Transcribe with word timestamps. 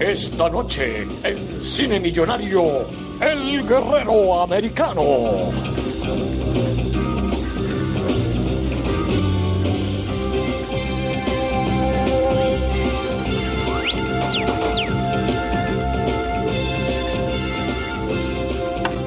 Esta 0.00 0.48
noche, 0.48 1.06
en 1.22 1.62
Cine 1.62 2.00
Millonario, 2.00 2.88
El 3.20 3.64
Guerrero 3.66 4.42
Americano. 4.42 5.02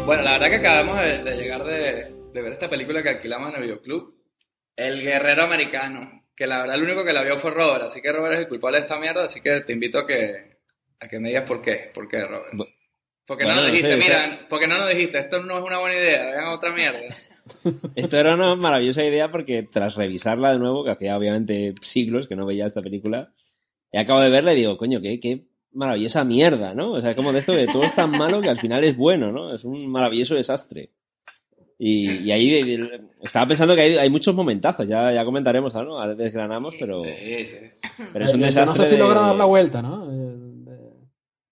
Bueno, 0.05 0.23
la 0.23 0.32
verdad 0.32 0.48
que 0.48 0.55
acabamos 0.55 0.98
de, 0.98 1.23
de 1.23 1.36
llegar 1.36 1.64
de, 1.66 2.17
de 2.38 2.44
ver 2.44 2.54
esta 2.54 2.70
película 2.70 3.02
que 3.04 3.10
alquilamos 3.10 3.50
en 3.50 3.56
el 3.56 3.62
videoclub, 3.64 4.16
El 4.75 5.02
Guerrero 5.02 5.43
Americano, 5.43 6.25
que 6.36 6.46
la 6.48 6.60
verdad 6.60 6.75
el 6.75 6.84
único 6.84 7.04
que 7.04 7.14
la 7.14 7.24
vio 7.24 7.38
fue 7.38 7.52
Robert, 7.52 7.86
así 7.86 8.02
que 8.02 8.11
Robert 8.11 8.36
es 8.36 8.39
el 8.42 8.48
culpable 8.48 8.78
de 8.78 8.82
esta 8.84 9.00
mierda, 9.00 9.24
así 9.25 9.42
que 9.42 9.61
te 9.61 9.74
invito 9.74 9.98
a 10.00 10.06
que, 10.06 10.60
a 11.00 11.08
que 11.08 11.20
me 11.20 11.30
digas 11.30 11.46
por 11.47 11.61
qué, 11.61 11.92
por 11.94 12.08
qué, 12.08 12.25
Robert. 12.25 12.54
Porque 13.25 13.44
no 13.44 13.50
Bueno, 13.50 13.61
nos 13.64 13.70
no 13.70 13.75
dijiste, 13.75 13.96
o 13.96 14.02
sea- 14.02 14.28
mira, 14.28 14.47
porque 14.47 14.68
no 14.68 14.78
nos 14.78 14.88
dijiste, 14.88 15.18
esto 15.20 15.44
no 15.44 15.58
es 15.58 15.64
una 15.64 15.80
buena 15.80 15.96
idea, 15.96 16.30
vean 16.32 16.47
otra 16.50 16.71
mierda. 16.71 17.00
Esto 17.96 18.18
era 18.18 18.36
una 18.36 18.56
maravillosa 18.56 19.06
idea 19.06 19.32
porque 19.32 19.64
tras 19.64 19.96
revisarla 19.96 20.52
de 20.52 20.60
nuevo, 20.60 20.83
que 20.83 20.92
hacía 20.92 21.18
obviamente 21.18 21.74
siglos 21.82 22.28
que 22.28 22.36
no 22.36 22.46
veía 22.46 22.66
esta 22.66 22.82
película, 22.82 23.33
y 23.92 23.97
acabo 23.97 24.19
de 24.19 24.30
verla 24.30 24.52
y 24.54 24.58
digo, 24.58 24.78
coño, 24.78 25.00
qué, 25.02 25.19
qué 25.19 25.47
maravillosa 25.72 26.24
mierda, 26.25 26.74
¿no? 26.74 26.92
O 26.92 27.02
sea, 27.02 27.16
como 27.16 27.32
de 27.32 27.39
esto 27.39 27.54
de 27.54 27.68
todo 27.68 27.83
es 27.83 27.96
tan 27.96 28.11
malo 28.11 28.42
que 28.42 28.50
al 28.50 28.60
final 28.60 28.83
es 28.83 28.96
bueno, 28.97 29.32
¿no? 29.32 29.54
Es 29.56 29.64
un 29.64 29.89
maravilloso 29.89 30.36
desastre. 30.36 30.89
Y, 31.80 32.09
y 32.23 32.31
ahí 32.31 32.54
eh, 32.56 33.02
estaba 33.22 33.45
pensando 33.48 33.76
que 33.76 33.81
hay, 33.81 33.98
hay 33.98 34.09
muchos 34.09 34.34
momentazos, 34.34 34.88
ya, 34.88 35.12
ya 35.14 35.23
comentaremos, 35.23 35.73
¿no? 35.76 36.00
Ahora 36.00 36.16
desgranamos, 36.16 36.73
pero, 36.80 37.00
Sí, 37.02 37.45
sí. 37.45 37.56
pero 38.14 38.25
es 38.25 38.34
un 38.34 38.39
Eh, 38.39 38.42
yo 38.42 38.45
desastre. 38.47 38.66
no 38.66 38.73
sé 38.75 38.86
si 38.86 38.95
de- 38.95 39.02
logra 39.02 39.22
dar 39.22 39.36
la 39.36 39.45
vuelta, 39.45 39.81
¿no? 39.81 40.06
Eh, 40.11 40.36
De, 40.66 40.78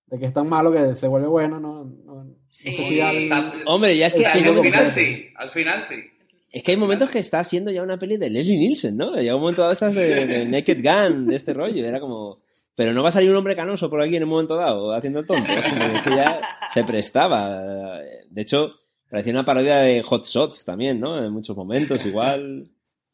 de 0.08 0.20
que 0.20 0.26
es 0.26 0.34
tan 0.34 0.48
malo 0.50 0.72
que 0.72 0.96
se 0.96 1.08
vuelve 1.08 1.28
bueno, 1.28 1.60
¿no? 1.60 1.84
no, 2.06 2.24
no 2.24 2.36
sé 2.50 2.72
si 2.74 2.98
Tal- 2.98 3.54
Hombre, 3.68 3.96
ya 3.98 4.08
es 4.08 4.14
que 4.16 4.20
Sí, 4.22 4.26
al 4.26 4.60
final 4.64 4.92
sí, 4.92 5.26
al 5.36 5.50
final 5.52 5.82
sí. 5.82 5.96
es 6.52 6.64
que 6.64 6.72
hay 6.72 6.78
momentos 6.78 7.10
que 7.12 7.20
está 7.20 7.44
siendo 7.44 7.70
ya 7.72 7.84
una 7.84 8.00
peli 8.00 8.18
de 8.18 8.30
Leslie 8.32 8.58
Nielsen, 8.58 8.98
¿no? 8.98 9.14
Llega 9.14 9.36
un 9.36 9.42
momento 9.42 9.62
dado 9.62 9.74
estas 9.74 9.94
de, 9.94 10.26
de 10.26 10.46
Naked 10.46 10.82
Gun, 10.84 11.28
de 11.28 11.36
este 11.36 11.54
rollo, 11.54 11.86
era 11.86 12.00
como... 12.00 12.40
Pero 12.78 12.92
no 12.94 13.04
va 13.04 13.10
a 13.10 13.12
salir 13.12 13.30
un 13.30 13.38
hombre 13.38 13.56
canoso 13.56 13.90
por 13.90 14.02
aquí 14.02 14.16
en 14.18 14.24
un 14.24 14.30
momento 14.30 14.56
dado 14.58 14.92
haciendo 14.92 15.20
el 15.20 15.26
tonto. 15.26 15.50
Como 15.54 16.04
que 16.04 16.10
ya 16.10 16.42
se 16.70 16.84
prestaba. 16.84 18.00
De 18.30 18.42
hecho, 18.42 18.72
parecía 19.10 19.34
una 19.34 19.46
parodia 19.46 19.78
de 19.78 20.02
Hot 20.04 20.26
Shots 20.26 20.66
también, 20.66 21.00
¿no? 21.00 21.18
En 21.18 21.32
muchos 21.32 21.56
momentos 21.56 22.06
igual. 22.06 22.64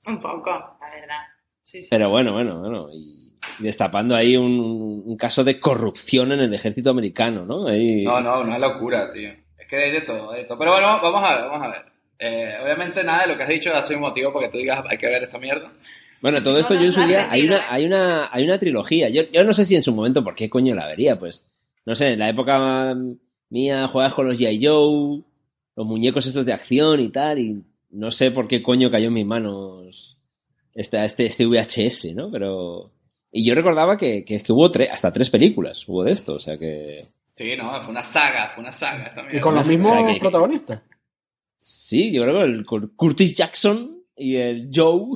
Un 0.08 0.20
poco, 0.20 0.50
la 0.50 0.90
verdad. 0.90 1.22
Sí, 1.64 1.82
sí. 1.82 1.88
Pero 1.90 2.10
bueno, 2.10 2.34
bueno, 2.34 2.60
bueno. 2.60 2.90
Y 2.94 3.34
destapando 3.60 4.16
ahí 4.16 4.36
un, 4.36 5.04
un 5.06 5.18
caso 5.18 5.44
de 5.44 5.60
corrupción 5.60 6.32
en 6.32 6.42
el 6.42 6.54
ejército 6.54 6.90
americano, 6.90 7.46
¿no? 7.46 7.68
Ahí... 7.68 8.04
No, 8.04 8.20
no, 8.22 8.42
una 8.42 8.58
locura, 8.58 9.12
tío. 9.12 9.30
Es 9.58 9.68
que 9.68 9.78
hay 9.78 9.92
de 9.92 10.02
todo, 10.02 10.32
hay 10.32 10.42
de 10.42 10.48
todo. 10.48 10.58
Pero 10.58 10.72
bueno, 10.72 11.00
vamos 11.02 11.24
a 11.24 11.36
ver, 11.36 11.50
vamos 11.50 11.68
a 11.68 11.70
ver. 11.70 11.92
Eh, 12.20 12.56
obviamente 12.64 13.04
nada 13.04 13.24
de 13.24 13.30
lo 13.30 13.38
que 13.38 13.44
has 13.44 13.50
dicho 13.50 13.74
hace 13.74 13.96
un 13.96 14.02
motivo 14.02 14.32
porque 14.32 14.50
tú 14.50 14.60
digas 14.60 14.84
hay 14.88 14.98
que 14.98 15.08
ver 15.08 15.24
esta 15.24 15.40
mierda. 15.40 15.72
Bueno, 16.22 16.44
todo 16.44 16.60
esto 16.60 16.76
No 16.76 16.82
yo 16.82 16.86
en 16.86 16.94
su 16.94 17.02
día 17.02 17.32
hay 17.32 17.48
una, 17.48 17.72
hay 17.74 17.86
una, 17.86 18.30
hay 18.32 18.44
una 18.44 18.60
trilogía. 18.60 19.10
Yo, 19.10 19.24
yo 19.32 19.44
no 19.44 19.54
sé 19.54 19.66
si 19.66 19.76
en 19.76 19.82
su 19.82 19.96
momento 19.96 20.24
por 20.24 20.36
qué 20.36 20.50
coño 20.50 20.76
la 20.76 20.86
vería, 20.86 21.18
pues. 21.18 21.44
No 21.84 21.96
sé, 21.96 22.14
en 22.14 22.20
la 22.20 22.30
época 22.30 22.96
mía 23.50 23.88
juegas 23.88 24.14
con 24.14 24.28
los 24.28 24.40
G.I. 24.40 24.64
Joe, 24.64 25.24
los 25.76 25.86
muñecos 25.88 26.26
estos 26.28 26.46
de 26.46 26.54
acción 26.54 27.00
y 27.00 27.10
tal, 27.10 27.40
y 27.40 27.64
no 27.92 28.12
sé 28.12 28.32
por 28.32 28.48
qué 28.48 28.62
coño 28.62 28.90
cayó 28.92 29.08
en 29.08 29.14
mis 29.14 29.26
manos 29.26 30.18
este, 30.74 31.04
este, 31.04 31.26
este 31.26 31.46
VHS, 31.46 32.14
¿no? 32.16 32.30
Pero. 32.32 32.92
Y 33.34 33.46
yo 33.46 33.56
recordaba 33.56 33.96
que, 33.98 34.26
que, 34.26 34.42
que 34.44 34.52
hubo 34.52 34.70
tre- 34.70 34.90
hasta 34.92 35.12
tres 35.14 35.30
películas, 35.30 35.88
hubo 35.88 36.04
de 36.04 36.12
esto, 36.12 36.34
o 36.36 36.40
sea 36.40 36.58
que. 36.58 37.00
Sí, 37.36 37.54
no, 37.58 37.80
fue 37.82 37.92
una 37.92 38.04
saga, 38.04 38.50
fue 38.50 38.62
una 38.64 38.74
saga. 38.74 39.06
Esta 39.08 39.38
y 39.38 39.40
con 39.40 39.56
los 39.56 39.62
o 39.68 39.70
sea 39.70 39.78
mismos 39.78 40.14
que- 40.14 40.20
protagonistas. 40.20 40.82
Sí, 41.60 42.12
yo 42.12 42.24
creo 42.24 42.36
que 42.40 42.44
el 42.44 42.66
con 42.66 42.88
Curtis 42.96 43.36
Jackson 43.36 44.04
y 44.16 44.36
el 44.36 44.70
Joe 44.74 45.12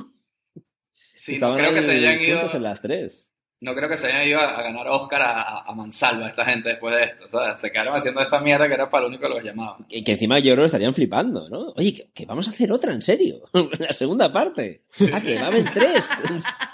Sí, 1.16 1.32
no 1.32 1.34
estaban 1.34 1.58
creo 1.58 1.74
que 1.74 1.82
se 1.82 1.90
hayan 1.92 2.20
ido, 2.20 2.54
en 2.54 2.62
las 2.62 2.80
tres. 2.80 3.32
No 3.60 3.74
creo 3.74 3.88
que 3.88 3.96
se 3.96 4.08
hayan 4.08 4.28
ido 4.28 4.38
a, 4.38 4.58
a 4.58 4.62
ganar 4.62 4.86
Oscar 4.88 5.22
a, 5.22 5.40
a- 5.42 5.64
a 5.66 5.74
mansalva 5.74 6.28
esta 6.28 6.44
gente 6.44 6.68
después 6.70 6.94
de 6.94 7.04
esto. 7.04 7.24
O 7.26 7.28
sea, 7.28 7.56
se 7.56 7.70
quedaron 7.72 7.96
haciendo 7.96 8.20
esta 8.20 8.38
mierda 8.40 8.68
que 8.68 8.74
era 8.74 8.90
para 8.90 9.02
lo 9.02 9.08
único 9.08 9.22
que 9.22 9.34
los 9.34 9.42
llamaban. 9.42 9.84
Que, 9.88 10.04
que 10.04 10.12
encima 10.12 10.38
yo 10.38 10.52
creo 10.52 10.62
que 10.64 10.66
estarían 10.66 10.92
flipando, 10.94 11.48
¿no? 11.48 11.72
Oye, 11.76 11.94
que, 11.94 12.08
que 12.12 12.26
vamos 12.26 12.46
a 12.48 12.50
hacer 12.50 12.70
otra, 12.70 12.92
en 12.92 13.00
serio. 13.00 13.40
La 13.78 13.92
segunda 13.92 14.30
parte. 14.32 14.82
Ah, 15.12 15.20
que 15.20 15.36
va 15.36 15.44
a 15.44 15.46
haber 15.48 15.70
tres. 15.72 16.08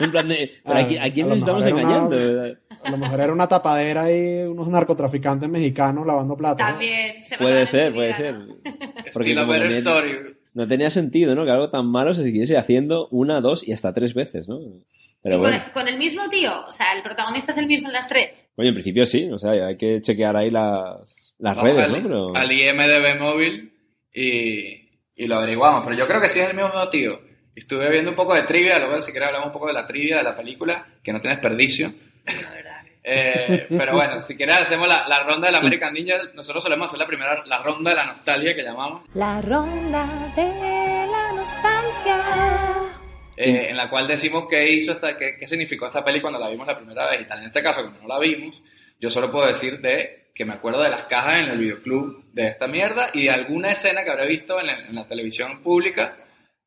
En 0.00 0.10
plan 0.10 0.26
de, 0.28 0.50
¿pero 0.65 0.78
¿a, 0.78 0.82
qui- 0.88 1.00
a 1.00 1.12
quién 1.12 1.28
nos 1.28 1.38
estamos 1.38 1.65
una- 1.66 1.70
engañando? 1.81 2.16
A 2.84 2.91
lo 2.91 2.97
mejor 2.99 3.20
era 3.20 3.32
una 3.32 3.47
tapadera 3.47 4.10
y 4.10 4.43
unos 4.43 4.66
narcotraficantes 4.66 5.49
mexicanos 5.49 6.04
lavando 6.04 6.37
plata. 6.37 6.64
¿no? 6.64 6.70
También. 6.70 7.25
se 7.25 7.38
Puede 7.38 7.64
ser, 7.64 7.93
puede 7.94 8.09
vida, 8.09 8.16
ser. 8.16 8.34
¿no? 8.38 8.56
Porque 9.12 9.34
como 9.37 9.47
better 9.53 9.69
también- 9.72 9.87
story. 9.87 10.37
No 10.54 10.66
tenía 10.69 10.91
sentido, 10.91 11.34
¿no? 11.37 11.44
Que 11.44 11.50
algo 11.53 11.70
tan 11.70 11.87
malo 11.87 12.12
se 12.12 12.25
siguiese 12.25 12.59
haciendo 12.59 13.06
una, 13.10 13.41
dos 13.41 13.66
y 13.66 13.72
hasta 13.72 13.94
tres 13.94 14.12
veces, 14.14 14.49
¿no? 14.49 14.59
Pero 15.22 15.36
Y 15.36 15.38
con, 15.38 15.50
bueno, 15.50 15.64
el, 15.66 15.72
con 15.72 15.88
el 15.88 15.98
mismo 15.98 16.28
tío, 16.28 16.66
o 16.66 16.70
sea, 16.72 16.92
el 16.96 17.02
protagonista 17.02 17.52
es 17.52 17.58
el 17.58 17.66
mismo 17.66 17.88
en 17.88 17.92
las 17.94 18.08
tres. 18.08 18.48
oye, 18.56 18.68
en 18.68 18.74
principio 18.74 19.06
sí, 19.06 19.28
o 19.32 19.38
sea, 19.38 19.52
hay 19.52 19.76
que 19.76 20.00
chequear 20.00 20.36
ahí 20.36 20.50
las, 20.50 21.34
las 21.38 21.56
Vamos 21.56 21.70
redes, 21.72 21.88
al, 21.88 21.92
¿no? 21.94 22.02
Pero... 22.02 22.36
al 22.36 22.50
IMDB 22.52 23.20
móvil 23.20 23.72
y, 24.12 24.90
y 25.14 25.26
lo 25.26 25.36
averiguamos. 25.36 25.84
Pero 25.84 25.96
yo 25.96 26.06
creo 26.08 26.20
que 26.20 26.28
sí 26.28 26.40
es 26.40 26.50
el 26.50 26.56
mismo 26.56 26.88
tío. 26.90 27.20
Estuve 27.54 27.88
viendo 27.90 28.10
un 28.10 28.16
poco 28.16 28.34
de 28.34 28.42
trivia, 28.42 28.78
luego 28.78 29.00
si 29.00 29.12
quieres 29.12 29.28
hablamos 29.28 29.48
un 29.48 29.52
poco 29.52 29.66
de 29.68 29.74
la 29.74 29.86
trivia 29.86 30.16
de 30.18 30.22
la 30.24 30.36
película, 30.36 30.86
que 31.04 31.12
no 31.12 31.20
tiene 31.20 31.36
desperdicio. 31.36 31.92
Eh, 33.04 33.66
pero 33.68 33.94
bueno, 33.94 34.20
si 34.20 34.36
quieres 34.36 34.56
hacemos 34.62 34.86
la, 34.88 35.06
la 35.08 35.24
ronda 35.24 35.46
del 35.48 35.56
American 35.56 35.92
Ninja. 35.92 36.14
Nosotros 36.34 36.62
solemos 36.62 36.86
hacer 36.88 36.98
la 37.00 37.06
primera, 37.06 37.42
la 37.46 37.58
ronda 37.62 37.90
de 37.90 37.96
la 37.96 38.06
nostalgia 38.06 38.54
que 38.54 38.62
llamamos, 38.62 39.02
La 39.14 39.42
ronda 39.42 40.06
de 40.36 41.06
la 41.10 41.32
nostalgia. 41.34 43.01
Eh, 43.37 43.66
en 43.70 43.76
la 43.76 43.88
cual 43.91 44.06
decimos 44.06 44.47
qué 44.48 44.70
hizo, 44.72 44.93
esta, 44.93 45.16
qué, 45.16 45.37
qué 45.38 45.47
significó 45.47 45.87
esta 45.87 46.04
peli 46.04 46.20
cuando 46.20 46.38
la 46.38 46.48
vimos 46.50 46.66
la 46.66 46.76
primera 46.76 47.10
vez 47.10 47.20
y 47.22 47.25
tal. 47.25 47.38
En 47.41 47.47
este 47.47 47.62
caso, 47.62 47.84
como 47.84 47.98
no 48.03 48.09
la 48.09 48.19
vimos, 48.19 48.62
yo 49.00 49.10
solo 49.10 49.31
puedo 49.31 49.47
decir 49.47 49.81
de 49.81 50.31
que 50.34 50.44
me 50.44 50.54
acuerdo 50.54 50.82
de 50.82 50.91
las 50.91 51.04
cajas 51.04 51.43
en 51.44 51.50
el 51.50 51.59
videoclub 51.59 52.25
de 52.32 52.48
esta 52.48 52.66
mierda 52.66 53.10
y 53.12 53.25
de 53.25 53.31
alguna 53.31 53.70
escena 53.72 54.03
que 54.04 54.10
habré 54.10 54.26
visto 54.26 54.59
en, 54.60 54.70
el- 54.70 54.87
en 54.87 54.94
la 54.94 55.06
televisión 55.06 55.62
pública 55.62 56.16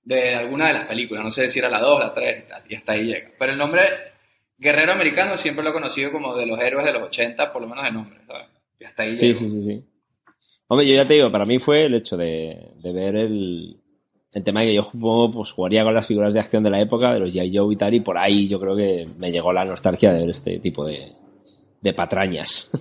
de 0.03 0.35
alguna 0.35 0.67
de 0.67 0.73
las 0.73 0.85
películas. 0.85 1.23
No 1.23 1.31
sé 1.31 1.49
si 1.49 1.57
era 1.59 1.69
la 1.69 1.79
2, 1.79 1.99
la 1.99 2.13
3 2.13 2.43
y 2.45 2.49
tal. 2.49 2.63
Y 2.69 2.75
hasta 2.75 2.91
ahí 2.93 3.05
llega. 3.05 3.31
Pero 3.39 3.51
el 3.53 3.57
nombre 3.57 3.81
Guerrero 4.57 4.93
Americano 4.93 5.37
siempre 5.37 5.63
lo 5.63 5.71
he 5.71 5.73
conocido 5.73 6.11
como 6.11 6.35
de 6.35 6.45
los 6.45 6.59
héroes 6.59 6.85
de 6.85 6.93
los 6.93 7.03
80, 7.03 7.51
por 7.51 7.61
lo 7.63 7.67
menos 7.67 7.83
de 7.85 7.91
nombre. 7.91 8.19
¿sabes? 8.27 8.47
Y 8.79 8.83
hasta 8.85 9.03
ahí 9.03 9.15
Sí, 9.15 9.27
llegó. 9.27 9.39
sí, 9.39 9.49
sí, 9.49 9.63
sí. 9.63 9.83
Hombre, 10.67 10.87
yo 10.87 10.95
ya 10.95 11.07
te 11.07 11.15
digo, 11.15 11.31
para 11.31 11.45
mí 11.45 11.57
fue 11.59 11.85
el 11.85 11.95
hecho 11.95 12.17
de, 12.17 12.55
de 12.77 12.93
ver 12.93 13.15
el, 13.15 13.77
el 14.35 14.43
tema 14.43 14.59
de 14.59 14.67
que 14.67 14.73
yo 14.73 14.83
supongo, 14.83 15.31
pues, 15.31 15.51
jugaría 15.53 15.85
con 15.85 15.93
las 15.93 16.05
figuras 16.05 16.33
de 16.33 16.41
acción 16.41 16.61
de 16.61 16.69
la 16.69 16.81
época, 16.81 17.13
de 17.13 17.21
los 17.21 17.33
G.I. 17.33 17.57
Joe 17.57 17.73
y 17.73 17.77
tal, 17.77 17.93
y 17.93 18.01
por 18.01 18.17
ahí 18.17 18.49
yo 18.49 18.59
creo 18.59 18.75
que 18.75 19.07
me 19.17 19.31
llegó 19.31 19.53
la 19.53 19.63
nostalgia 19.63 20.11
de 20.11 20.19
ver 20.19 20.29
este 20.29 20.59
tipo 20.59 20.85
de, 20.85 21.13
de 21.79 21.93
patrañas. 21.93 22.69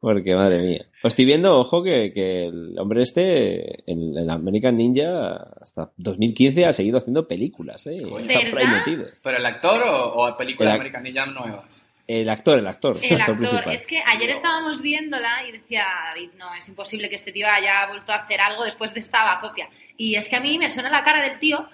Porque, 0.00 0.34
madre 0.34 0.62
mía. 0.62 0.86
Pues 1.02 1.12
estoy 1.12 1.26
viendo, 1.26 1.58
ojo, 1.60 1.82
que, 1.82 2.12
que 2.12 2.46
el 2.46 2.78
hombre 2.78 3.02
este, 3.02 3.90
en, 3.90 4.16
en 4.16 4.30
American 4.30 4.78
Ninja, 4.78 5.34
hasta 5.60 5.92
2015 5.98 6.64
ha 6.64 6.72
seguido 6.72 6.96
haciendo 6.96 7.28
películas, 7.28 7.86
¿eh? 7.86 7.98
Está 7.98 8.50
por 8.50 8.68
metido. 8.68 9.06
¿Pero 9.22 9.36
el 9.36 9.46
actor 9.46 9.82
o, 9.82 10.14
o 10.14 10.36
películas 10.38 10.74
El 10.74 10.80
American 10.80 11.02
Ninja 11.02 11.26
nuevas? 11.26 11.84
El 12.06 12.28
actor, 12.28 12.58
el 12.58 12.66
actor. 12.66 12.98
El 13.02 13.20
actor, 13.20 13.38
principal. 13.38 13.74
es 13.74 13.86
que 13.86 14.02
ayer 14.06 14.30
estábamos 14.30 14.82
viéndola 14.82 15.46
y 15.48 15.52
decía 15.52 15.86
David, 16.08 16.30
no, 16.36 16.54
es 16.54 16.68
imposible 16.68 17.08
que 17.08 17.16
este 17.16 17.32
tío 17.32 17.48
haya 17.48 17.86
vuelto 17.86 18.12
a 18.12 18.16
hacer 18.16 18.40
algo 18.40 18.64
después 18.64 18.92
de 18.92 19.00
esta 19.00 19.38
copia. 19.40 19.68
Y 19.96 20.14
es 20.16 20.28
que 20.28 20.36
a 20.36 20.40
mí 20.40 20.58
me 20.58 20.70
suena 20.70 20.90
la 20.90 21.02
cara 21.02 21.22
del 21.22 21.38
tío, 21.38 21.66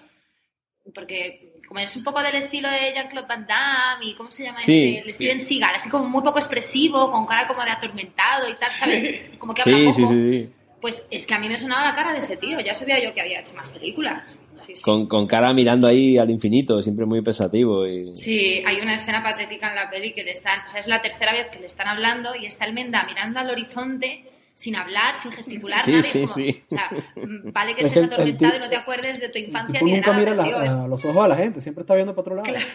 porque 0.94 1.60
como 1.66 1.80
es 1.80 1.94
un 1.96 2.02
poco 2.04 2.22
del 2.22 2.34
estilo 2.34 2.68
de 2.68 2.92
Jean-Claude 2.94 3.28
Van 3.28 3.46
Damme 3.46 4.04
y 4.04 4.14
¿cómo 4.16 4.30
se 4.32 4.44
llama 4.44 4.60
Sí. 4.60 4.96
este? 4.96 5.08
El 5.08 5.14
Steven 5.14 5.40
Seagal, 5.40 5.74
así 5.76 5.88
como 5.88 6.04
muy 6.08 6.22
poco 6.22 6.38
expresivo, 6.38 7.10
con 7.12 7.26
cara 7.26 7.46
como 7.46 7.62
de 7.64 7.70
atormentado 7.70 8.48
y 8.48 8.54
tal, 8.54 8.68
¿sabes? 8.70 9.30
Como 9.38 9.54
que 9.54 9.62
habla 9.62 9.76
Sí, 9.76 9.84
poco. 9.84 9.96
sí, 9.96 10.06
sí, 10.06 10.18
sí. 10.46 10.52
Pues 10.80 11.04
es 11.10 11.26
que 11.26 11.34
a 11.34 11.38
mí 11.38 11.48
me 11.48 11.58
sonaba 11.58 11.84
la 11.84 11.94
cara 11.94 12.12
de 12.12 12.18
ese 12.18 12.36
tío, 12.38 12.58
ya 12.60 12.72
sabía 12.74 12.98
yo 13.02 13.12
que 13.12 13.20
había 13.20 13.40
hecho 13.40 13.54
más 13.54 13.68
películas. 13.70 14.40
Sí, 14.56 14.74
sí. 14.74 14.82
Con, 14.82 15.06
con 15.08 15.26
cara 15.26 15.52
mirando 15.52 15.86
ahí 15.86 16.16
al 16.16 16.30
infinito, 16.30 16.82
siempre 16.82 17.04
muy 17.04 17.20
pensativo. 17.22 17.86
Y... 17.86 18.16
Sí, 18.16 18.62
hay 18.66 18.80
una 18.80 18.94
escena 18.94 19.22
patética 19.22 19.68
en 19.68 19.74
la 19.74 19.90
peli 19.90 20.14
que 20.14 20.24
le 20.24 20.30
están, 20.30 20.60
o 20.66 20.70
sea, 20.70 20.80
es 20.80 20.86
la 20.88 21.02
tercera 21.02 21.32
vez 21.32 21.48
que 21.48 21.60
le 21.60 21.66
están 21.66 21.86
hablando 21.86 22.34
y 22.34 22.46
está 22.46 22.64
el 22.64 22.72
Menda 22.72 23.04
mirando 23.04 23.40
al 23.40 23.50
horizonte 23.50 24.24
sin 24.54 24.76
hablar, 24.76 25.16
sin 25.16 25.32
gesticular, 25.32 25.82
Sí, 25.84 25.90
nada, 25.92 26.02
sí, 26.02 26.20
como- 26.22 26.34
sí. 26.34 26.64
O 26.70 26.74
sea, 26.74 26.90
mm, 27.16 27.52
vale 27.52 27.74
que 27.74 27.86
Es 27.86 27.92
que 27.92 28.00
estés 28.00 28.12
atormentado 28.12 28.56
y 28.56 28.58
no 28.60 28.68
te 28.68 28.76
acuerdes 28.76 29.20
de 29.20 29.28
tu 29.30 29.38
El 29.38 29.44
infancia 29.46 29.72
tipo 29.80 29.84
ni 29.86 29.90
de 29.92 29.96
nunca 29.98 30.10
nada, 30.12 30.20
mira 30.22 30.34
la- 30.34 30.44
tío, 30.44 30.62
es- 30.62 30.72
a 30.72 30.86
los 30.86 31.04
ojos 31.04 31.24
a 31.24 31.28
la 31.28 31.36
gente, 31.36 31.60
siempre 31.60 31.82
está 31.82 31.94
viendo 31.94 32.14
para 32.14 32.20
otro 32.22 32.34
lado. 32.36 32.48
Claro. 32.48 32.66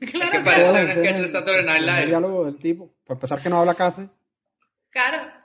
Es 0.00 0.10
Claro, 0.12 0.32
que 0.32 0.40
parece 0.40 0.70
un 0.70 0.76
las 0.86 0.94
sketch 0.96 0.96
de 1.04 1.10
escenas, 1.10 1.32
Saturday 1.32 1.64
Night 1.66 1.80
el 1.80 1.86
Live. 1.86 2.06
diálogo 2.06 2.44
del 2.46 2.56
tipo, 2.56 2.90
para 3.06 3.16
empezar 3.16 3.42
que 3.42 3.50
no 3.50 3.58
habla 3.60 3.74
casi, 3.74 4.08
claro. 4.90 5.39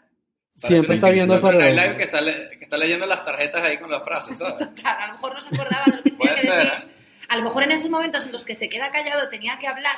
Siempre 0.55 0.95
está 0.95 1.09
viendo 1.09 1.39
para 1.41 1.57
Night 1.57 1.75
Live 1.75 1.97
que 1.97 2.03
está, 2.03 2.21
le- 2.21 2.49
que 2.49 2.63
está 2.63 2.77
leyendo 2.77 3.05
las 3.05 3.23
tarjetas 3.25 3.61
ahí 3.63 3.77
con 3.77 3.91
las 3.91 4.03
frases, 4.03 4.37
¿sabes? 4.39 4.67
Claro, 4.75 5.03
a 5.03 5.07
lo 5.07 5.13
mejor 5.13 5.33
no 5.35 5.41
se 5.41 5.49
acordaba 5.55 5.83
de 5.85 5.91
lo 5.91 6.03
que 6.03 6.09
tenía 6.09 6.17
Puede 6.17 6.35
que 6.35 6.41
ser, 6.41 6.55
decir. 6.57 6.71
¿eh? 6.73 6.91
A 7.27 7.37
lo 7.37 7.43
mejor 7.43 7.63
en 7.63 7.71
esos 7.71 7.89
momentos 7.89 8.25
en 8.25 8.31
los 8.31 8.45
que 8.45 8.55
se 8.55 8.69
queda 8.69 8.91
callado 8.91 9.27
tenía 9.29 9.57
que 9.59 9.67
hablar. 9.67 9.95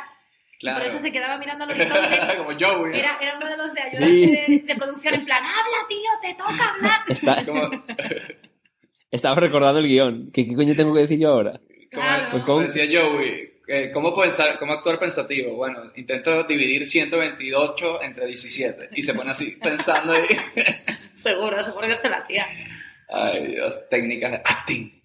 y 0.53 0.57
Claro. 0.59 0.79
por 0.79 0.87
eso 0.87 0.99
se 0.99 1.11
quedaba 1.11 1.37
mirando 1.37 1.65
a 1.65 1.67
los 1.67 1.77
horizonte. 1.79 2.37
Como 2.37 2.49
Joey. 2.59 2.91
¿no? 2.91 2.97
Era, 2.97 3.17
era 3.21 3.37
uno 3.37 3.47
de 3.47 3.57
los 3.57 3.73
de 3.73 3.81
ayuda 3.81 4.05
Sí. 4.05 4.31
de, 4.31 4.63
de 4.65 4.75
producción 4.75 5.13
en 5.13 5.25
plan, 5.25 5.43
habla 5.43 5.87
tío, 5.87 6.09
te 6.21 6.33
toca 6.35 6.69
hablar. 6.73 7.01
Está- 7.07 7.45
Como, 7.45 7.83
estaba 9.11 9.35
recordando 9.35 9.79
el 9.79 9.87
guion. 9.87 10.31
¿Qué, 10.33 10.45
qué 10.47 10.55
coño 10.55 10.75
tengo 10.75 10.93
que 10.93 11.01
decir 11.01 11.19
yo 11.19 11.29
ahora? 11.29 11.51
como- 11.51 11.67
Claro. 11.89 12.27
Pues 12.31 12.43
como 12.43 12.61
decía 12.61 12.83
Joey, 13.01 13.56
eh, 13.67 13.91
¿cómo, 13.93 14.13
pensar, 14.13 14.57
¿cómo 14.57 14.73
actuar 14.73 14.97
pensativo? 14.97 15.55
Bueno, 15.55 15.91
intento 15.95 16.43
dividir 16.43 16.85
128 16.85 18.01
entre 18.01 18.25
17. 18.25 18.89
Y 18.93 19.03
se 19.03 19.13
pone 19.13 19.31
así 19.31 19.51
pensando 19.61 20.13
ahí. 20.13 20.27
Seguro, 21.15 21.63
seguro 21.63 21.87
que 21.87 21.93
este 21.93 22.09
lo 22.09 22.17
hacía. 22.17 22.45
Ay, 23.09 23.47
Dios, 23.47 23.79
técnicas 23.89 24.31
de 24.31 24.37
acting. 24.37 25.01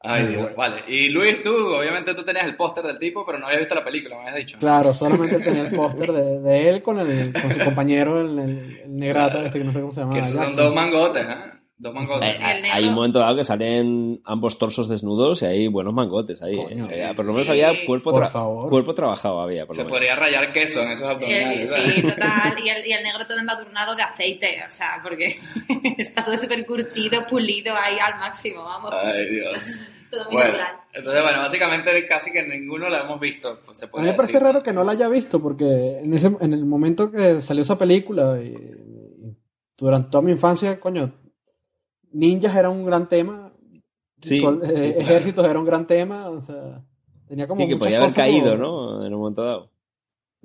Ay, 0.00 0.26
Dios, 0.26 0.54
vale. 0.56 0.82
Y 0.88 1.10
Luis, 1.10 1.42
tú, 1.44 1.54
obviamente 1.74 2.12
tú 2.14 2.24
tenías 2.24 2.44
el 2.44 2.56
póster 2.56 2.84
del 2.84 2.98
tipo, 2.98 3.24
pero 3.24 3.38
no 3.38 3.46
habías 3.46 3.60
visto 3.60 3.74
la 3.76 3.84
película, 3.84 4.16
me 4.16 4.22
habías 4.22 4.36
dicho. 4.36 4.58
Claro, 4.58 4.92
solamente 4.92 5.38
tenía 5.44 5.62
el 5.62 5.72
póster 5.72 6.12
de, 6.12 6.40
de 6.40 6.68
él 6.68 6.82
con, 6.82 6.98
el, 6.98 7.32
con 7.32 7.52
su 7.52 7.60
compañero, 7.60 8.20
el, 8.20 8.38
el, 8.38 8.80
el 8.84 8.96
negrata, 8.96 9.44
este 9.44 9.58
que 9.58 9.64
no 9.64 9.72
sé 9.72 9.80
cómo 9.80 9.92
se 9.92 10.00
llama. 10.00 10.14
Que 10.14 10.24
son 10.24 10.56
dos 10.56 10.74
mangotes, 10.74 11.24
¿eh? 11.24 11.57
Dos 11.80 11.94
mangotes. 11.94 12.28
Eh, 12.28 12.38
El 12.40 12.62
negro. 12.62 12.76
hay 12.76 12.84
un 12.88 12.94
momento 12.94 13.18
dado 13.20 13.36
que 13.36 13.44
salen 13.44 14.20
ambos 14.24 14.58
torsos 14.58 14.88
desnudos 14.88 15.42
y 15.42 15.46
hay 15.46 15.68
buenos 15.68 15.94
mangotes 15.94 16.42
ahí. 16.42 16.56
Coño. 16.56 16.88
eh. 16.90 17.12
Por 17.14 17.24
lo 17.24 17.32
menos 17.32 17.46
Sí. 17.46 17.52
había 17.52 17.72
cuerpo, 17.86 18.10
Por 18.12 18.24
tra- 18.24 18.28
favor. 18.30 18.68
cuerpo 18.68 18.94
trabajado. 18.94 19.40
Había, 19.40 19.64
por 19.64 19.76
Se 19.76 19.84
lo 19.84 19.88
podría 19.88 20.16
rayar 20.16 20.52
queso 20.52 20.82
en 20.82 20.90
esos 20.90 21.06
Eh, 21.06 21.10
abdominales. 21.10 21.70
¿sabes? 21.70 21.84
sí, 21.84 22.02
total. 22.02 22.56
Y 22.64 22.68
el, 22.68 22.86
y 22.86 22.92
el 22.92 23.02
negro 23.04 23.24
todo 23.26 23.38
embadurnado 23.38 23.94
de 23.94 24.02
aceite, 24.02 24.58
o 24.66 24.70
sea, 24.70 24.98
porque 25.02 25.38
está 25.98 26.24
todo 26.24 26.36
súper 26.36 26.66
curtido, 26.66 27.24
pulido 27.28 27.74
ahí 27.76 27.96
al 28.00 28.18
máximo, 28.18 28.64
vamos. 28.64 28.92
Ay, 28.94 29.26
Dios. 29.30 29.78
Todo 30.10 30.24
muy 30.24 30.36
Bueno, 30.36 30.52
natural. 30.52 30.76
entonces, 30.94 31.22
bueno, 31.22 31.38
básicamente 31.40 32.06
casi 32.06 32.32
que 32.32 32.42
ninguno 32.42 32.88
la 32.88 33.00
hemos 33.02 33.20
visto. 33.20 33.60
Pues, 33.62 33.76
se 33.76 33.84
A 33.84 33.88
mí 34.00 34.06
me 34.06 34.14
parece 34.14 34.38
decir. 34.38 34.46
raro 34.46 34.62
que 34.62 34.72
no 34.72 34.82
la 34.82 34.92
haya 34.92 35.06
visto, 35.06 35.38
porque 35.38 35.98
en, 35.98 36.14
ese, 36.14 36.34
en 36.40 36.54
el 36.54 36.64
momento 36.64 37.12
que 37.12 37.42
salió 37.42 37.62
esa 37.62 37.76
película, 37.76 38.38
y, 38.42 38.46
y 38.46 39.36
durante 39.76 40.08
toda 40.10 40.22
mi 40.24 40.32
infancia, 40.32 40.80
coño, 40.80 41.12
ninjas 42.12 42.54
era 42.56 42.70
un 42.70 42.84
gran 42.84 43.08
tema, 43.08 43.52
Sí, 44.20 44.38
sol- 44.38 44.60
sí, 44.64 44.72
eh, 44.74 44.92
sí. 44.94 45.00
ejércitos 45.00 45.44
era 45.46 45.58
un 45.58 45.64
gran 45.64 45.86
tema, 45.86 46.28
o 46.28 46.40
sea, 46.40 46.82
tenía 47.28 47.46
como 47.46 47.62
Sí, 47.62 47.68
que 47.68 47.76
podía 47.76 47.98
haber 47.98 48.12
caído, 48.14 48.52
como- 48.58 48.98
¿no? 49.00 49.06
En 49.06 49.14
un 49.14 49.20
momento 49.20 49.44
dado. 49.44 49.70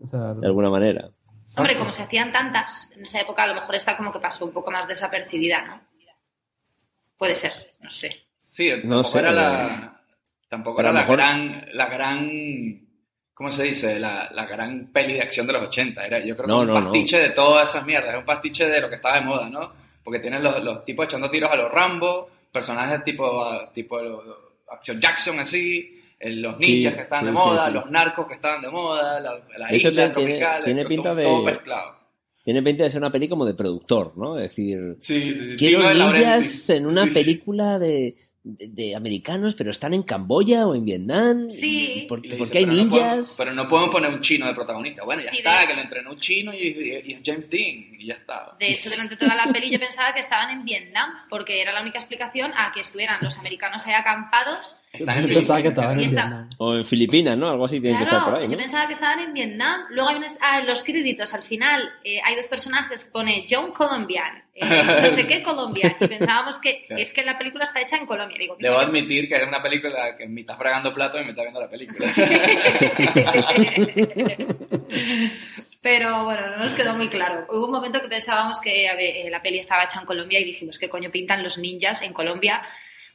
O 0.01 0.07
sea, 0.07 0.33
De 0.33 0.45
alguna 0.47 0.69
manera. 0.69 1.09
Hombre, 1.57 1.77
como 1.77 1.91
se 1.91 2.03
hacían 2.03 2.31
tantas, 2.31 2.89
en 2.95 3.01
esa 3.03 3.19
época 3.21 3.43
a 3.43 3.47
lo 3.47 3.55
mejor 3.55 3.75
esta 3.75 3.97
como 3.97 4.11
que 4.11 4.19
pasó 4.19 4.45
un 4.45 4.51
poco 4.51 4.71
más 4.71 4.87
desapercibida, 4.87 5.61
¿no? 5.65 5.81
Puede 7.17 7.35
ser, 7.35 7.51
no 7.81 7.89
sé. 7.91 8.25
Sí, 8.37 8.69
No 8.69 9.01
tampoco 9.01 9.03
sé, 9.05 9.19
era 9.19 9.29
pero- 9.29 9.41
la, 9.41 10.01
tampoco 10.49 10.77
pero 10.77 10.89
era 10.89 10.93
la 10.93 11.01
mejor- 11.01 11.17
gran, 11.17 11.65
la 11.73 11.85
gran, 11.87 12.87
¿cómo 13.33 13.49
se 13.51 13.63
dice? 13.63 13.99
La, 13.99 14.29
la 14.31 14.45
gran 14.45 14.91
peli 14.91 15.13
de 15.13 15.21
acción 15.21 15.47
de 15.47 15.53
los 15.53 15.63
80. 15.63 16.05
Era, 16.05 16.19
yo 16.19 16.35
creo 16.35 16.47
No, 16.47 16.59
que 16.61 16.65
no, 16.67 16.73
un 16.75 16.79
no. 16.79 16.85
pastiche 16.85 17.19
de 17.19 17.29
todas 17.31 17.69
esas 17.69 17.85
mierdas. 17.85 18.09
Era 18.09 18.19
un 18.19 18.25
pastiche 18.25 18.67
de 18.67 18.81
lo 18.81 18.89
que 18.89 18.95
estaba 18.95 19.15
de 19.15 19.21
moda, 19.25 19.49
¿no? 19.49 19.71
Porque 20.03 20.19
tienes 20.19 20.41
los, 20.41 20.61
los 20.63 20.83
tipos 20.85 21.05
echando 21.05 21.29
tiros 21.29 21.49
a 21.51 21.55
los 21.55 21.71
Rambo, 21.71 22.29
personajes 22.51 23.03
tipo, 23.03 23.45
tipo 23.73 23.99
Action 24.71 24.99
Jackson 24.99 25.39
así, 25.39 25.99
los 26.19 26.55
Sí, 26.59 26.75
ninjas 26.75 26.93
que 26.95 27.01
estaban 27.01 27.25
sí, 27.25 27.25
de 27.27 27.31
moda, 27.33 27.65
sí. 27.67 27.71
los 27.73 27.89
narcos 27.91 28.27
que 28.27 28.33
estaban 28.35 28.61
de 28.61 28.69
moda, 28.69 29.19
la, 29.19 29.39
la 29.57 29.67
De 29.67 29.75
hecho, 29.75 29.89
isla 29.89 30.13
tiene- 30.13 30.25
tropical, 30.27 30.63
tiene 30.63 30.81
todo- 30.81 30.89
pinta 30.89 31.15
de- 31.15 31.23
todo 31.23 31.41
mezclado. 31.43 31.95
Tiene 32.43 32.61
pinta 32.61 32.83
de 32.83 32.89
ser 32.89 32.99
una 32.99 33.11
peli 33.11 33.29
como 33.29 33.45
de 33.45 33.53
productor, 33.53 34.17
¿no? 34.17 34.35
Es 34.35 34.43
decir, 34.43 34.97
Sí, 35.01 35.21
sí, 35.33 35.51
sí. 35.51 35.55
quiero 35.57 35.89
ninjas 35.93 36.69
en 36.71 36.85
una 36.85 37.03
Sí, 37.05 37.11
sí. 37.11 37.19
película 37.19 37.79
de, 37.79 38.15
de, 38.43 38.67
de 38.67 38.95
americanos, 38.95 39.55
pero 39.55 39.71
están 39.71 39.93
en 39.93 40.03
Camboya 40.03 40.67
o 40.67 40.75
en 40.75 40.83
Vietnam. 40.85 41.49
Sí. 41.49 42.03
¿Y 42.03 42.07
¿Por, 42.07 42.21
dice, 42.21 42.37
qué 42.51 42.57
hay 42.59 42.65
pero 42.65 42.75
no 42.77 42.89
podemos- 42.89 42.93
ninjas? 43.15 43.35
pero 43.37 43.53
no 43.53 43.67
podemos 43.67 43.91
poner 43.91 44.11
un 44.13 44.21
chino 44.21 44.45
de 44.47 44.53
protagonista. 44.53 45.03
Bueno, 45.05 45.21
ya 45.23 45.31
Sí, 45.31 45.37
está, 45.37 45.61
de- 45.61 45.67
que 45.67 45.73
lo 45.75 45.81
entrenó 45.81 46.11
un 46.11 46.17
chino 46.19 46.53
y, 46.53 46.57
y- 46.57 47.01
y 47.11 47.13
es 47.13 47.21
James 47.25 47.49
Dean. 47.49 47.95
Y 47.97 48.05
ya 48.07 48.15
está. 48.15 48.55
De 48.59 48.71
hecho, 48.71 48.89
durante 48.89 49.15
toda 49.15 49.35
la 49.35 49.51
peli 49.51 49.69
yo 49.71 49.79
pensaba 49.79 50.13
que 50.13 50.19
estaban 50.19 50.49
en 50.51 50.65
Vietnam, 50.65 51.09
porque 51.29 51.61
era 51.61 51.71
la 51.71 51.81
única 51.81 51.99
explicación 51.99 52.51
a 52.55 52.71
que 52.73 52.81
estuvieran 52.81 53.17
los 53.21 53.37
americanos 53.37 53.85
ahí 53.87 53.93
acampados. 53.93 54.75
En 54.95 55.07
Yo 55.27 55.33
pensaba 55.33 55.59
que 55.59 55.69
estaban 55.69 55.93
en 55.93 55.97
Vietnam. 56.11 56.47
O 56.59 56.75
en 56.75 56.85
Filipinas, 56.85 57.35
¿no? 57.35 57.49
Algo 57.49 57.65
así 57.65 57.81
tiene 57.81 57.97
que 57.97 58.03
estar 58.03 58.19
por 58.19 58.29
Claro, 58.29 58.45
ahí, 58.45 58.51
yo 58.51 58.57
pensaba 58.57 58.85
que 58.85 58.93
estaban 58.93 59.19
en 59.21 59.33
Vietnam. 59.33 59.85
Luego 59.89 60.09
hay 60.09 60.17
unos, 60.17 60.33
ah, 60.39 60.61
los 60.61 60.83
créditos, 60.83 61.33
al 61.33 61.41
final, 61.41 61.89
eh, 62.03 62.21
hay 62.23 62.35
dos 62.35 62.45
personajes 62.45 63.03
pone 63.05 63.47
John 63.49 63.71
Colombian, 63.71 64.43
eh, 64.53 64.63
no 65.01 65.09
sé 65.09 65.25
qué 65.25 65.41
Colombian, 65.41 65.95
y 65.99 66.07
pensábamos 66.07 66.59
que 66.59 66.83
Claro. 66.85 67.01
es 67.05 67.11
que 67.11 67.23
la 67.23 67.39
película 67.39 67.63
está 67.63 67.81
hecha 67.81 67.97
en 67.97 68.05
Colombia. 68.05 68.37
Digo, 68.37 68.55
¿qué 68.55 68.65
Debo 68.65 68.75
coño? 68.75 68.87
admitir 68.87 69.27
que 69.27 69.35
es 69.35 69.47
una 69.47 69.63
película 69.63 70.15
que 70.15 70.27
me 70.27 70.41
está 70.41 70.55
fregando 70.57 70.93
plato 70.93 71.19
y 71.19 71.23
me 71.23 71.29
está 71.31 71.41
viendo 71.41 71.59
la 71.59 71.69
película. 71.71 72.07
Pero 75.81 76.23
bueno, 76.23 76.51
no 76.51 76.57
nos 76.63 76.73
quedó 76.75 76.93
muy 76.95 77.09
claro. 77.09 77.45
Hubo 77.49 77.65
un 77.65 77.71
momento 77.71 78.01
que 78.01 78.07
pensábamos 78.07 78.61
que 78.61 78.89
ver, 78.95 79.17
eh, 79.17 79.29
la 79.29 79.41
peli 79.41 79.59
estaba 79.59 79.83
hecha 79.83 79.99
en 79.99 80.05
Colombia 80.05 80.39
y 80.39 80.45
dijimos, 80.45 80.77
¿qué 80.77 80.87
coño 80.87 81.11
pintan 81.11 81.43
los 81.43 81.57
ninjas 81.57 82.03
en 82.03 82.13
Colombia? 82.13 82.61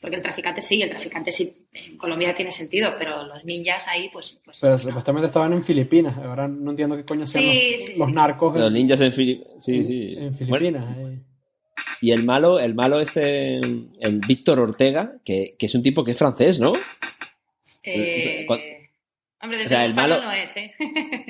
Porque 0.01 0.17
el 0.17 0.23
traficante 0.23 0.61
sí, 0.61 0.81
el 0.81 0.91
traficante 0.91 1.33
sí, 1.33 1.53
en 1.73 1.97
Colombia 1.97 2.35
tiene 2.37 2.53
sentido, 2.53 2.95
pero 2.99 3.25
los 3.25 3.45
ninjas 3.45 3.87
ahí, 3.89 4.09
pues... 4.13 4.39
pues 4.45 4.59
Pero 4.61 4.73
no. 4.75 4.79
supuestamente 4.79 5.27
estaban 5.27 5.53
en 5.53 5.65
Filipinas. 5.65 6.17
Ahora 6.19 6.47
no 6.47 6.71
entiendo 6.71 6.97
qué 6.97 7.05
coño 7.05 7.25
hacían 7.25 7.43
Sí, 7.45 7.49
los, 7.79 7.87
sí, 7.89 7.95
los 7.99 8.07
sí. 8.09 8.15
narcos 8.15 8.55
en, 8.55 8.61
Los 8.63 8.73
ninjas 8.73 9.01
en 9.01 9.13
Filipinas. 9.13 9.65
Sí, 9.65 9.83
sí. 9.83 10.15
en 10.17 10.31
Bueno, 10.31 10.37
Filipinas. 10.37 10.97
eh. 10.99 11.19
y 12.01 12.13
el 12.13 12.23
malo, 12.23 12.61
el 12.61 12.75
malo 12.77 13.01
este, 13.01 13.57
el 13.57 14.21
Víctor 14.27 14.61
Ortega, 14.61 15.15
que, 15.25 15.57
que 15.59 15.67
es 15.67 15.75
un 15.75 15.83
tipo 15.83 16.05
que 16.05 16.13
es 16.13 16.19
francés, 16.19 16.61
¿no? 16.61 16.73
Eh, 17.83 18.45
Cuando- 18.47 18.65
Hombre, 19.41 19.59
desde 19.59 19.67
o 19.67 19.79
sea, 19.79 19.85
el 19.85 19.95
malo- 19.95 20.21
no 20.23 20.33
es, 20.33 20.57
¿eh? 20.57 20.75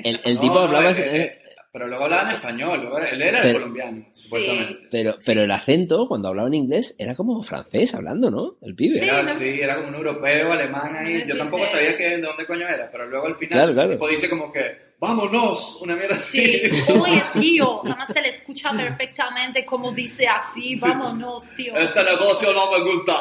El, 0.03 0.39
tipo 0.39 0.53
no, 0.55 0.59
hablaba... 0.61 0.91
eh, 0.91 0.95
eh, 0.99 1.39
pero 1.71 1.87
luego 1.87 2.05
hablaba 2.05 2.29
en 2.31 2.35
español. 2.37 2.81
luego 2.81 2.97
él 2.99 3.21
era 3.21 3.41
Pero- 3.41 3.59
colombiano, 3.59 4.05
supuestamente. 4.11 4.87
Pero, 4.91 5.15
pero 5.25 5.43
el 5.43 5.51
acento, 5.51 6.07
cuando 6.07 6.27
hablaba 6.29 6.47
en 6.47 6.55
inglés, 6.55 6.95
era 6.97 7.15
como 7.15 7.41
francés 7.43 7.93
hablando, 7.95 8.31
¿no? 8.31 8.55
El 8.61 8.75
pibe. 8.75 8.97
Sí, 8.99 9.05
Era 9.05 9.21
no- 9.23 9.29
así, 9.29 9.61
era 9.61 9.75
como 9.75 9.89
un 9.89 9.95
europeo, 9.95 10.51
alemán 10.53 10.95
ahí. 10.95 11.25
Yo 11.27 11.37
tampoco 11.37 11.67
sabía 11.67 11.95
que, 11.97 12.09
de 12.17 12.21
dónde 12.21 12.45
coño 12.47 12.67
era, 12.67 12.89
pero 12.91 13.07
luego 13.07 13.27
al 13.27 13.35
final 13.35 13.53
Claro, 13.59 13.73
claro. 13.73 13.89
el 13.91 13.95
tipo 13.97 14.07
dice 14.07 14.29
como 14.29 14.51
que, 14.51 14.89
vámonos, 14.99 15.77
una 15.81 15.95
mierda 15.95 16.15
así. 16.15 16.71
Sí, 16.71 16.91
oye, 16.91 17.23
tío, 17.39 17.81
además 17.85 18.07
se 18.11 18.21
le 18.21 18.29
escucha 18.29 18.71
perfectamente 18.71 19.63
como 19.65 19.91
dice 19.91 20.27
así, 20.27 20.75
vámonos, 20.79 21.55
tío. 21.55 21.77
Este 21.77 22.03
negocio 22.03 22.51
no 22.53 22.71
me 22.71 22.81
gusta. 22.83 23.13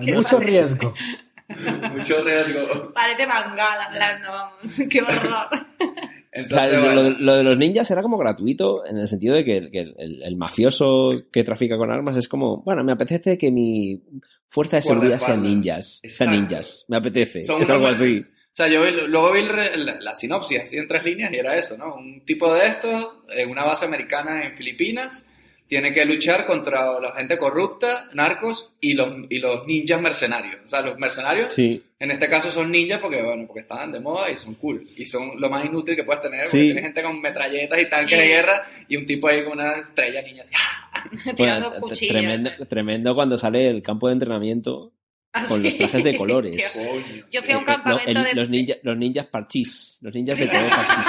Mucho 0.14 0.38
riesgo. 0.38 0.94
Mucho 1.94 2.22
riesgo. 2.22 2.92
Parece 2.92 3.26
mangala, 3.26 3.86
en 3.86 3.92
plan, 3.94 4.22
no, 4.22 4.32
vamos, 4.32 4.80
qué 4.90 5.00
horror. 5.02 5.48
O 6.34 6.40
sea, 6.40 6.42
Entonces, 6.66 6.72
lo, 6.72 6.80
bueno, 6.84 7.02
lo- 7.10 7.18
lo 7.18 7.36
de 7.36 7.44
los 7.44 7.56
ninjas 7.58 7.90
era 7.90 8.02
como 8.02 8.18
gratuito 8.18 8.84
en 8.86 8.98
el 8.98 9.08
sentido 9.08 9.34
de 9.34 9.44
que, 9.44 9.56
el, 9.56 9.70
que 9.70 9.80
el- 9.96 10.22
el 10.22 10.36
mafioso 10.36 11.12
que 11.32 11.42
trafica 11.44 11.76
con 11.78 11.90
armas 11.90 12.16
es 12.16 12.28
como, 12.28 12.58
bueno, 12.62 12.84
me 12.84 12.92
apetece 12.92 13.38
que 13.38 13.50
mi 13.50 14.02
fuerza 14.48 14.76
de 14.76 14.82
seguridad 14.82 15.18
sean 15.18 15.42
ninjas. 15.42 16.00
Sean 16.06 16.32
ninjas. 16.32 16.84
Me 16.88 16.96
apetece. 16.98 17.44
Son 17.44 17.62
es 17.62 17.70
algo 17.70 17.82
buenos- 17.82 18.00
así. 18.02 18.20
O 18.20 18.50
sea, 18.58 18.66
yo 18.68 18.82
luego 19.06 19.32
vi 19.32 19.42
la, 19.42 19.98
la 20.00 20.14
sinopsis 20.16 20.60
así 20.60 20.76
en 20.78 20.88
tres 20.88 21.04
líneas 21.04 21.32
y 21.32 21.36
era 21.36 21.56
eso, 21.56 21.76
¿no? 21.78 21.94
Un 21.94 22.24
tipo 22.24 22.52
de 22.52 22.66
estos 22.66 23.06
en 23.30 23.50
una 23.50 23.64
base 23.64 23.84
americana 23.86 24.44
en 24.44 24.54
Filipinas 24.56 25.26
tiene 25.68 25.92
que 25.92 26.04
luchar 26.04 26.46
contra 26.46 26.98
la 26.98 27.12
gente 27.14 27.36
corrupta, 27.38 28.08
narcos 28.14 28.72
y 28.80 28.94
los, 28.94 29.08
y 29.28 29.38
los 29.38 29.66
ninjas 29.66 30.00
mercenarios. 30.00 30.56
O 30.64 30.68
sea, 30.68 30.80
los 30.80 30.98
mercenarios 30.98 31.52
Sí. 31.52 31.82
en 31.98 32.10
este 32.10 32.28
caso 32.28 32.50
son 32.50 32.70
ninjas 32.72 33.00
porque, 33.00 33.20
bueno, 33.22 33.44
porque 33.46 33.60
estaban 33.60 33.92
de 33.92 34.00
moda 34.00 34.30
y 34.30 34.36
son 34.38 34.54
cool. 34.54 34.88
Y 34.96 35.04
son 35.06 35.32
lo 35.38 35.50
más 35.50 35.64
inútil 35.64 35.94
que 35.94 36.04
puedes 36.04 36.22
tener 36.22 36.40
porque 36.44 36.56
Sí. 36.56 36.64
tienes 36.64 36.84
gente 36.84 37.02
con 37.02 37.20
metralletas 37.20 37.80
y 37.80 37.86
tanques 37.86 38.18
Sí. 38.18 38.24
de 38.24 38.26
guerra 38.26 38.64
y 38.88 38.96
un 38.96 39.06
tipo 39.06 39.28
ahí 39.28 39.44
con 39.44 39.52
una 39.58 39.72
estrella 39.74 40.22
ninja. 40.22 40.44
así, 40.92 41.30
Tirando 41.36 41.68
Bueno, 41.70 41.86
cuchillos. 41.86 42.12
tremendo, 42.16 42.50
tremendo 42.66 43.14
cuando 43.14 43.36
sale 43.38 43.68
el 43.68 43.82
campo 43.82 44.08
de 44.08 44.14
entrenamiento 44.14 44.92
con 45.48 45.62
los 45.62 45.76
trajes 45.76 46.02
de 46.02 46.16
colores. 46.16 46.56
Qué- 46.72 46.88
Coño. 46.88 47.24
Yo 47.30 47.42
fui 47.42 47.52
a 47.52 47.58
un 47.58 47.64
campamento 47.64 48.12
no, 48.14 48.20
el- 48.20 48.26
de... 48.26 48.34
los, 48.34 48.48
ninja, 48.48 48.74
los 48.82 48.96
ninjas 48.96 49.26
parchís. 49.26 49.98
Los 50.00 50.14
ninjas 50.14 50.38
de 50.38 50.48
color 50.48 50.70
parchís. 50.70 51.06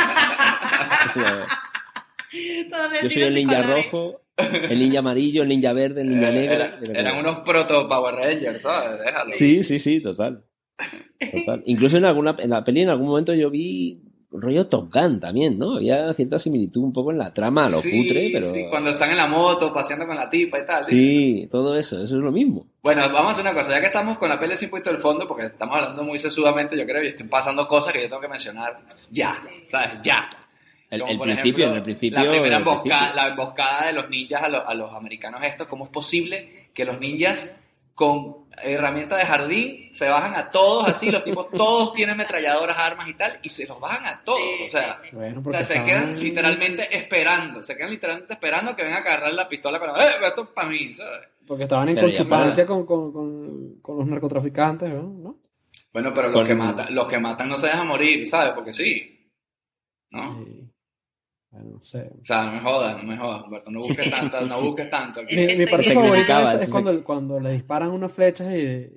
Todos 2.70 2.92
Yo 3.04 3.10
soy 3.10 3.24
el 3.24 3.34
ninja 3.36 3.62
colores. 3.62 3.86
rojo, 3.92 4.22
el 4.38 4.80
ninja 4.80 5.00
amarillo, 5.00 5.44
el 5.44 5.50
ninja 5.50 5.74
verde, 5.74 6.02
el 6.02 6.10
ninja 6.10 6.30
Eh, 6.30 6.34
negro. 6.34 6.54
era- 6.54 6.78
eran 6.96 7.18
unos 7.20 7.40
proto 7.40 7.88
Power 7.88 8.16
Rangers, 8.16 8.62
¿sabes? 8.64 9.00
Déjalo. 9.00 9.32
Sí, 9.34 9.64
sí, 9.64 9.80
sí, 9.80 10.00
total. 10.02 10.44
Total. 11.32 11.62
Incluso 11.66 11.98
en 11.98 12.06
alguna 12.06 12.36
en 12.40 12.50
la 12.52 12.64
peli 12.64 12.82
en 12.82 12.90
algún 12.90 13.08
momento 13.08 13.34
yo 13.34 13.50
vi 13.50 14.02
rollo 14.32 14.68
Top 14.68 14.94
Gun 14.94 15.20
también, 15.20 15.58
¿no? 15.58 15.76
Había 15.78 16.14
cierta 16.14 16.38
similitud 16.38 16.84
un 16.84 16.94
poco 16.94 17.12
en 17.12 17.18
la 17.18 17.34
trama, 17.34 17.66
a 17.66 17.70
lo 17.70 17.82
Sí, 17.82 17.90
putre, 17.90 18.30
pero 18.32 18.54
sí, 18.54 18.66
cuando 18.70 18.92
están 18.92 19.10
en 19.10 19.18
la 19.18 19.26
moto, 19.28 19.74
paseando 19.74 20.06
con 20.08 20.16
la 20.16 20.30
tipa 20.30 20.60
y 20.60 20.66
tal. 20.66 20.86
sí. 20.86 20.96
sí, 21.42 21.48
todo 21.50 21.76
eso, 21.76 22.02
eso 22.02 22.16
es 22.16 22.22
lo 22.24 22.32
mismo. 22.32 22.68
Bueno, 22.84 23.02
vamos 23.12 23.26
a 23.26 23.30
hacer 23.32 23.42
una 23.42 23.54
cosa, 23.54 23.72
ya 23.72 23.82
que 23.82 23.88
estamos 23.88 24.18
con 24.20 24.30
la 24.30 24.40
peli 24.40 24.56
sin 24.56 24.70
puesto 24.70 24.92
el 24.92 25.00
fondo, 25.00 25.28
porque 25.28 25.48
estamos 25.48 25.76
hablando 25.78 26.04
muy 26.04 26.20
sesudamente, 26.20 26.78
yo 26.78 26.86
creo, 26.86 27.04
y 27.04 27.08
están 27.08 27.28
pasando 27.28 27.68
cosas 27.68 27.92
que 27.92 28.04
yo 28.04 28.08
tengo 28.08 28.22
que 28.22 28.28
mencionar 28.30 28.78
ya, 29.12 29.36
¿sabes? 29.68 29.94
Ya. 30.04 30.30
El, 30.90 31.02
el 31.08 31.20
principio, 31.20 31.34
ejemplo, 31.34 31.66
en 31.68 31.76
el 31.76 31.84
principio. 31.84 32.24
La 32.24 32.32
primera 32.32 32.56
emboscada, 32.58 32.82
principio. 33.00 33.16
la 33.22 33.28
emboscada 33.30 33.86
de 33.88 33.94
los 33.94 34.10
ninjas 34.10 34.42
a, 34.44 34.50
los- 34.50 34.68
a 34.68 34.74
los 34.74 34.94
americanos 34.94 35.44
estos, 35.44 35.68
¿cómo 35.68 35.86
es 35.86 35.92
posible 35.92 36.70
que 36.74 36.86
los 36.86 37.00
ninjas 37.00 37.56
con 37.94 38.48
herramientas 38.64 39.20
de 39.20 39.26
jardín 39.26 39.90
se 39.94 40.08
bajan 40.10 40.34
a 40.36 40.50
todos 40.52 40.88
así, 40.88 41.12
los 41.12 41.24
tipos 41.24 41.48
todos 41.56 41.94
tienen 41.94 42.16
metralladoras, 42.18 42.78
armas 42.78 43.08
y 43.10 43.14
tal, 43.14 43.38
y 43.44 43.50
se 43.50 43.68
los 43.68 43.80
bajan 43.80 44.06
a 44.06 44.24
todos. 44.24 44.40
Sí, 44.40 44.66
o 44.66 44.70
sea, 44.70 44.96
sí, 45.02 45.08
sí. 45.10 45.16
Bueno, 45.16 45.44
o 45.46 45.50
sea, 45.50 45.64
se 45.64 45.84
quedan 45.84 46.18
literalmente 46.20 46.96
esperando, 46.98 47.62
se 47.62 47.76
quedan 47.78 47.90
literalmente 47.92 48.34
esperando 48.34 48.76
que 48.76 48.84
vengan 48.84 49.04
a 49.04 49.06
agarrar 49.06 49.34
la 49.34 49.48
pistola 49.50 49.80
para, 49.80 49.94
¡eh, 50.04 50.12
esto 50.26 50.44
es 50.44 50.50
para 50.50 50.70
mí! 50.70 50.94
¿sabes? 50.94 51.28
Porque 51.46 51.64
estaban 51.64 51.90
en 51.90 51.98
conchupancia 52.00 52.66
con, 52.66 52.86
con, 52.86 53.12
con, 53.12 53.80
con 53.82 53.98
los 53.98 54.08
narcotraficantes, 54.08 54.90
¿no? 54.90 55.02
¿no? 55.04 55.38
Bueno, 55.92 56.14
pero 56.14 56.28
los, 56.30 56.38
Con- 56.38 56.48
que 56.48 56.56
matan, 56.56 56.94
los 56.96 57.06
que 57.08 57.20
matan 57.20 57.50
no 57.50 57.58
se 57.58 57.68
dejan 57.68 57.88
morir, 57.88 58.26
¿sabes? 58.26 58.54
Porque 58.54 58.72
sí. 58.72 59.30
¿No? 60.12 60.46
No 61.52 61.82
sé. 61.82 62.12
O 62.22 62.26
sea, 62.26 62.44
no 62.46 62.52
me 62.54 62.60
jodas, 62.62 62.98
no 62.98 63.04
me 63.04 63.18
jodas, 63.18 63.44
Humberto, 63.44 63.72
no 63.72 63.80
busques 63.80 64.10
tanto, 64.10 64.42
no 64.42 64.62
busques 64.62 64.90
tanto. 64.90 65.22
Mi, 65.24 65.36
que 65.36 65.56
mi 65.58 65.66
parte 65.66 65.94
favorita 65.94 66.54
es, 66.56 66.64
es 66.64 66.70
cuando, 66.70 66.94
se- 66.94 67.02
cuando 67.04 67.40
le 67.40 67.52
disparan 67.54 67.90
unas 67.90 68.12
flechas 68.12 68.48
y, 68.54 68.88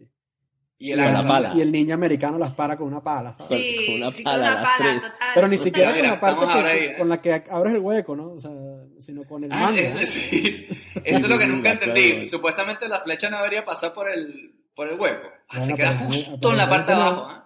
Y 0.78 0.90
el 0.92 0.98
la 0.98 1.26
pala. 1.26 1.52
y 1.54 1.60
el 1.62 1.72
ninja 1.72 1.94
americano 1.94 2.38
las 2.38 2.50
para 2.52 2.76
con 2.76 2.88
una 2.88 3.02
pala, 3.02 3.32
¿sabes? 3.32 3.48
Con- 3.48 3.58
Sí, 3.58 3.86
con 3.86 3.94
una 3.94 4.10
pala, 4.10 4.22
con 4.22 4.34
una 4.34 4.54
las 4.54 4.62
pala, 4.64 4.76
tres. 4.78 5.02
total. 5.02 5.28
Pero 5.34 5.48
ni 5.48 5.56
Total. 5.56 5.64
siquiera 5.64 5.90
Mira, 5.92 6.02
con 6.02 6.10
la 6.10 6.20
parte 6.20 6.96
con 6.98 7.08
la 7.08 7.20
que 7.22 7.44
abres 7.50 7.74
el 7.74 7.80
hueco, 7.80 8.16
¿no? 8.16 8.32
O 8.32 8.38
sea, 8.38 8.50
sino 8.98 9.24
con 9.24 9.44
el 9.44 9.52
Ah, 9.52 9.56
mango. 9.56 9.78
es-. 9.78 10.16
Eso 11.04 11.16
es 11.16 11.28
lo 11.28 11.38
que 11.38 11.44
sí, 11.44 11.50
nunca 11.50 11.70
entendí. 11.72 12.26
Supuestamente 12.26 12.86
la 12.88 13.00
flecha 13.00 13.30
no 13.30 13.38
debería 13.38 13.64
pasar 13.64 13.94
por 13.94 14.08
el, 14.10 14.54
por 14.74 14.88
el 14.88 14.98
hueco. 15.00 15.28
Ah, 15.48 15.58
Bueno, 15.58 15.64
se 15.66 15.74
queda 15.74 15.96
justo 15.96 16.50
en 16.50 16.56
la 16.58 16.68
parte 16.68 16.92
de 16.94 17.00
abajo. 17.00 17.30
¿eh? 17.30 17.41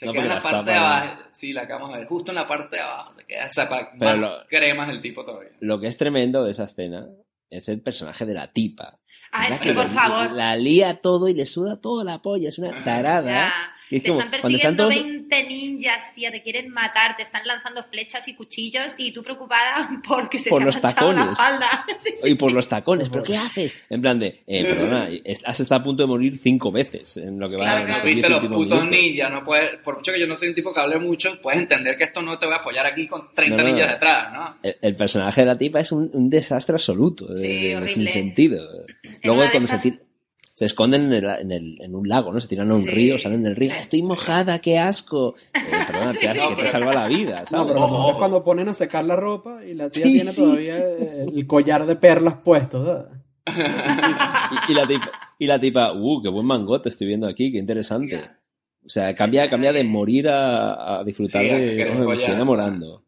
Se 0.00 0.06
No, 0.06 0.12
queda 0.12 0.22
en 0.22 0.28
la 0.30 0.40
parte 0.40 0.70
de 0.70 0.76
abajo. 0.78 1.22
Sí, 1.30 1.52
la 1.52 1.60
acabamos 1.62 1.92
de 1.92 1.98
ver. 1.98 2.06
Justo 2.08 2.32
en 2.32 2.36
la 2.36 2.46
parte 2.46 2.76
de 2.76 2.82
abajo. 2.82 3.12
Se 3.12 3.24
queda, 3.26 3.50
Pero 3.54 3.94
más 3.98 4.18
lo- 4.18 4.46
cremas 4.48 4.88
el 4.88 5.00
tipo 5.02 5.26
todavía. 5.26 5.50
Lo 5.60 5.78
que 5.78 5.88
es 5.88 5.98
tremendo 5.98 6.42
de 6.42 6.52
esa 6.52 6.64
escena 6.64 7.06
es 7.50 7.68
el 7.68 7.82
personaje 7.82 8.24
de 8.24 8.32
la 8.32 8.50
tipa. 8.50 8.98
Ah, 9.30 9.48
es 9.48 9.60
que 9.60 9.74
por 9.74 9.84
la- 9.84 10.00
favor. 10.00 10.30
La 10.32 10.56
lía 10.56 11.02
todo 11.02 11.28
y 11.28 11.34
le 11.34 11.44
suda 11.44 11.82
toda 11.82 12.02
la 12.02 12.22
polla, 12.22 12.48
es 12.48 12.58
una 12.58 12.82
tarada. 12.82 13.30
Ya. 13.30 13.52
Y 13.90 13.96
es 13.96 14.02
te 14.04 14.08
como, 14.10 14.20
están 14.20 14.34
están 14.34 14.50
persiguiendo 14.50 14.88
todos... 14.88 15.02
20 15.02 15.44
ninjas, 15.48 16.14
tía, 16.14 16.30
te 16.30 16.42
quieren 16.42 16.68
matar, 16.70 17.16
te 17.16 17.22
están 17.24 17.46
lanzando 17.46 17.84
flechas 17.90 18.26
y 18.28 18.34
cuchillos 18.34 18.94
y 18.96 19.12
tú 19.12 19.22
preocupada 19.22 19.90
porque 20.08 20.38
se 20.38 20.48
Por 20.48 20.60
te 20.60 20.66
los 20.66 20.76
ha 20.76 20.80
manchado 20.80 21.12
la 21.12 21.18
tacones. 21.18 21.38
falda. 21.38 21.84
Sí, 21.98 22.10
sí, 22.16 22.28
Y 22.30 22.34
por 22.36 22.50
sí. 22.50 22.54
los 22.54 22.68
tacones, 22.68 23.08
¿pero 23.10 23.22
qué 23.24 23.36
haces? 23.36 23.76
En 23.90 24.00
plan 24.00 24.18
de, 24.18 24.42
eh, 24.46 24.64
perdona, 24.64 25.08
has 25.44 25.60
estado 25.60 25.80
a 25.80 25.84
punto 25.84 26.02
de 26.02 26.06
morir 26.06 26.36
cinco 26.36 26.70
veces 26.72 27.16
en 27.16 27.38
lo 27.38 27.50
que 27.50 27.56
va 27.56 27.64
Claro, 27.64 27.80
en 27.80 27.86
claro. 27.86 28.04
Viste 28.04 28.28
los 28.28 28.44
putos 28.46 28.90
ninjas. 28.90 29.30
No 29.30 29.44
puedes, 29.44 29.76
por 29.78 29.96
mucho 29.96 30.12
que 30.12 30.20
yo 30.20 30.26
no 30.26 30.36
soy 30.36 30.48
un 30.48 30.54
tipo 30.54 30.72
que 30.72 30.80
hable 30.80 30.98
mucho, 30.98 31.38
puedes 31.42 31.60
entender 31.60 31.96
que 31.98 32.04
esto 32.04 32.22
no 32.22 32.38
te 32.38 32.46
voy 32.46 32.54
a 32.54 32.60
follar 32.60 32.86
aquí 32.86 33.06
con 33.06 33.28
30 33.34 33.56
No, 33.56 33.68
no, 33.68 33.74
ninjas 33.74 33.90
detrás, 33.92 34.32
¿no? 34.32 34.56
El, 34.62 34.76
el 34.80 34.96
personaje 34.96 35.40
de 35.42 35.46
la 35.48 35.58
tipa 35.58 35.80
es 35.80 35.90
un, 35.92 36.10
un 36.14 36.30
desastre 36.30 36.74
absoluto, 36.74 37.26
de, 37.26 37.36
Sí, 37.36 37.42
de- 37.42 37.52
de- 37.68 37.76
horrible. 37.76 37.92
sin 37.92 38.08
sentido. 38.08 38.68
Luego 39.22 39.40
cuando 39.50 39.66
se, 39.66 39.76
estas- 39.76 39.82
ti- 39.82 39.98
se 40.60 40.66
esconden 40.66 41.04
en, 41.04 41.12
el- 41.14 41.24
en 41.40 41.50
el- 41.52 41.78
en 41.80 41.94
un 41.94 42.06
lago, 42.06 42.34
¿no? 42.34 42.38
Se 42.38 42.46
tiran 42.46 42.70
a 42.70 42.74
un 42.74 42.82
Sí. 42.82 42.88
río, 42.90 43.18
salen 43.18 43.42
del 43.42 43.56
río, 43.56 43.72
"Ah, 43.74 43.78
estoy 43.80 44.02
mojada, 44.02 44.58
qué 44.58 44.78
asco. 44.78 45.34
Eh, 45.54 45.58
perdona, 45.86 46.12
qué 46.20 46.28
asco, 46.28 46.50
sí. 46.50 46.54
que 46.56 46.62
te 46.64 46.68
salva 46.68 46.92
la 46.92 47.08
vida, 47.08 47.40
No, 47.40 47.46
¿sabes? 47.46 47.66
pero 47.68 47.80
lo 47.80 47.86
Ojo, 47.86 47.92
mejor 47.94 48.04
es 48.04 48.10
ojo. 48.10 48.18
cuando 48.18 48.44
ponen 48.44 48.68
a 48.68 48.74
secar 48.74 49.06
la 49.06 49.16
ropa 49.16 49.64
y 49.64 49.72
la 49.72 49.88
tía 49.88 50.04
Sí, 50.04 50.12
tiene 50.12 50.32
sí. 50.32 50.42
todavía 50.42 50.76
el 50.76 51.46
collar 51.46 51.86
de 51.86 51.96
perlas 51.96 52.34
puesto. 52.44 53.08
Y, 54.68 54.72
y 54.72 54.74
la 54.74 54.86
tipa, 54.86 55.10
y 55.38 55.46
la 55.46 55.58
tipa, 55.58 55.92
uh, 55.94 56.22
qué 56.22 56.28
buen 56.28 56.46
mangote 56.46 56.90
estoy 56.90 57.06
viendo 57.08 57.26
aquí, 57.26 57.50
qué 57.50 57.58
interesante. 57.58 58.22
O 58.84 58.88
sea, 58.88 59.14
cambia, 59.14 59.48
cambia 59.48 59.72
de 59.72 59.82
morir 59.82 60.28
a, 60.28 60.98
a 61.00 61.04
disfrutar 61.04 61.42
de, 61.42 61.90
"Oh, 61.90 62.06
me 62.06 62.14
estoy 62.14 62.34
enamorando. 62.34 63.04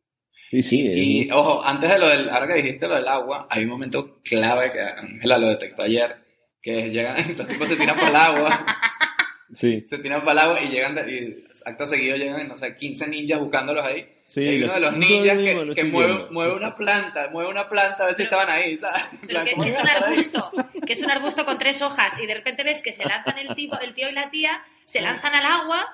Sí, 0.50 0.60
sí. 0.62 0.80
Y, 0.82 1.30
ojo, 1.30 1.62
antes 1.64 1.90
de 1.90 1.98
lo 1.98 2.08
del, 2.08 2.28
ahora 2.30 2.46
que 2.48 2.54
dijiste 2.62 2.86
lo 2.88 2.94
del 2.94 3.08
agua, 3.08 3.46
hay 3.50 3.64
un 3.64 3.70
momento 3.70 4.18
clave 4.24 4.72
que 4.72 4.80
Ángela 4.80 5.38
lo 5.38 5.48
detectó 5.48 5.82
ayer, 5.82 6.14
que 6.62 6.90
llegan, 6.90 7.16
los 7.36 7.48
tipos 7.48 7.68
se 7.68 7.76
tiran 7.76 7.96
para 7.96 8.08
el 8.08 8.16
agua, 8.16 8.66
sí, 9.54 9.84
se 9.88 9.98
tiran 9.98 10.20
para 10.20 10.32
el 10.32 10.38
agua 10.38 10.60
y 10.62 10.68
llegan, 10.68 10.94
de- 10.94 11.12
y 11.12 11.44
acto 11.64 11.86
seguido 11.86 12.16
llegan, 12.16 12.48
no 12.48 12.56
sé, 12.56 12.74
15 12.74 13.08
ninjas 13.08 13.40
buscándolos 13.40 13.84
ahí. 13.84 14.08
sí. 14.24 14.42
y 14.42 14.48
hay 14.48 14.62
uno 14.62 14.72
de 14.74 14.80
los 14.80 14.96
ninjas 14.96 15.38
que, 15.38 15.84
mismo, 15.84 15.98
mueve, 15.98 16.26
mueve 16.30 16.54
una 16.54 16.74
planta, 16.74 17.28
mueve 17.30 17.50
una 17.50 17.68
planta 17.68 18.04
a 18.04 18.06
ver 18.06 18.14
si 18.14 18.22
estaban 18.22 18.48
ahí, 18.48 18.78
¿sabes? 18.78 19.02
Plan, 19.28 19.44
que, 19.44 19.52
¿cómo 19.52 19.64
que 19.64 19.70
es 19.70 19.78
un 19.78 19.88
ahí? 19.88 19.96
arbusto, 20.04 20.52
que 20.86 20.92
es 20.92 21.02
un 21.02 21.10
arbusto 21.10 21.44
con 21.44 21.58
tres 21.58 21.82
hojas 21.82 22.14
y 22.22 22.26
de 22.26 22.34
repente 22.34 22.62
ves 22.64 22.80
que 22.82 22.92
se 22.92 23.04
lanzan 23.04 23.38
el, 23.38 23.54
tipo, 23.54 23.78
el 23.80 23.94
tío 23.94 24.08
y 24.08 24.12
la 24.12 24.30
tía, 24.30 24.62
se 24.86 25.00
lanzan 25.00 25.34
al 25.34 25.44
agua 25.46 25.88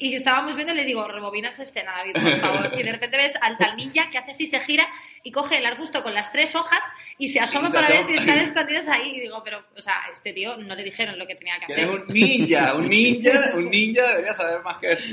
y 0.00 0.14
estábamos 0.14 0.54
viendo 0.54 0.74
y 0.74 0.76
le 0.76 0.84
digo, 0.84 1.06
rebobina 1.08 1.48
esta 1.48 1.62
escena, 1.62 1.92
David, 1.96 2.12
por 2.12 2.40
favor. 2.40 2.78
Y 2.78 2.82
de 2.82 2.92
repente 2.92 3.16
ves 3.16 3.34
al 3.40 3.56
tal 3.56 3.76
ninja 3.76 4.10
que 4.10 4.18
hace 4.18 4.32
así, 4.32 4.46
se 4.46 4.60
gira 4.60 4.86
y 5.22 5.32
coge 5.32 5.58
el 5.58 5.66
arbusto 5.66 6.02
con 6.02 6.12
las 6.14 6.30
tres 6.30 6.54
hojas 6.54 6.80
y 7.18 7.28
se 7.28 7.40
asoma 7.40 7.68
Y 7.68 7.70
se 7.70 7.76
para 7.76 7.88
ver 7.88 8.02
si 8.04 8.14
están 8.14 8.38
escondidos 8.38 8.88
ahí. 8.88 9.16
Y 9.16 9.20
digo, 9.20 9.40
pero, 9.44 9.58
o 9.76 9.80
sea, 9.82 9.94
este 10.12 10.32
tío 10.32 10.56
no 10.56 10.74
le 10.74 10.84
dijeron 10.84 11.18
lo 11.18 11.26
que 11.26 11.34
tenía 11.34 11.54
que 11.66 11.72
hacer. 11.72 11.88
un 11.90 12.06
ninja, 12.08 12.74
un 12.74 12.88
ninja, 12.88 13.30
un 13.56 13.70
ninja 13.70 14.06
debería 14.08 14.32
saber 14.34 14.62
más 14.62 14.78
que 14.78 14.92
eso. 14.92 15.08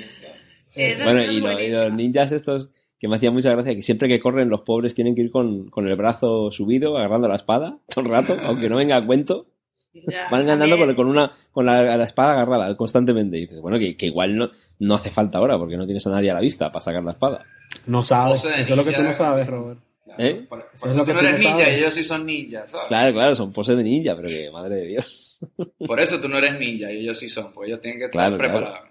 Eso 0.76 1.04
Bueno, 1.04 1.22
es 1.22 1.32
y, 1.32 1.40
lo- 1.40 1.52
y 1.52 1.54
buenísimo. 1.54 1.82
los 1.84 1.94
ninjas 1.94 2.32
estos 2.32 2.70
que 3.00 3.08
me 3.08 3.18
hacía 3.18 3.32
mucha 3.32 3.52
gracia, 3.52 3.76
que 3.76 3.82
siempre 3.82 4.08
que 4.08 4.20
corren 4.20 4.50
los 4.50 4.62
pobres 4.62 4.96
tienen 4.96 5.16
que 5.16 5.22
ir 5.22 5.32
con, 5.32 5.70
con 5.70 5.88
el 5.88 5.96
brazo 5.96 6.50
subido, 6.52 6.98
agarrando 6.98 7.28
la 7.28 7.36
espada 7.36 7.78
todo 7.94 8.06
el 8.06 8.12
rato, 8.12 8.38
aunque 8.42 8.70
no 8.70 8.78
venga 8.78 8.98
a 8.98 9.06
cuento. 9.06 9.48
Ya, 9.94 10.28
Van 10.30 10.50
andando 10.50 10.78
con, 10.78 10.94
con 10.94 11.08
una 11.08 11.32
con 11.54 11.66
la, 11.66 11.96
la 11.96 12.04
espada 12.04 12.34
agarrada 12.34 12.76
constantemente. 12.76 13.38
Y 13.38 13.42
dices, 13.42 13.62
bueno, 13.62 13.80
que, 13.80 13.96
que 13.96 14.08
igual 14.08 14.36
no, 14.36 14.52
no 14.80 14.96
hace 14.96 15.10
falta 15.10 15.38
ahora, 15.38 15.58
porque 15.58 15.78
no 15.78 15.86
tienes 15.86 16.06
a 16.06 16.10
nadie 16.10 16.32
a 16.32 16.34
la 16.34 16.42
vista 16.42 16.70
para 16.70 16.84
sacar 16.84 17.02
la 17.02 17.12
espada. 17.12 17.46
No 17.88 18.04
sabes. 18.04 18.44
Eso 18.44 18.50
es 18.54 18.70
lo 18.70 18.84
que 18.84 18.92
tú 18.92 19.04
no 19.04 19.14
sabes, 19.14 19.48
Robert. 19.48 19.80
¿Eh? 20.18 20.46
Por, 20.48 20.60
por 20.60 20.70
Eso 20.74 20.86
es 20.90 20.92
eso 20.92 20.98
lo 20.98 21.04
tú 21.04 21.06
que 21.06 21.14
no 21.14 21.20
tú 21.20 21.26
eres 21.26 21.42
no 21.44 21.50
ninja 21.50 21.64
sabes. 21.66 21.74
y 21.74 21.80
ellos 21.82 21.94
sí 21.94 22.04
son 22.04 22.26
ninjas, 22.26 22.72
¿sabes? 22.72 22.88
Claro, 22.90 23.14
claro, 23.14 23.36
son 23.36 23.52
poses 23.54 23.76
de 23.78 23.84
ninja, 23.84 24.16
pero 24.16 24.28
que 24.28 24.52
madre 24.52 24.76
de 24.76 24.88
Dios. 24.88 25.40
Por 25.86 26.00
eso 26.00 26.20
tú 26.22 26.28
no 26.30 26.38
eres 26.38 26.60
ninja 26.60 26.92
y 26.92 27.00
ellos 27.00 27.18
sí 27.18 27.28
son, 27.30 27.52
porque 27.54 27.70
ellos 27.72 27.82
tienen 27.82 28.00
que 28.00 28.06
estar 28.06 28.30
Claro, 28.30 28.38
preparados. 28.38 28.90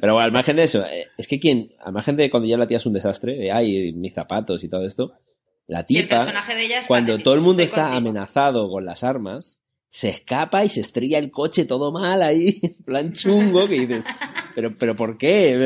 Pero 0.00 0.12
bueno, 0.14 0.20
al 0.20 0.32
margen 0.32 0.56
de 0.56 0.64
eso, 0.64 0.84
eh, 0.84 1.06
es 1.16 1.26
que 1.26 1.40
quien, 1.40 1.72
al 1.80 1.92
margen 1.92 2.16
de 2.16 2.30
cuando 2.30 2.48
ya 2.48 2.56
la 2.56 2.66
tía 2.68 2.76
es 2.76 2.86
un 2.86 2.92
desastre, 2.92 3.36
de 3.36 3.50
ay, 3.52 3.92
mis 3.94 4.12
zapatos 4.14 4.62
y 4.62 4.68
todo 4.68 4.84
esto, 4.84 5.14
la 5.66 5.80
el 5.80 5.86
tipa, 5.86 6.16
personaje 6.18 6.54
de 6.54 6.64
ella 6.66 6.78
es 6.80 6.86
cuando 6.86 7.18
todo 7.18 7.34
el 7.34 7.40
mundo 7.40 7.62
está 7.62 7.82
contigo. 7.90 7.96
amenazado 7.98 8.68
con 8.68 8.84
las 8.84 9.02
armas, 9.02 9.58
se 9.88 10.10
escapa 10.10 10.64
y 10.64 10.68
se 10.68 10.80
estrella 10.80 11.18
el 11.18 11.30
coche 11.30 11.64
todo 11.64 11.90
mal 11.90 12.22
ahí, 12.22 12.58
en 12.62 12.84
plan 12.84 13.12
chungo, 13.12 13.66
que 13.68 13.80
dices, 13.86 14.04
pero, 14.54 14.76
pero 14.76 14.94
¿por 14.94 15.18
qué? 15.18 15.56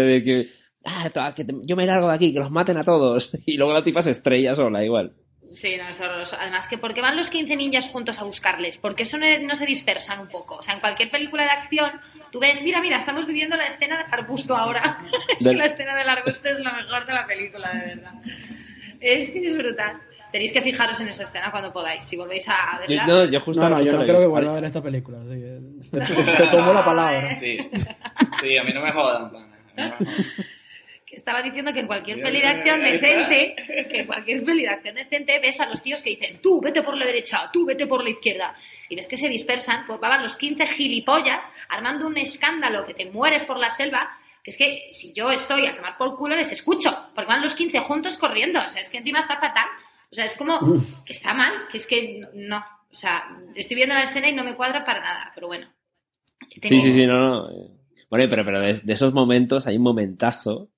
"Ah, 0.84 1.08
to- 1.12 1.34
que 1.34 1.44
te- 1.44 1.54
yo 1.62 1.76
me 1.76 1.86
largo 1.86 2.08
de 2.08 2.14
aquí, 2.14 2.32
que 2.32 2.38
los 2.38 2.50
maten 2.50 2.76
a 2.76 2.84
todos. 2.84 3.32
Y 3.46 3.56
luego 3.56 3.72
la 3.72 3.84
tipa 3.84 4.02
se 4.02 4.10
estrella 4.12 4.54
sola, 4.54 4.84
igual. 4.84 5.12
Sí, 5.54 5.74
no, 5.76 5.88
es 5.88 6.00
horroroso. 6.00 6.36
Además, 6.40 6.68
que 6.68 6.78
¿por 6.78 6.94
qué 6.94 7.00
van 7.00 7.16
los 7.16 7.28
15 7.28 7.56
ninjas 7.56 7.88
juntos 7.88 8.20
a 8.20 8.24
buscarles? 8.24 8.76
Porque 8.76 9.02
eso 9.02 9.18
no, 9.18 9.26
no 9.42 9.56
se 9.56 9.66
dispersan 9.66 10.20
un 10.20 10.28
poco. 10.28 10.54
O 10.56 10.62
sea, 10.62 10.74
en 10.74 10.80
cualquier 10.80 11.10
película 11.10 11.42
de 11.42 11.50
acción, 11.50 11.90
tú 12.30 12.38
ves, 12.38 12.62
mira, 12.62 12.80
mira, 12.80 12.98
estamos 12.98 13.26
viviendo 13.26 13.56
la 13.56 13.66
escena 13.66 13.98
del 13.98 14.06
arbusto 14.12 14.56
ahora. 14.56 14.98
es 15.38 15.44
Del- 15.44 15.54
que 15.54 15.58
la 15.58 15.64
escena 15.64 15.96
del 15.96 16.08
arbusto 16.08 16.48
es 16.48 16.58
lo 16.60 16.72
mejor 16.72 17.04
de 17.04 17.12
la 17.12 17.26
película, 17.26 17.72
de 17.74 17.86
verdad. 17.96 18.12
Es 19.00 19.30
que 19.30 19.44
es 19.44 19.56
brutal. 19.56 20.00
Tenéis 20.30 20.52
que 20.52 20.62
fijaros 20.62 21.00
en 21.00 21.08
esa 21.08 21.24
escena 21.24 21.50
cuando 21.50 21.72
podáis. 21.72 22.04
Si 22.04 22.16
volvéis 22.16 22.46
a 22.48 22.78
Yo, 22.86 22.94
verla. 22.96 23.06
no, 23.08 23.24
yo 23.24 23.40
justo 23.40 23.68
No, 23.68 23.82
yo 23.82 23.92
no 23.92 24.04
creo 24.04 24.20
que 24.20 24.26
vuelva 24.26 24.52
a 24.52 24.54
ver 24.54 24.64
esta 24.66 24.80
película. 24.80 25.18
así 25.22 25.30
que 25.30 25.60
te, 25.90 26.00
te- 26.14 26.32
te 26.36 26.46
tomo 26.46 26.72
la 26.72 26.84
palabra. 26.84 27.34
Sí, 27.34 27.58
sí, 28.40 28.56
a 28.56 28.62
mí 28.62 28.72
no 28.72 28.82
me 28.82 28.92
jodan. 28.92 29.32
pana, 29.32 29.46
a 29.46 29.48
mí 29.48 29.72
no 29.76 29.98
me 29.98 30.14
jodan. 30.14 30.34
Estaba 31.30 31.42
diciendo 31.44 31.72
que 31.72 31.80
en 31.80 31.86
cualquier 31.86 32.16
Mira, 32.16 32.28
peli 32.28 32.40
de 32.40 32.48
acción 32.48 32.82
decente, 32.82 33.54
que 33.88 34.00
en 34.00 34.06
cualquier 34.06 34.44
peli 34.44 34.62
de 34.62 34.68
acción 34.68 34.94
decente 34.96 35.38
ves 35.38 35.60
a 35.60 35.66
los 35.66 35.80
tíos 35.80 36.02
que 36.02 36.10
dicen, 36.10 36.40
tú 36.42 36.60
vete 36.60 36.82
por 36.82 36.96
la 36.96 37.06
derecha, 37.06 37.48
tú 37.52 37.64
vete 37.64 37.86
por 37.86 38.02
la 38.02 38.10
izquierda. 38.10 38.56
Y 38.88 38.96
ves 38.96 39.06
que 39.06 39.16
se 39.16 39.28
dispersan, 39.28 39.86
pues 39.86 40.00
van 40.00 40.24
los 40.24 40.34
15 40.34 40.66
gilipollas 40.66 41.48
armando 41.68 42.08
un 42.08 42.16
escándalo 42.16 42.84
que 42.84 42.94
te 42.94 43.08
mueres 43.08 43.44
por 43.44 43.58
la 43.58 43.70
selva, 43.70 44.10
que 44.42 44.50
es 44.50 44.56
que 44.56 44.88
si 44.92 45.12
yo 45.12 45.30
estoy 45.30 45.66
a 45.66 45.76
tomar 45.76 45.96
por 45.96 46.16
culo 46.16 46.34
les 46.34 46.50
escucho, 46.50 46.90
porque 47.14 47.28
van 47.28 47.42
los 47.42 47.54
15 47.54 47.78
juntos 47.78 48.16
corriendo, 48.16 48.58
o 48.58 48.68
sea, 48.68 48.80
es 48.80 48.90
que 48.90 48.98
encima 48.98 49.20
está 49.20 49.38
fatal. 49.38 49.68
O 50.10 50.14
sea, 50.16 50.24
es 50.24 50.34
como 50.34 50.58
que 51.06 51.12
está 51.12 51.32
mal, 51.32 51.68
que 51.70 51.76
es 51.76 51.86
que 51.86 52.26
no, 52.34 52.58
o 52.58 52.94
sea, 52.94 53.38
estoy 53.54 53.76
viendo 53.76 53.94
la 53.94 54.02
escena 54.02 54.28
y 54.28 54.34
no 54.34 54.42
me 54.42 54.56
cuadra 54.56 54.84
para 54.84 55.00
nada, 55.00 55.30
pero 55.32 55.46
bueno. 55.46 55.68
Sí, 56.60 56.80
sí, 56.80 56.92
sí, 56.92 57.06
no, 57.06 57.20
no. 57.20 57.48
Bueno, 58.08 58.26
pero, 58.28 58.44
pero 58.44 58.58
de, 58.58 58.74
de 58.74 58.92
esos 58.92 59.12
momentos 59.12 59.68
hay 59.68 59.76
un 59.76 59.84
momentazo 59.84 60.68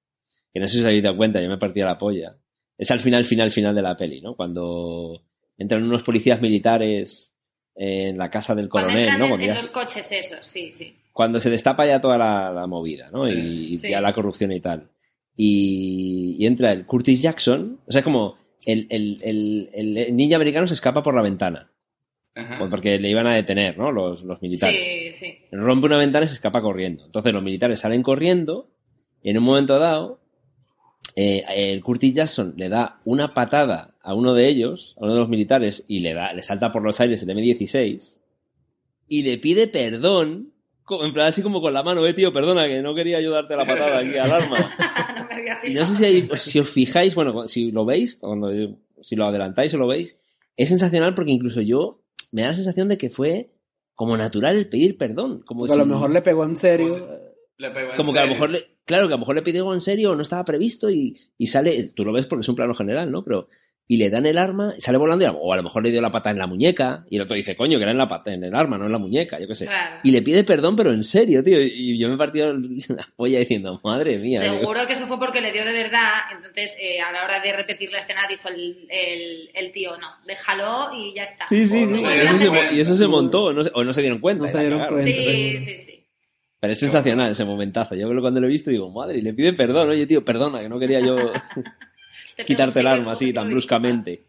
que 0.52 0.61
no 0.61 0.66
sé 0.68 0.75
si 0.75 0.80
os 0.80 0.87
habéis 0.87 1.02
dado 1.02 1.16
cuenta, 1.16 1.40
yo 1.40 1.49
me 1.49 1.59
partía 1.59 1.85
la 1.87 1.99
polla. 1.99 2.37
Es 2.78 2.90
al 2.90 3.00
final, 3.00 3.25
final, 3.25 3.50
final 3.50 3.75
de 3.75 3.82
la 3.82 3.97
peli, 3.97 4.21
¿no? 4.21 4.35
Cuando 4.35 5.23
entran 5.59 5.82
unos 5.85 6.02
policías 6.02 6.40
militares 6.40 7.32
en 7.75 8.18
la 8.18 8.28
casa 8.30 8.54
del 8.54 8.68
Cuando 8.68 8.88
coronel, 8.90 9.09
entran 9.09 9.21
¿no? 9.21 9.28
Cuando, 9.28 9.44
en 9.47 9.49
ya 9.50 9.54
los 9.54 9.66
se- 9.66 9.73
coches 9.73 10.12
esos, 10.12 10.44
sí, 10.44 10.73
sí. 10.73 10.94
cuando 11.12 11.40
se 11.40 11.50
destapa 11.50 11.87
ya 11.87 12.00
toda 12.00 12.18
la, 12.18 12.50
la 12.52 12.66
movida, 12.66 13.11
¿no? 13.11 13.25
Sí. 13.25 13.32
y 13.32 13.76
Sí. 13.78 13.88
ya 13.90 14.00
la 14.00 14.12
corrupción 14.12 14.52
y 14.52 14.61
tal. 14.61 14.90
Y, 15.37 16.37
y 16.38 16.47
entra 16.47 16.73
el 16.73 16.85
Curtis 16.87 17.23
Jackson, 17.23 17.80
o 17.87 17.92
sea, 17.92 18.02
como 18.02 18.37
el, 18.66 18.87
el, 18.90 19.16
el, 19.25 19.71
el 19.73 20.14
ninja 20.16 20.37
americano 20.37 20.66
se 20.66 20.75
escapa 20.75 21.02
por 21.02 21.14
la 21.14 21.23
ventana, 21.23 21.71
Ajá. 22.35 22.59
porque 22.71 22.99
le 22.99 23.09
iban 23.11 23.26
a 23.26 23.35
detener, 23.35 23.78
¿no? 23.78 23.90
Los, 23.90 24.23
los 24.25 24.40
militares 24.42 24.76
Sí, 24.76 25.12
sí. 25.14 25.38
rompe 25.50 25.87
una 25.87 25.97
ventana 25.99 26.25
y 26.25 26.28
se 26.28 26.35
escapa 26.35 26.61
corriendo. 26.62 27.04
Entonces 27.06 27.32
los 27.32 27.42
militares 27.42 27.80
salen 27.80 28.02
corriendo 28.02 28.68
y 29.23 29.30
en 29.30 29.38
un 29.38 29.44
momento 29.44 29.78
dado 29.78 30.21
eh, 31.16 31.45
el 31.54 31.83
Curtis 31.83 32.12
Jackson 32.14 32.54
le 32.57 32.69
da 32.69 33.00
una 33.04 33.35
patada 33.35 33.95
a 34.02 34.14
uno 34.14 34.35
de 34.35 34.49
ellos, 34.49 34.97
a 34.99 35.04
uno 35.04 35.14
de 35.14 35.21
los 35.21 35.28
militares, 35.28 35.85
y 35.88 36.00
le 36.00 36.14
da, 36.14 36.33
le 36.33 36.42
salta 36.42 36.73
por 36.73 36.83
los 36.83 37.00
aires 37.00 37.23
el 37.23 37.28
M16 37.31 38.16
y 39.09 39.23
le 39.23 39.38
pide 39.38 39.69
perdón, 39.69 40.52
en 40.88 41.12
plan 41.12 41.26
así 41.28 41.42
como 41.42 41.61
con 41.61 41.73
la 41.75 41.83
mano, 41.83 42.07
eh, 42.07 42.14
tío, 42.14 42.33
perdona, 42.33 42.66
que 42.66 42.81
no 42.83 42.95
quería 42.95 43.19
ayudarte 43.19 43.57
la 43.57 43.66
patada 43.66 43.99
aquí 43.99 44.16
al 44.16 44.31
arma. 44.33 44.59
no 45.62 45.69
Y 45.71 45.75
no 45.75 45.85
sé 45.85 45.92
fijado 45.95 46.37
si, 46.37 46.59
hay- 46.59 46.62
os 46.62 46.71
fijáis, 46.71 47.14
bueno, 47.14 47.47
si 47.47 47.71
lo 47.71 47.85
veis, 47.85 48.14
cuando 48.16 48.50
si 49.02 49.16
lo 49.16 49.26
adelantáis 49.26 49.75
o 49.75 49.78
lo 49.78 49.87
veis, 49.87 50.16
es 50.57 50.69
sensacional 50.69 51.14
porque 51.14 51.31
incluso 51.33 51.61
yo 51.61 52.00
me 52.31 52.42
da 52.42 52.49
la 52.49 52.54
sensación 52.54 52.88
de 52.88 52.99
que 52.99 53.11
fue 53.11 53.50
como 53.95 54.16
natural 54.16 54.57
el 54.57 54.69
pedir 54.69 54.97
perdón. 54.97 55.42
Como, 55.47 55.64
a 55.66 55.76
lo 55.76 55.87
mejor 55.87 56.11
le 56.11 56.23
pegó 56.23 56.45
en 56.45 56.57
serio. 56.57 56.88
Como 56.88 56.97
si- 57.07 57.12
Le 57.59 57.71
pegó 57.71 57.90
en 57.90 57.97
como 57.97 58.12
que 58.12 58.19
a 58.19 58.25
lo 58.25 58.31
mejor 58.33 58.50
le, 58.50 58.64
claro, 58.85 59.07
que 59.09 59.15
a 59.15 59.17
lo 59.17 59.21
mejor 59.21 59.35
le 59.37 59.43
pidió 59.43 59.61
algo 59.62 59.75
en 59.75 59.81
serio 59.81 60.11
o 60.12 60.15
no 60.17 60.23
estaba 60.23 60.45
previsto 60.45 60.91
y, 60.91 61.19
y 61.39 61.47
sale, 61.47 61.89
tú 61.95 62.05
lo 62.05 62.12
ves 62.12 62.27
porque 62.27 62.43
es 62.43 62.49
un 62.49 62.57
plano 62.57 62.75
general, 62.75 63.11
¿no? 63.11 63.25
Pero, 63.25 63.49
y 63.89 63.97
le 63.99 64.09
dan 64.11 64.25
el 64.27 64.39
arma, 64.39 64.75
sale 64.79 64.97
volando 64.97 65.25
y 65.25 65.29
o 65.29 65.53
a 65.53 65.57
lo 65.57 65.62
mejor 65.65 65.83
le 65.83 65.91
dio 65.91 66.01
la 66.01 66.11
pata 66.11 66.31
en 66.31 66.39
la 66.39 66.47
muñeca 66.47 67.05
y 67.11 67.17
el 67.17 67.23
otro 67.23 67.35
dice, 67.35 67.57
coño, 67.57 67.77
que 67.79 67.83
era 67.83 67.91
en 67.91 67.99
la 67.99 68.09
pata, 68.09 68.33
en 68.33 68.43
el 68.43 68.55
arma, 68.55 68.79
no 68.79 68.87
en 68.87 68.93
la 68.93 68.99
muñeca, 68.99 69.39
yo 69.39 69.47
qué 69.49 69.55
sé. 69.55 69.67
Claro. 69.67 69.97
Y 70.03 70.12
le 70.12 70.23
pide 70.23 70.45
perdón, 70.45 70.77
pero 70.77 70.93
en 70.95 71.03
serio, 71.03 71.43
tío. 71.45 71.61
Y 71.61 71.99
yo 71.99 72.09
me 72.09 72.15
he 72.15 72.17
partido 72.17 72.55
la 72.89 73.07
polla 73.17 73.41
diciendo, 73.41 73.81
madre 73.85 74.19
mía. 74.19 74.41
digo, 74.41 74.61
Seguro 74.61 74.87
que 74.87 74.93
eso 74.95 75.07
fue 75.09 75.19
porque 75.19 75.41
le 75.43 75.53
dio 75.53 75.65
de 75.65 75.73
verdad, 75.73 76.12
entonces 76.35 76.75
eh, 76.81 77.01
a 77.01 77.12
la 77.12 77.25
hora 77.25 77.41
de 77.41 77.53
repetir 77.53 77.91
la 77.91 77.99
escena 77.99 78.21
dijo 78.31 78.49
el, 78.49 78.87
el, 78.89 79.51
el 79.53 79.73
tío, 79.73 79.91
no, 79.99 80.07
déjalo 80.27 80.91
y 80.97 81.15
ya 81.15 81.25
está. 81.25 81.49
Sí, 81.49 81.67
sí, 81.67 81.87
sí. 81.87 82.01
Y, 82.01 82.07
eso 82.07 82.39
se, 82.39 82.75
y 82.75 82.81
eso 82.81 82.95
se 82.95 83.07
montó, 83.09 83.53
no 83.53 83.62
se- 83.65 83.73
o 83.75 83.85
no 83.85 83.93
se 83.93 84.01
dieron 84.01 84.21
cuenta. 84.21 84.45
No 84.45 84.49
se 84.51 84.57
y 84.59 84.61
dieron 84.61 84.87
cuenta. 84.87 85.05
Sí, 85.05 85.59
sí, 85.59 85.77
sí. 85.85 85.91
Pero 86.62 86.75
es 86.75 86.78
sensacional 86.78 87.33
ese 87.33 87.45
momentazo. 87.45 87.97
Yo 87.97 88.09
cuando 88.21 88.40
lo 88.40 88.47
he 88.47 88.50
visto 88.50 88.71
digo, 88.71 88.88
madre, 88.88 89.19
y 89.19 89.23
le 89.23 89.35
pide 89.35 89.52
perdón. 89.52 89.90
Oye, 89.90 90.07
tío, 90.07 90.25
perdona, 90.25 90.61
que 90.61 90.69
no 90.69 90.78
quería 90.78 91.00
yo 91.00 91.16
Te 92.37 92.45
quitarte 92.45 92.78
el 92.78 92.87
arma 92.87 93.12
así 93.12 93.33
tan 93.33 93.49
te 93.49 93.50
bruscamente. 93.50 94.23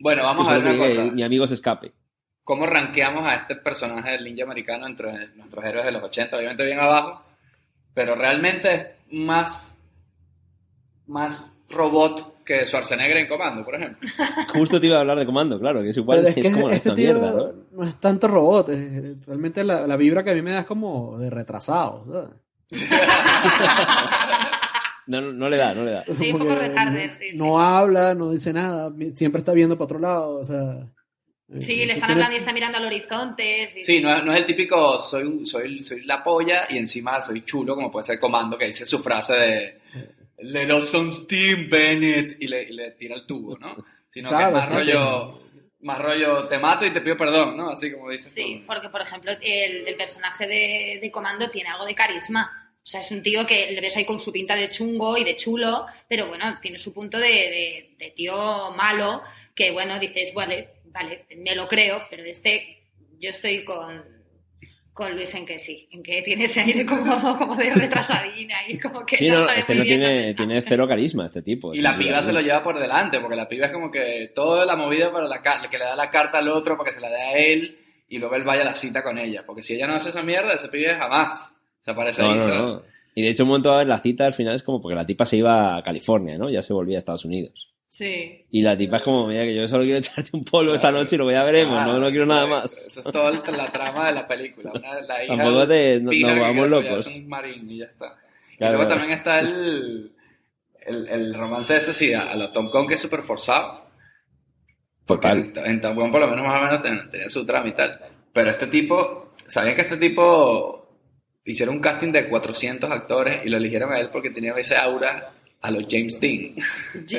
Bueno, 0.00 0.24
vamos 0.24 0.48
Que 0.48 0.54
a 0.54 0.58
ver 0.58 0.74
una 0.74 0.76
cosa. 0.76 1.04
que 1.04 1.10
mi 1.12 1.22
amigo 1.22 1.46
se 1.46 1.54
escape. 1.54 1.92
¿Cómo 2.42 2.66
rankeamos 2.66 3.24
a 3.28 3.36
este 3.36 3.54
personaje 3.54 4.10
del 4.10 4.24
ninja 4.24 4.42
americano 4.42 4.88
entre 4.88 5.28
nuestros 5.36 5.64
héroes 5.64 5.84
de 5.84 5.92
los 5.92 6.02
80? 6.02 6.36
Obviamente 6.36 6.66
bien 6.66 6.80
abajo, 6.80 7.22
pero 7.94 8.16
realmente 8.16 8.74
es 8.74 8.86
más, 9.12 9.80
más 11.06 11.60
robot 11.70 12.37
que 12.48 12.66
Schwarzenegger 12.66 13.18
en 13.18 13.28
Comando, 13.28 13.64
por 13.64 13.74
ejemplo. 13.76 14.08
Justo 14.54 14.80
te 14.80 14.86
iba 14.88 14.96
a 14.96 15.00
hablar 15.00 15.18
de 15.18 15.26
comando, 15.26 15.60
claro, 15.60 15.82
que 15.82 15.90
es 15.90 15.96
igual, 15.98 16.20
Pero 16.20 16.30
es, 16.30 16.36
es 16.38 16.46
que 16.46 16.52
como 16.52 16.70
este 16.70 16.88
esta 16.88 16.94
tío 16.94 17.12
mierda, 17.14 17.30
¿no? 17.32 17.52
no 17.72 17.84
es 17.84 17.96
tanto 18.00 18.26
robot. 18.26 18.70
es- 18.70 19.24
realmente 19.26 19.62
la, 19.62 19.86
la 19.86 19.96
vibra 19.96 20.24
que 20.24 20.30
a 20.30 20.34
mí 20.34 20.42
me 20.42 20.50
da 20.52 20.60
es 20.60 20.66
como 20.66 21.18
de 21.18 21.30
retrasado. 21.30 22.04
¿sabes? 22.10 22.30
No, 25.06 25.22
no, 25.22 25.32
no 25.32 25.48
le 25.48 25.56
da, 25.56 25.72
no 25.72 25.84
le 25.84 25.92
da. 25.92 26.04
Sí, 26.14 26.30
un 26.30 26.38
poco 26.38 26.54
retarder, 26.54 27.10
no, 27.12 27.18
sí, 27.18 27.30
sí. 27.30 27.36
no 27.38 27.58
habla, 27.62 28.14
no 28.14 28.30
dice 28.30 28.52
nada, 28.52 28.92
siempre 29.14 29.38
está 29.38 29.52
viendo 29.54 29.74
para 29.76 29.84
otro 29.86 29.98
lado. 29.98 30.34
O 30.36 30.44
sea, 30.44 30.86
Sí, 31.60 31.86
le 31.86 31.94
están 31.94 32.10
hablando 32.10 32.34
y 32.34 32.40
está 32.40 32.52
mirando 32.52 32.76
al 32.76 32.84
horizonte. 32.84 33.66
Sí, 33.68 33.82
Sí, 33.84 34.00
no 34.02 34.14
es, 34.14 34.22
no 34.22 34.34
es 34.34 34.40
el 34.40 34.44
típico 34.44 35.00
soy, 35.00 35.46
soy 35.46 36.04
la 36.04 36.22
polla 36.22 36.64
y 36.68 36.76
encima 36.76 37.22
soy 37.22 37.40
chulo, 37.42 37.74
como 37.74 37.90
puede 37.90 38.04
ser 38.04 38.18
Comando, 38.18 38.58
que 38.58 38.66
dice 38.66 38.84
su 38.84 38.98
frase 38.98 39.32
de 39.32 39.80
Le 40.40 40.66
love 40.66 40.86
some 40.86 41.12
steam, 41.12 41.68
Bennett, 41.68 42.36
y 42.40 42.46
le, 42.48 42.62
y 42.64 42.72
le 42.72 42.90
tira 42.92 43.16
el 43.16 43.26
tubo, 43.26 43.58
¿no? 43.58 43.76
Sino 44.10 44.28
que 44.30 44.36
Claro, 44.36 44.58
es 44.58 44.70
más 44.70 44.78
rollo, 44.78 45.42
más 45.80 45.98
rollo, 45.98 46.48
te 46.48 46.58
mato 46.58 46.84
y 46.86 46.90
te 46.90 47.00
pido 47.00 47.16
perdón, 47.16 47.56
¿no? 47.56 47.70
Así 47.70 47.92
como 47.92 48.10
dice. 48.10 48.30
Sí, 48.30 48.64
porque 48.66 48.88
por 48.88 49.00
ejemplo 49.00 49.32
el, 49.40 49.86
el 49.86 49.94
personaje 49.96 50.46
de, 50.46 50.98
de 51.00 51.10
Comando 51.10 51.50
tiene 51.50 51.70
algo 51.70 51.84
de 51.86 51.94
carisma. 51.94 52.72
O 52.82 52.86
sea, 52.90 53.00
es 53.02 53.10
un 53.10 53.22
tío 53.22 53.46
que 53.46 53.70
le 53.72 53.80
ves 53.82 53.96
ahí 53.96 54.06
con 54.06 54.18
su 54.18 54.32
pinta 54.32 54.54
de 54.56 54.70
chungo 54.70 55.18
y 55.18 55.24
de 55.24 55.36
chulo, 55.36 55.86
pero 56.08 56.28
bueno, 56.28 56.58
tiene 56.62 56.78
su 56.78 56.94
punto 56.94 57.18
de, 57.18 57.28
de- 57.28 57.94
de 57.98 58.10
tío 58.12 58.70
malo, 58.76 59.22
que 59.54 59.72
bueno, 59.72 59.98
dices, 59.98 60.32
vale, 60.32 60.70
vale, 60.86 61.26
me 61.36 61.54
lo 61.54 61.68
creo, 61.68 62.00
pero 62.08 62.24
este, 62.24 62.82
yo 63.18 63.28
estoy 63.30 63.64
con, 63.64 64.02
con 64.98 65.14
Luis 65.14 65.32
en 65.36 65.46
que 65.46 65.60
sí, 65.60 65.88
en 65.92 66.02
que 66.02 66.22
tiene 66.22 66.46
ese 66.46 66.58
aire 66.58 66.84
como, 66.84 67.38
como 67.38 67.54
de 67.54 67.72
retrasadina 67.72 68.56
y 68.66 68.80
como 68.80 69.06
que 69.06 69.16
Sí, 69.16 69.30
no, 69.30 69.44
no, 69.44 69.50
este 69.52 69.76
no 69.76 69.84
tiene, 69.84 70.34
tiene 70.34 70.60
cero 70.60 70.88
carisma, 70.88 71.24
este 71.26 71.40
tipo. 71.40 71.72
Y 71.72 71.80
la 71.80 71.96
piba 71.96 72.20
se 72.20 72.32
lo 72.32 72.40
lleva 72.40 72.64
por 72.64 72.76
delante, 72.80 73.20
porque 73.20 73.36
la 73.36 73.46
piba 73.46 73.66
es 73.66 73.72
como 73.72 73.92
que 73.92 74.32
toda 74.34 74.66
la 74.66 74.74
movida 74.74 75.12
para 75.12 75.28
la 75.28 75.40
que 75.40 75.78
le 75.78 75.84
da 75.84 75.94
la 75.94 76.10
carta 76.10 76.38
al 76.38 76.48
otro 76.48 76.76
para 76.76 76.90
que 76.90 76.96
se 76.96 77.00
la 77.00 77.10
dé 77.10 77.20
a 77.22 77.38
él 77.38 77.78
y 78.08 78.18
luego 78.18 78.34
él 78.34 78.42
vaya 78.42 78.62
a 78.62 78.64
la 78.64 78.74
cita 78.74 79.04
con 79.04 79.18
ella. 79.18 79.44
Porque 79.46 79.62
si 79.62 79.74
ella 79.74 79.86
no 79.86 79.94
hace 79.94 80.08
esa 80.08 80.24
mierda, 80.24 80.52
ese 80.54 80.66
pibe 80.68 80.92
jamás 80.96 81.54
se 81.78 81.92
aparece 81.92 82.20
No, 82.20 82.30
ahí. 82.32 82.36
no, 82.38 82.42
¿sabes? 82.42 82.60
no. 82.60 82.82
Y 83.14 83.22
de 83.22 83.28
hecho, 83.28 83.44
un 83.44 83.50
momento 83.50 83.80
en 83.80 83.88
la 83.88 84.00
cita 84.00 84.26
al 84.26 84.34
final 84.34 84.56
es 84.56 84.64
como 84.64 84.82
porque 84.82 84.96
la 84.96 85.06
tipa 85.06 85.24
se 85.24 85.36
iba 85.36 85.76
a 85.76 85.82
California, 85.84 86.36
¿no? 86.36 86.50
Ya 86.50 86.62
se 86.64 86.72
volvía 86.72 86.96
a 86.96 86.98
Estados 86.98 87.24
Unidos. 87.24 87.68
Sí. 87.88 88.44
Y 88.50 88.62
la 88.62 88.76
tipa 88.76 88.98
es 88.98 89.02
como, 89.02 89.26
mira, 89.26 89.44
que 89.44 89.54
yo 89.54 89.66
solo 89.66 89.82
quiero 89.84 89.98
echarte 89.98 90.30
un 90.34 90.44
polvo 90.44 90.74
esta 90.74 90.88
Claro. 90.88 90.98
noche 91.02 91.16
y 91.16 91.18
luego 91.18 91.32
ya 91.32 91.42
veremos, 91.44 91.78
Ah, 91.78 91.86
no, 91.86 91.98
no 91.98 92.10
quiero 92.10 92.26
nada 92.26 92.46
más. 92.46 92.86
Eso 92.86 93.00
es 93.00 93.12
toda 93.12 93.30
la 93.32 93.72
trama 93.72 94.08
de 94.08 94.12
la 94.14 94.26
película. 94.28 94.72
Una, 94.74 95.00
la 95.00 95.24
hija 95.24 95.36
Tampoco 95.36 95.66
te- 95.68 96.00
no- 96.00 96.12
nos 96.12 96.40
vamos 96.40 96.70
locos. 96.70 96.88
follarse 96.88 97.18
un 97.18 97.28
marín 97.28 97.70
y 97.70 97.78
ya 97.78 97.86
está. 97.86 98.14
y 98.52 98.56
Claro, 98.58 98.74
luego 98.74 98.88
claro. 98.88 99.00
también 99.00 99.18
está 99.18 99.38
el, 99.40 100.12
el, 100.86 101.08
el 101.08 101.34
romance 101.34 101.76
ese, 101.76 101.92
sí, 101.94 102.12
a, 102.12 102.30
a 102.30 102.36
los 102.36 102.52
Tom 102.52 102.70
Kong 102.70 102.86
que 102.88 102.94
es 102.94 103.00
súper 103.00 103.22
forzado. 103.22 103.86
Total. 105.06 105.38
en, 105.56 105.58
en 105.66 105.80
Top 105.80 105.94
Gun 105.94 106.12
por 106.12 106.20
lo 106.20 106.28
menos 106.28 106.44
más 106.44 106.60
o 106.60 106.64
menos 106.66 106.82
ten- 106.82 107.10
tenía 107.10 107.30
su 107.30 107.46
trama 107.46 107.68
y 107.68 107.72
tal. 107.72 107.98
Pero 108.32 108.50
este 108.50 108.66
tipo, 108.66 109.32
¿sabían 109.46 109.74
que 109.74 109.82
este 109.82 109.96
tipo 109.96 110.86
hicieron 111.44 111.76
un 111.76 111.80
casting 111.80 112.12
de 112.12 112.28
400 112.28 112.90
actores 112.90 113.44
y 113.44 113.48
lo 113.48 113.56
eligieron 113.56 113.90
a 113.92 113.98
él 113.98 114.10
porque 114.10 114.28
tenía 114.30 114.52
ese 114.58 114.76
aura 114.76 115.32
a 115.60 115.70
los 115.70 115.86
James 115.90 116.20
Dean? 116.20 116.54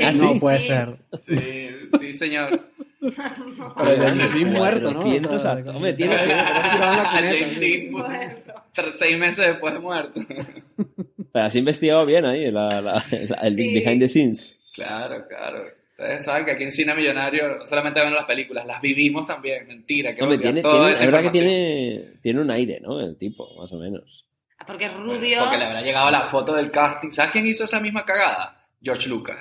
Ah, 0.01 0.11
no 0.13 0.33
sí. 0.33 0.39
puede 0.39 0.59
Sí. 0.59 0.67
ser. 0.67 0.97
Sí, 1.25 1.69
sí, 1.99 2.13
señor. 2.13 2.61
Pero 2.99 3.97
James 4.07 4.33
Dean 4.33 4.51
muerto, 4.53 4.91
¿no? 4.91 5.01
400 5.01 5.33
O 5.33 5.39
sea. 5.39 5.53
Hombre, 5.73 5.93
tiene 5.93 6.15
que- 6.17 6.33
James. 6.33 7.59
Dean, 7.59 7.91
Muerto. 7.91 8.53
seis 8.93 9.17
meses 9.17 9.47
después 9.47 9.73
de 9.73 9.79
muerto. 9.79 10.21
Pero 11.31 11.45
has 11.45 11.55
investigado 11.55 12.05
bien 12.05 12.25
ahí 12.25 12.49
la- 12.51 12.81
la- 12.81 13.05
la- 13.11 13.39
el 13.43 13.55
Sí. 13.55 13.73
behind 13.73 14.01
the 14.01 14.07
scenes. 14.07 14.59
Claro, 14.73 15.25
claro. 15.27 15.59
Ustedes 15.91 16.23
saben 16.23 16.45
que 16.45 16.51
aquí 16.51 16.63
en 16.63 16.71
Cine 16.71 16.95
Millonario 16.95 17.57
no 17.57 17.65
solamente 17.65 17.99
ven 17.99 18.13
las 18.13 18.23
películas, 18.25 18.65
las 18.65 18.81
vivimos 18.81 19.25
también. 19.25 19.67
Mentira, 19.67 20.15
que 20.15 20.23
olvidar 20.23 20.41
tiene, 20.43 20.61
tiene, 20.61 20.91
es 20.93 21.01
verdad 21.01 21.21
que 21.23 21.29
tiene, 21.29 22.05
tiene 22.21 22.41
un 22.41 22.49
aire, 22.51 22.79
¿no? 22.81 23.01
El 23.01 23.17
tipo, 23.17 23.53
más 23.59 23.71
o 23.73 23.77
menos. 23.77 24.25
Ah, 24.59 24.65
Porque 24.67 24.85
es 24.85 24.93
Bueno, 24.93 25.13
rubio. 25.13 25.39
Porque 25.39 25.57
le 25.57 25.65
habrá 25.65 25.81
llegado 25.81 26.11
la 26.11 26.21
foto 26.21 26.53
del 26.53 26.69
casting. 26.71 27.11
¿Sabes 27.11 27.31
quién 27.31 27.47
hizo 27.47 27.63
esa 27.63 27.79
misma 27.79 28.03
cagada? 28.05 28.65
George 28.81 29.07
Lucas, 29.09 29.37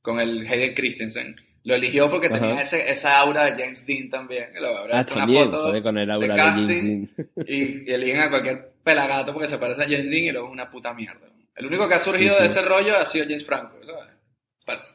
con 0.00 0.18
el 0.20 0.46
Hayden 0.46 0.74
Christensen. 0.74 1.36
Lo 1.64 1.74
eligió 1.76 2.10
porque 2.10 2.26
Ajá. 2.26 2.40
tenía 2.40 2.60
ese, 2.62 2.90
esa 2.90 3.18
aura 3.20 3.44
de 3.44 3.62
James 3.62 3.86
Dean 3.86 4.10
también. 4.10 4.46
que 4.52 4.60
lo 4.60 4.76
habrá 4.76 4.98
Ah, 4.98 5.02
hecho 5.02 5.14
una 5.14 5.22
también, 5.24 5.44
foto 5.50 5.62
joder, 5.62 5.82
con 5.82 5.98
el 5.98 6.10
aura 6.10 6.26
de, 6.26 6.34
casting 6.34 6.66
James 6.66 7.16
Dean. 7.16 7.28
Y, 7.46 7.90
y 7.90 7.94
eligen 7.94 8.20
a 8.20 8.30
cualquier 8.30 8.72
pelagato 8.82 9.32
porque 9.32 9.48
se 9.48 9.58
parece 9.58 9.82
a 9.82 9.84
James 9.84 10.10
Dean 10.10 10.24
y 10.24 10.32
luego 10.32 10.48
es 10.48 10.52
una 10.52 10.68
puta 10.70 10.92
mierda. 10.92 11.28
El 11.54 11.66
único 11.66 11.86
que 11.88 11.94
ha 11.94 11.98
surgido 12.00 12.30
Sí, 12.30 12.36
sí. 12.36 12.40
de 12.42 12.46
ese 12.46 12.62
rollo 12.62 12.96
ha 12.96 13.04
sido 13.04 13.26
James 13.26 13.44
Franco, 13.46 13.76
¿sabes? 13.84 14.08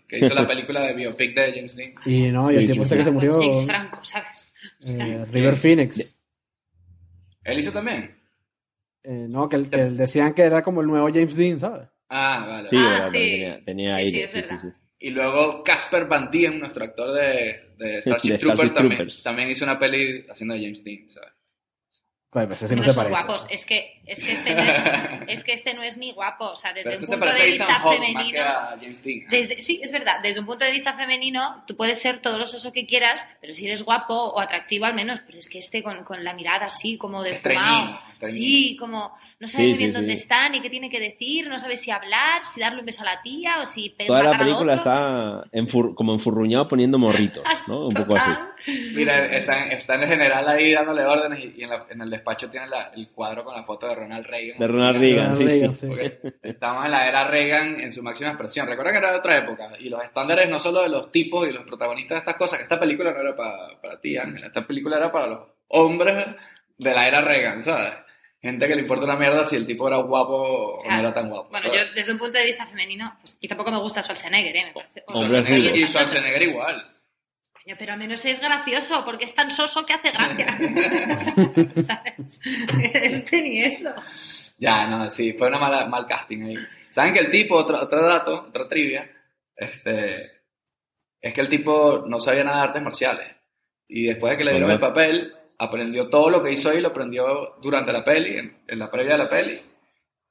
Que 0.09 0.19
hizo 0.19 0.33
la 0.33 0.47
película 0.47 0.81
de 0.81 0.93
biopic 0.93 1.35
de 1.35 1.53
James 1.53 1.75
Dean. 1.75 1.93
Y 2.05 2.31
no, 2.31 2.51
y 2.51 2.55
el 2.55 2.67
Sí, 2.67 2.73
sí, 2.73 2.81
este 2.81 2.95
sí. 2.95 2.97
que 2.97 3.03
se 3.05 3.11
murió, 3.11 3.39
James 3.39 3.65
Franco, 3.65 4.03
¿sabes? 4.03 4.53
O 4.81 4.85
sea, 4.87 5.07
eh, 5.07 5.25
River 5.31 5.55
Phoenix. 5.55 6.19
¿Él 7.43 7.59
hizo 7.59 7.71
también? 7.71 8.16
Eh, 9.09 9.25
no, 9.29 9.47
que, 9.47 9.55
el- 9.55 9.69
que 9.69 9.77
decían 9.85 10.33
que 10.33 10.41
era 10.41 10.61
como 10.61 10.81
el 10.81 10.87
nuevo 10.87 11.07
James 11.07 11.35
Dean, 11.37 11.57
¿sabes? 11.59 11.87
Ah, 12.09 12.45
vale. 12.47 12.67
Sí, 12.67 12.75
Ah, 12.77 12.89
verdad, 12.89 13.11
sí. 13.11 13.17
tenía, 13.17 13.63
tenía 13.65 13.95
Sí, 13.95 14.01
aire, 14.01 14.23
es 14.23 14.31
sí, 14.31 14.43
sí, 14.43 14.49
verdad. 14.49 14.61
sí. 14.63 14.67
Y 14.99 15.09
luego 15.11 15.63
Casper 15.63 16.05
Van 16.05 16.29
Dien, 16.31 16.59
nuestro 16.59 16.83
actor 16.83 17.11
de, 17.13 17.73
de 17.77 18.01
Starship, 18.01 18.31
De 18.31 18.37
Troopers, 18.37 18.59
Starship 18.59 18.73
también, 18.75 18.97
Troopers. 18.97 19.23
también 19.23 19.49
hizo 19.51 19.63
una 19.65 19.77
peli 19.79 20.25
haciendo 20.29 20.55
de 20.55 20.61
James 20.61 20.83
Dean, 20.83 21.07
¿sabes? 21.09 21.29
Pues, 22.29 22.45
pues 22.47 22.61
ese 22.63 22.75
no 22.75 22.81
no 22.81 22.83
se 22.87 22.93
son 22.93 23.03
parece. 23.05 23.25
guapos. 23.25 23.47
Es 23.49 23.65
que, 23.65 24.01
es, 24.05 24.23
que 24.23 24.33
este 24.33 24.53
no 24.53 24.61
es, 24.61 24.71
es 25.29 25.43
que 25.45 25.53
este 25.53 25.73
no 25.73 25.81
es 25.81 25.97
ni 25.97 26.11
guapo. 26.11 26.45
O 26.51 26.55
sea, 26.57 26.73
desde 26.73 26.89
Pero 26.89 26.97
un 26.97 27.03
este 27.05 27.15
se 27.15 27.21
punto 27.21 27.37
de 27.37 27.51
vista 27.51 27.79
femenino. 27.89 28.41
a 28.43 28.77
James 28.81 29.03
Dean. 29.03 29.19
¿eh? 29.19 29.27
Desde, 29.29 29.61
sí, 29.61 29.79
es 29.81 29.91
verdad. 29.93 30.19
Desde 30.21 30.41
un 30.41 30.45
punto 30.45 30.65
de 30.65 30.71
vista 30.71 30.93
femenino, 30.93 31.63
tú 31.65 31.77
puedes 31.77 31.99
ser 31.99 32.19
todo 32.19 32.37
lo 32.37 32.45
soso 32.45 32.73
que 32.73 32.85
quieras, 32.85 33.25
pero 33.39 33.53
si 33.53 33.65
eres 33.65 33.81
guapo 33.83 34.13
o 34.13 34.41
atractivo 34.41 34.85
al 34.85 34.93
menos. 34.93 35.21
Pero 35.25 35.39
es 35.39 35.47
que 35.47 35.59
este 35.59 35.81
con, 35.81 36.03
con 36.03 36.21
la 36.25 36.33
mirada 36.33 36.65
así, 36.65 36.97
como 36.97 37.23
de 37.23 37.35
fumado. 37.35 37.97
Sí, 38.21 38.75
como 38.79 39.15
no 39.39 39.47
sabe 39.47 39.63
Sí, 39.65 39.69
muy 39.69 39.77
bien 39.77 39.91
sí, 39.91 39.97
dónde 39.97 40.15
sí. 40.17 40.21
está, 40.23 40.49
ni 40.49 40.61
qué 40.61 40.69
tiene 40.69 40.89
que 40.89 40.99
decir, 40.99 41.47
no 41.47 41.59
sabe 41.59 41.77
si 41.77 41.91
hablar, 41.91 42.45
si 42.45 42.59
darle 42.59 42.79
un 42.79 42.85
beso 42.85 43.01
a 43.01 43.05
la 43.05 43.21
tía 43.21 43.61
o 43.61 43.65
si 43.65 43.89
Toda 43.91 44.23
la 44.23 44.37
película 44.37 44.73
otro. 44.73 44.91
está 44.91 45.43
enfur- 45.51 45.93
como 45.95 46.13
enfurruñado 46.13 46.67
poniendo 46.67 46.97
morritos, 46.97 47.43
¿no? 47.67 47.87
Un 47.87 47.93
poco 47.93 48.15
así. 48.15 48.31
Mira, 48.93 49.25
está, 49.37 49.67
está 49.67 49.95
en 49.95 50.01
el 50.03 50.07
general 50.09 50.47
ahí 50.47 50.71
dándole 50.73 51.05
órdenes 51.05 51.39
y, 51.39 51.61
y 51.61 51.63
en, 51.63 51.69
la- 51.69 51.85
en 51.89 52.01
el 52.01 52.09
despacho 52.09 52.49
tiene 52.49 52.67
la- 52.67 52.91
el 52.95 53.09
cuadro 53.09 53.43
con 53.45 53.55
la 53.55 53.63
foto 53.63 53.87
de 53.87 53.95
Ronald 53.95 54.25
Reagan. 54.25 54.57
De 54.59 54.67
Ronald 54.67 54.97
Reagan, 54.99 55.35
sí, 55.35 55.45
Reagan, 55.45 55.73
sí. 55.73 55.87
Estamos 56.43 56.85
en 56.85 56.91
la 56.91 57.07
era 57.07 57.27
Reagan 57.27 57.79
en 57.79 57.91
su 57.93 58.01
máxima 58.03 58.29
expresión. 58.31 58.67
Recuerda 58.67 58.91
que 58.91 58.97
era 58.97 59.11
de 59.11 59.17
otra 59.19 59.37
época. 59.37 59.69
Y 59.79 59.89
los 59.89 60.03
estándares 60.03 60.49
no 60.49 60.59
solo 60.59 60.81
de 60.81 60.89
los 60.89 61.11
tipos 61.11 61.47
y 61.47 61.51
los 61.51 61.63
protagonistas 61.63 62.15
de 62.15 62.19
estas 62.19 62.35
cosas, 62.35 62.57
que 62.59 62.63
esta 62.63 62.79
película 62.79 63.11
no 63.13 63.19
era 63.19 63.35
para, 63.35 63.79
para 63.81 64.01
ti, 64.01 64.17
Ángel. 64.17 64.43
Esta 64.43 64.65
película 64.65 64.97
era 64.97 65.11
para 65.11 65.27
los 65.27 65.39
hombres 65.69 66.25
de 66.77 66.93
la 66.93 67.07
era 67.07 67.21
Reagan, 67.21 67.63
¿sabes? 67.63 67.93
Gente 68.41 68.67
que 68.67 68.75
le 68.75 68.81
importa 68.81 69.05
una 69.05 69.15
mierda 69.15 69.45
si 69.45 69.55
el 69.55 69.65
tipo 69.65 69.87
era 69.87 69.97
guapo 69.97 70.35
o 70.35 70.83
no 70.83 70.99
era 70.99 71.13
tan 71.13 71.29
guapo. 71.29 71.49
Bueno, 71.49 71.67
¿sabes? 71.67 71.87
yo 71.87 71.93
desde 71.95 72.11
un 72.11 72.19
punto 72.19 72.37
de 72.37 72.45
vista 72.45 72.65
femenino, 72.67 73.17
pues, 73.19 73.37
y 73.41 73.47
tampoco 73.47 73.71
me 73.71 73.79
gusta 73.79 74.03
Schwarzenegger, 74.03 74.55
¿eh? 74.55 74.65
Me 74.65 74.73
parece 74.73 75.03
Hombre, 75.07 75.43
sí. 75.43 75.79
Y 75.79 75.87
Schwarzenegger 75.87 76.43
igual. 76.43 76.97
Ya, 77.65 77.75
Pero 77.77 77.93
al 77.93 77.99
menos 77.99 78.23
es 78.23 78.39
gracioso, 78.39 79.03
porque 79.03 79.25
es 79.25 79.35
tan 79.35 79.51
soso 79.51 79.85
que 79.85 79.93
hace 79.93 80.11
gracia. 80.11 80.57
¿Sabes? 81.85 82.39
Este 82.93 83.41
ni 83.41 83.61
eso. 83.61 83.93
Ya, 84.57 84.87
no, 84.87 85.09
sí, 85.11 85.33
fue 85.33 85.49
una 85.49 85.59
mala, 85.59 85.85
mal 85.87 86.05
casting 86.05 86.43
ahí. 86.43 86.55
¿Saben 86.91 87.13
que 87.13 87.19
el 87.19 87.29
tipo, 87.29 87.55
otro, 87.55 87.81
otro 87.81 88.01
dato, 88.01 88.45
otra 88.47 88.69
trivia, 88.69 89.11
este, 89.53 90.31
es 91.19 91.33
que 91.33 91.41
el 91.41 91.49
tipo 91.49 92.05
no 92.07 92.21
sabía 92.21 92.45
nada 92.45 92.57
de 92.57 92.63
artes 92.63 92.81
marciales. 92.81 93.27
Y 93.87 94.03
después 94.03 94.31
de 94.31 94.37
que 94.37 94.43
le 94.45 94.51
dieron 94.51 94.71
el 94.71 94.79
papel, 94.79 95.33
aprendió 95.59 96.09
todo 96.09 96.29
lo 96.29 96.43
que 96.43 96.51
hizo 96.53 96.69
ahí, 96.69 96.81
lo 96.81 96.89
aprendió 96.89 97.55
durante 97.61 97.91
la 97.91 98.03
peli, 98.03 98.37
en, 98.37 98.57
en 98.67 98.79
la 98.79 98.91
previa 98.91 99.13
de 99.13 99.17
la 99.19 99.29
peli. 99.29 99.59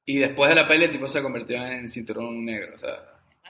Y 0.05 0.19
después 0.19 0.49
de 0.49 0.55
la 0.57 0.69
peli 0.69 0.85
el 0.85 0.91
tipo 0.93 1.09
se 1.09 1.23
convirtió 1.23 1.57
en 1.67 1.89
cinturón 1.89 2.45
negro. 2.45 2.75
O 2.77 2.79
sea, 2.79 2.95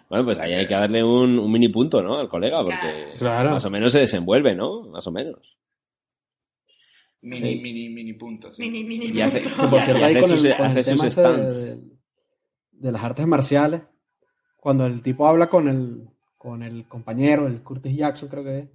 Bueno, 0.08 0.24
pues 0.24 0.38
ahí 0.38 0.54
hay 0.54 0.66
que 0.66 0.74
darle 0.74 1.02
un, 1.04 1.38
un 1.38 1.52
mini 1.52 1.68
punto, 1.68 2.02
¿no? 2.02 2.18
Al 2.18 2.28
colega, 2.28 2.62
porque 2.62 3.12
Claro. 3.18 3.50
más 3.50 3.64
o 3.64 3.70
menos 3.70 3.92
se 3.92 4.00
desenvuelve, 4.00 4.54
¿no? 4.54 4.82
Más 4.88 5.06
o 5.06 5.12
menos. 5.12 5.56
mini, 7.22 7.40
Sí. 7.54 7.60
mini, 7.60 7.88
mini 7.88 8.12
puntos. 8.14 8.56
sí. 8.56 8.62
Mini, 8.62 8.84
mini, 8.84 9.06
Y 9.06 9.20
hace- 9.20 9.40
punto. 9.40 9.70
Por 9.70 9.82
cierto, 9.82 10.04
hace 10.04 10.20
con 10.20 10.28
sus- 10.30 10.44
el, 10.44 10.56
con 10.56 10.66
hace 10.66 10.84
sus 10.84 11.04
ese 11.04 11.20
de, 11.22 11.50
stunts. 11.50 11.82
de 12.72 12.92
las 12.92 13.02
artes 13.02 13.26
marciales, 13.26 13.82
cuando 14.56 14.86
el 14.86 15.02
tipo 15.02 15.26
habla 15.26 15.48
con 15.48 15.68
el, 15.68 16.08
con 16.38 16.62
el 16.62 16.86
compañero, 16.86 17.46
el 17.48 17.62
Curtis 17.62 17.96
Jackson 17.96 18.28
creo 18.28 18.44
que 18.44 18.58
es, 18.60 18.68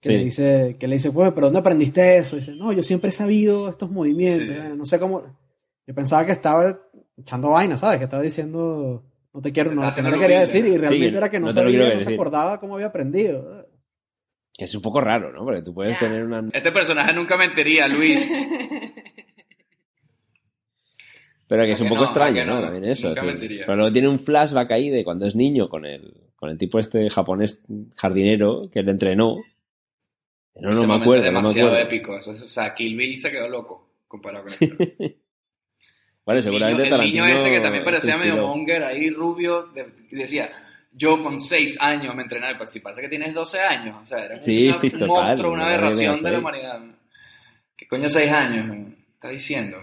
que, 0.00 0.08
Sí. 0.08 0.12
le 0.16 0.24
dice, 0.24 0.76
que 0.78 0.86
le 0.88 0.94
dice, 0.94 1.10
pues, 1.10 1.32
¿pero 1.32 1.46
dónde 1.46 1.58
aprendiste 1.60 2.18
eso? 2.18 2.36
Y 2.36 2.40
dice, 2.40 2.54
no, 2.54 2.72
yo 2.72 2.82
siempre 2.82 3.10
he 3.10 3.12
sabido 3.12 3.68
estos 3.68 3.90
movimientos, 3.90 4.48
Sí. 4.48 4.54
eh, 4.54 4.74
no 4.76 4.84
sé 4.86 4.98
cómo... 4.98 5.22
Yo 5.86 5.94
pensaba 5.94 6.24
que 6.26 6.32
estaba 6.32 6.78
echando 7.16 7.50
vaina, 7.50 7.76
¿sabes? 7.76 7.98
Que 7.98 8.04
estaba 8.04 8.22
diciendo, 8.22 9.02
no 9.32 9.40
te 9.40 9.52
quiero, 9.52 9.70
no, 9.74 9.82
no 9.82 9.88
haciendo 9.88 10.10
le 10.10 10.18
quería 10.18 10.40
decir, 10.40 10.64
y 10.66 10.76
realmente 10.76 11.10
Sí, 11.10 11.16
era 11.16 11.30
que 11.30 11.40
no, 11.40 11.46
no 11.46 11.52
sabía, 11.52 11.94
no 11.94 12.00
se 12.00 12.14
acordaba 12.14 12.60
cómo 12.60 12.74
había 12.74 12.88
aprendido. 12.88 13.66
Que 14.56 14.64
es 14.64 14.74
un 14.74 14.82
poco 14.82 15.00
raro, 15.00 15.32
¿no? 15.32 15.44
Porque 15.44 15.62
tú 15.62 15.72
puedes 15.72 15.94
Ya. 15.94 16.00
tener 16.00 16.24
una... 16.24 16.40
Este 16.52 16.70
personaje 16.72 17.14
nunca 17.14 17.36
mentiría, 17.36 17.88
Luis. 17.88 18.30
Pero 21.48 21.64
que 21.64 21.70
es 21.70 21.80
¿A 21.80 21.84
un 21.84 21.88
poco 21.88 22.00
no? 22.00 22.06
¿A 22.06 22.10
extraño, 22.10 22.44
¿no? 22.44 22.56
no? 22.56 22.62
También 22.62 22.84
eso. 22.84 23.08
Nunca 23.08 23.22
mentiría. 23.22 23.64
Pero 23.64 23.76
luego 23.76 23.92
tiene 23.92 24.08
un 24.08 24.18
flashback 24.18 24.70
ahí 24.72 24.90
de 24.90 25.02
cuando 25.04 25.26
es 25.26 25.34
niño 25.34 25.68
con 25.70 25.86
el, 25.86 26.12
con 26.36 26.50
el 26.50 26.58
tipo 26.58 26.78
este 26.78 27.08
japonés 27.08 27.60
jardinero 27.96 28.68
que 28.70 28.82
le 28.82 28.90
entrenó. 28.90 29.36
No, 30.60 30.70
no 30.70 30.78
Ese 30.78 30.86
me 30.86 30.94
acuerdo, 30.94 31.24
es 31.24 31.32
no 31.32 31.40
me 31.40 31.48
demasiado 31.48 31.68
acuerdo. 31.68 31.86
épico. 31.86 32.16
Eso, 32.18 32.32
es- 32.32 32.42
o 32.42 32.48
sea, 32.48 32.74
Kill 32.74 32.96
Bill 32.96 33.16
se 33.18 33.30
quedó 33.30 33.48
loco 33.48 33.90
comparado 34.08 34.44
con 34.44 34.52
esto. 34.52 34.76
Vale, 36.26 36.38
El 36.40 36.42
seguramente 36.42 36.82
niño, 36.82 36.96
el 36.96 37.10
niño 37.10 37.26
ese 37.26 37.50
que 37.50 37.60
también 37.60 37.84
parecía 37.84 38.16
medio 38.18 38.36
monger 38.36 38.82
ahí, 38.82 39.08
rubio, 39.10 39.62
de- 39.74 39.92
decía, 40.10 40.50
yo 40.92 41.22
con 41.22 41.40
6 41.40 41.80
años 41.80 42.14
me 42.14 42.22
entrenaba, 42.22 42.58
pero 42.58 42.68
si 42.70 42.80
pasa 42.80 43.00
que 43.00 43.08
tienes 43.08 43.32
12 43.32 43.60
años, 43.60 43.96
o 44.02 44.06
sea, 44.06 44.24
eres 44.26 44.44
Sí, 44.44 44.68
una- 44.68 44.78
sí, 44.80 44.86
un 44.88 44.92
total, 44.92 45.08
monstruo, 45.08 45.52
una 45.52 45.62
no 45.62 45.68
aberración 45.68 46.22
de 46.22 46.30
la 46.30 46.38
humanidad. 46.38 46.80
¿Qué 47.76 47.86
coño 47.88 48.10
6 48.10 48.30
años? 48.30 48.76
Está 49.14 49.28
diciendo. 49.30 49.82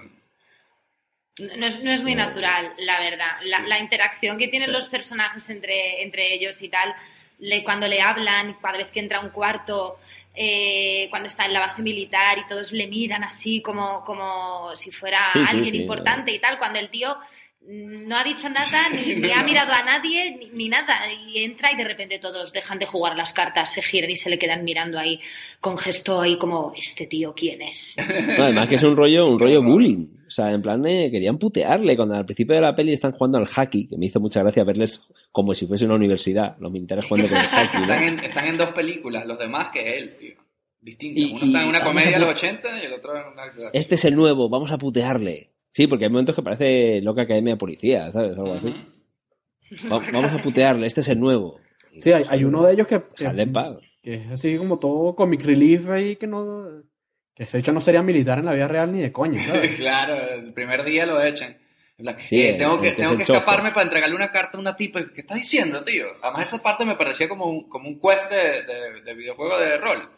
No 1.57 1.65
es, 1.65 1.83
no 1.83 1.91
es 1.91 2.01
muy 2.03 2.15
natural, 2.15 2.71
la 2.85 2.99
verdad. 2.99 3.27
La, 3.47 3.57
Sí. 3.59 3.63
la 3.67 3.79
interacción 3.79 4.38
que 4.38 4.47
tienen 4.47 4.71
los 4.71 4.88
personajes 4.88 5.49
entre, 5.49 6.01
entre 6.03 6.33
ellos 6.33 6.61
y 6.61 6.69
tal, 6.69 6.93
le- 7.39 7.63
cuando 7.63 7.88
le 7.88 8.01
hablan, 8.01 8.53
cada 8.61 8.77
vez 8.77 8.91
que 8.91 8.99
entra 9.01 9.17
a 9.17 9.21
un 9.21 9.29
cuarto, 9.31 9.97
eh, 10.35 11.07
cuando 11.09 11.27
está 11.27 11.45
en 11.45 11.53
la 11.53 11.59
base 11.59 11.81
militar 11.81 12.37
y 12.37 12.47
todos 12.47 12.71
le 12.71 12.87
miran 12.87 13.23
así 13.23 13.61
como, 13.61 14.03
como 14.03 14.75
si 14.75 14.91
fuera 14.91 15.31
Sí, 15.33 15.39
alguien 15.47 15.71
sí, 15.71 15.81
importante 15.81 16.31
y 16.31 16.39
tal, 16.39 16.57
cuando 16.57 16.79
el 16.79 16.89
tío 16.89 17.15
mm, 17.61 18.07
no 18.07 18.17
ha 18.17 18.23
dicho 18.23 18.49
nada, 18.49 18.89
ni, 18.93 19.15
ni 19.15 19.31
ha 19.31 19.43
mirado 19.43 19.71
a 19.71 19.83
nadie, 19.83 20.31
ni, 20.37 20.49
ni 20.49 20.69
nada, 20.69 20.99
y 21.11 21.43
entra 21.43 21.71
y 21.71 21.75
de 21.75 21.83
repente 21.83 22.19
todos 22.19 22.51
dejan 22.51 22.79
de 22.79 22.85
jugar 22.85 23.15
las 23.15 23.33
cartas, 23.33 23.73
se 23.73 23.81
giran 23.81 24.09
y 24.09 24.17
se 24.17 24.29
le 24.29 24.37
quedan 24.37 24.63
mirando 24.63 24.99
ahí 24.99 25.19
con 25.59 25.77
gesto 25.77 26.21
ahí 26.21 26.37
como, 26.37 26.73
¿este 26.75 27.07
tío 27.07 27.33
quién 27.33 27.61
es? 27.61 27.95
No, 27.97 28.43
además 28.43 28.67
que 28.67 28.75
es 28.75 28.83
un 28.83 28.95
rollo, 28.95 29.27
un 29.27 29.39
rollo 29.39 29.63
bullying. 29.63 30.07
O 30.27 30.29
sea, 30.31 30.51
en 30.51 30.61
plan, 30.61 30.85
eh, 30.85 31.09
querían 31.11 31.38
putearle. 31.38 31.95
Cuando 31.95 32.15
al 32.15 32.25
principio 32.25 32.55
de 32.55 32.61
la 32.61 32.73
peli 32.75 32.93
están 32.93 33.11
jugando 33.11 33.38
al 33.38 33.45
hockey, 33.47 33.88
que 33.88 33.97
me 33.97 34.07
hizo 34.07 34.19
mucha 34.19 34.41
gracia 34.41 34.63
verles 34.63 35.01
como 35.31 35.53
si 35.53 35.67
fuese 35.67 35.85
una 35.85 35.95
universidad, 35.95 36.55
los 36.59 36.71
militares 36.71 37.05
jugando 37.05 37.29
con 37.29 37.38
el 37.38 37.45
hockey. 37.47 37.79
¿no? 37.79 37.81
Están 37.83 38.03
en, 38.03 38.19
están 38.19 38.47
en 38.47 38.57
dos 38.57 38.71
películas, 38.71 39.25
los 39.25 39.38
demás 39.38 39.69
que 39.71 39.97
él, 39.97 40.15
tío. 40.19 40.33
Distintos. 40.81 41.23
Y- 41.23 41.31
Uno 41.35 41.45
está 41.45 41.61
en 41.63 41.69
una 41.69 41.83
comedia 41.83 42.11
de 42.11 42.19
los 42.19 42.29
80 42.29 42.81
y 42.83 42.85
el 42.85 42.93
otro 42.93 43.15
en 43.17 43.23
una... 43.33 43.43
Este 43.73 43.95
es 43.95 44.05
el 44.05 44.15
nuevo, 44.15 44.49
vamos 44.49 44.71
a 44.71 44.77
putearle. 44.77 45.51
Sí, 45.71 45.88
porque 45.88 46.05
hay 46.05 46.11
momentos 46.11 46.35
que 46.35 46.41
parece 46.41 47.01
loca 47.01 47.23
academia 47.23 47.53
de 47.53 47.57
policía, 47.57 48.09
¿sabes? 48.11 48.38
Algo 48.38 48.53
así. 48.53 48.73
Va- 49.91 49.99
vamos 50.13 50.31
a 50.31 50.41
putearle, 50.41 50.85
este 50.88 51.01
es 51.01 51.09
el 51.09 51.19
nuevo. 51.19 51.59
Sí, 51.99 52.11
hay, 52.11 52.23
hay 52.29 52.43
uno 52.43 52.63
de 52.63 52.73
ellos 52.73 52.88
que, 52.88 52.99
que, 52.99 53.05
Dejadle 53.23 53.43
en 53.43 53.53
paz. 53.53 53.77
que 54.01 54.13
es 54.15 54.31
así 54.31 54.57
como 54.57 54.79
todo 54.79 55.15
comic 55.15 55.43
relief 55.43 55.89
ahí, 55.89 56.15
que 56.17 56.27
no... 56.27 56.83
Que 57.35 57.43
de 57.45 57.59
hecho 57.59 57.71
no 57.73 57.81
sería 57.81 58.01
militar 58.01 58.39
en 58.39 58.45
la 58.45 58.53
vida 58.53 58.67
real 58.67 58.91
ni 58.93 59.01
de 59.01 59.11
coña, 59.11 59.45
¿sabes? 59.45 59.75
claro, 59.77 60.15
el 60.15 60.53
primer 60.53 60.83
día 60.85 61.05
lo 61.05 61.21
echan. 61.21 61.57
Sí, 62.21 62.45
eh, 62.45 62.53
tengo 62.53 62.79
que, 62.81 62.91
tengo 62.91 63.15
que 63.15 63.23
escaparme 63.23 63.71
para 63.71 63.83
entregarle 63.83 64.15
una 64.15 64.29
carta 64.31 64.57
a 64.57 64.61
una 64.61 64.75
tipa. 64.75 65.01
¿Qué 65.13 65.21
estás 65.21 65.37
diciendo, 65.37 65.81
tío? 65.83 66.07
Además, 66.21 66.47
esa 66.53 66.61
parte 66.61 66.83
me 66.83 66.95
parecía 66.95 67.29
como 67.29 67.45
un, 67.45 67.69
como 67.69 67.87
un 67.87 67.99
quest 68.01 68.29
de, 68.29 68.63
de- 68.63 69.01
de 69.01 69.13
videojuego 69.13 69.57
de 69.59 69.77
rol. 69.77 70.09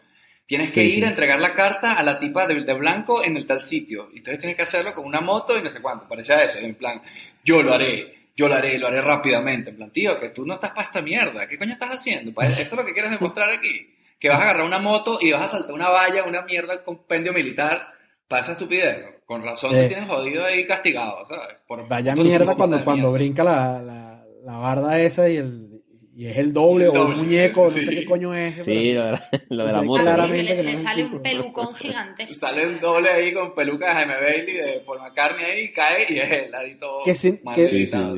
Tienes 0.48 0.74
que 0.74 0.82
Sí, 0.82 0.88
ir 0.88 0.94
sí. 0.94 1.04
a 1.04 1.10
entregar 1.10 1.40
la 1.40 1.54
carta 1.54 1.94
a 1.94 2.02
la 2.04 2.20
tipa 2.20 2.48
de, 2.48 2.64
de 2.64 2.74
blanco 2.74 3.24
en 3.24 3.38
el 3.38 3.46
tal 3.46 3.62
sitio. 3.62 4.10
Entonces 4.16 4.40
tienes 4.40 4.56
que 4.56 4.64
hacerlo 4.64 4.94
con 4.96 5.06
una 5.06 5.22
moto 5.22 5.56
y 5.58 5.62
no 5.62 5.70
sé 5.70 5.80
cuánto. 5.82 6.08
Parecía 6.08 6.42
eso. 6.44 6.58
En 6.60 6.74
plan, 6.76 7.00
yo 7.44 7.62
lo 7.62 7.74
haré, 7.74 8.28
yo 8.36 8.48
lo 8.48 8.56
haré, 8.56 8.80
lo 8.80 8.88
haré 8.88 9.02
rápidamente. 9.02 9.70
En 9.70 9.76
plan, 9.76 9.92
tío, 9.92 10.20
que 10.20 10.30
tú 10.30 10.46
no 10.48 10.56
estás 10.56 10.72
para 10.72 10.88
esta 10.88 11.02
mierda. 11.04 11.48
¿Qué 11.48 11.58
coño 11.60 11.74
estás 11.74 11.92
haciendo? 11.92 12.32
Esto 12.42 12.62
es 12.62 12.72
lo 12.72 12.86
que 12.86 12.94
quieres 12.94 13.12
demostrar 13.12 13.50
aquí. 13.52 13.94
Que 14.20 14.30
vas 14.30 14.40
a 14.40 14.44
agarrar 14.44 14.66
una 14.66 14.80
moto 14.80 15.18
y 15.22 15.32
vas 15.32 15.42
a 15.44 15.48
saltar 15.58 15.74
una 15.74 15.90
valla, 15.90 16.24
una 16.24 16.42
mierda, 16.44 16.84
compendio 16.84 17.34
militar 17.34 17.88
para 18.28 18.42
esa 18.42 18.54
estupidez. 18.54 18.98
Con 19.26 19.44
razón 19.44 19.76
Eh. 19.76 19.82
te 19.84 19.88
tienen 19.90 20.08
jodido 20.08 20.46
ahí 20.46 20.66
castigado, 20.66 21.26
¿sabes? 21.28 21.58
Por 21.68 21.88
Vaya 21.88 22.16
mierda 22.16 22.56
cuando, 22.56 22.84
cuando 22.84 23.10
mierda. 23.12 23.18
brinca 23.18 23.44
la, 23.44 23.82
la, 23.82 24.26
la 24.44 24.58
barda 24.58 25.00
esa 25.02 25.30
y, 25.30 25.38
el, 25.38 25.84
y 26.16 26.28
es 26.28 26.38
el 26.38 26.54
doble 26.54 26.86
El 26.86 26.90
o 26.92 26.94
doble, 26.94 27.14
un 27.16 27.20
muñeco, 27.26 27.66
no 27.66 27.72
sé 27.72 27.84
sí. 27.84 27.96
qué 27.96 28.06
coño 28.06 28.34
es. 28.34 28.64
Sí, 28.66 28.94
lo 28.94 29.04
de 29.06 29.12
la, 29.12 29.24
lo 29.50 29.66
de 29.66 29.72
la 29.74 29.80
Sí, 29.82 29.86
moto. 29.86 30.02
Claramente 30.04 30.44
le, 30.44 30.56
no 30.56 30.64
le 30.64 30.72
es 30.74 30.82
sale 30.82 31.04
un 31.06 31.22
pelucón 31.22 31.76
gigantesco. 31.76 32.36
Sale 32.36 32.68
un 32.68 32.80
doble 32.80 33.10
ahí 33.10 33.34
con 33.34 33.54
peluca 33.54 33.88
de 33.90 33.94
Jaime 33.94 34.16
Bailey 34.16 34.56
de 34.56 34.80
Paul 34.86 35.00
McCartney 35.00 35.46
ahí, 35.46 35.74
cae 35.74 36.06
y 36.10 36.20
es 36.20 36.32
el 36.46 36.52
ladito 36.52 36.88
Que 37.04 37.14
mal 37.44 37.54
que- 37.56 37.68
Sí, 37.68 37.86
sí, 37.86 37.92
sí. 37.92 37.98
o. 38.00 38.16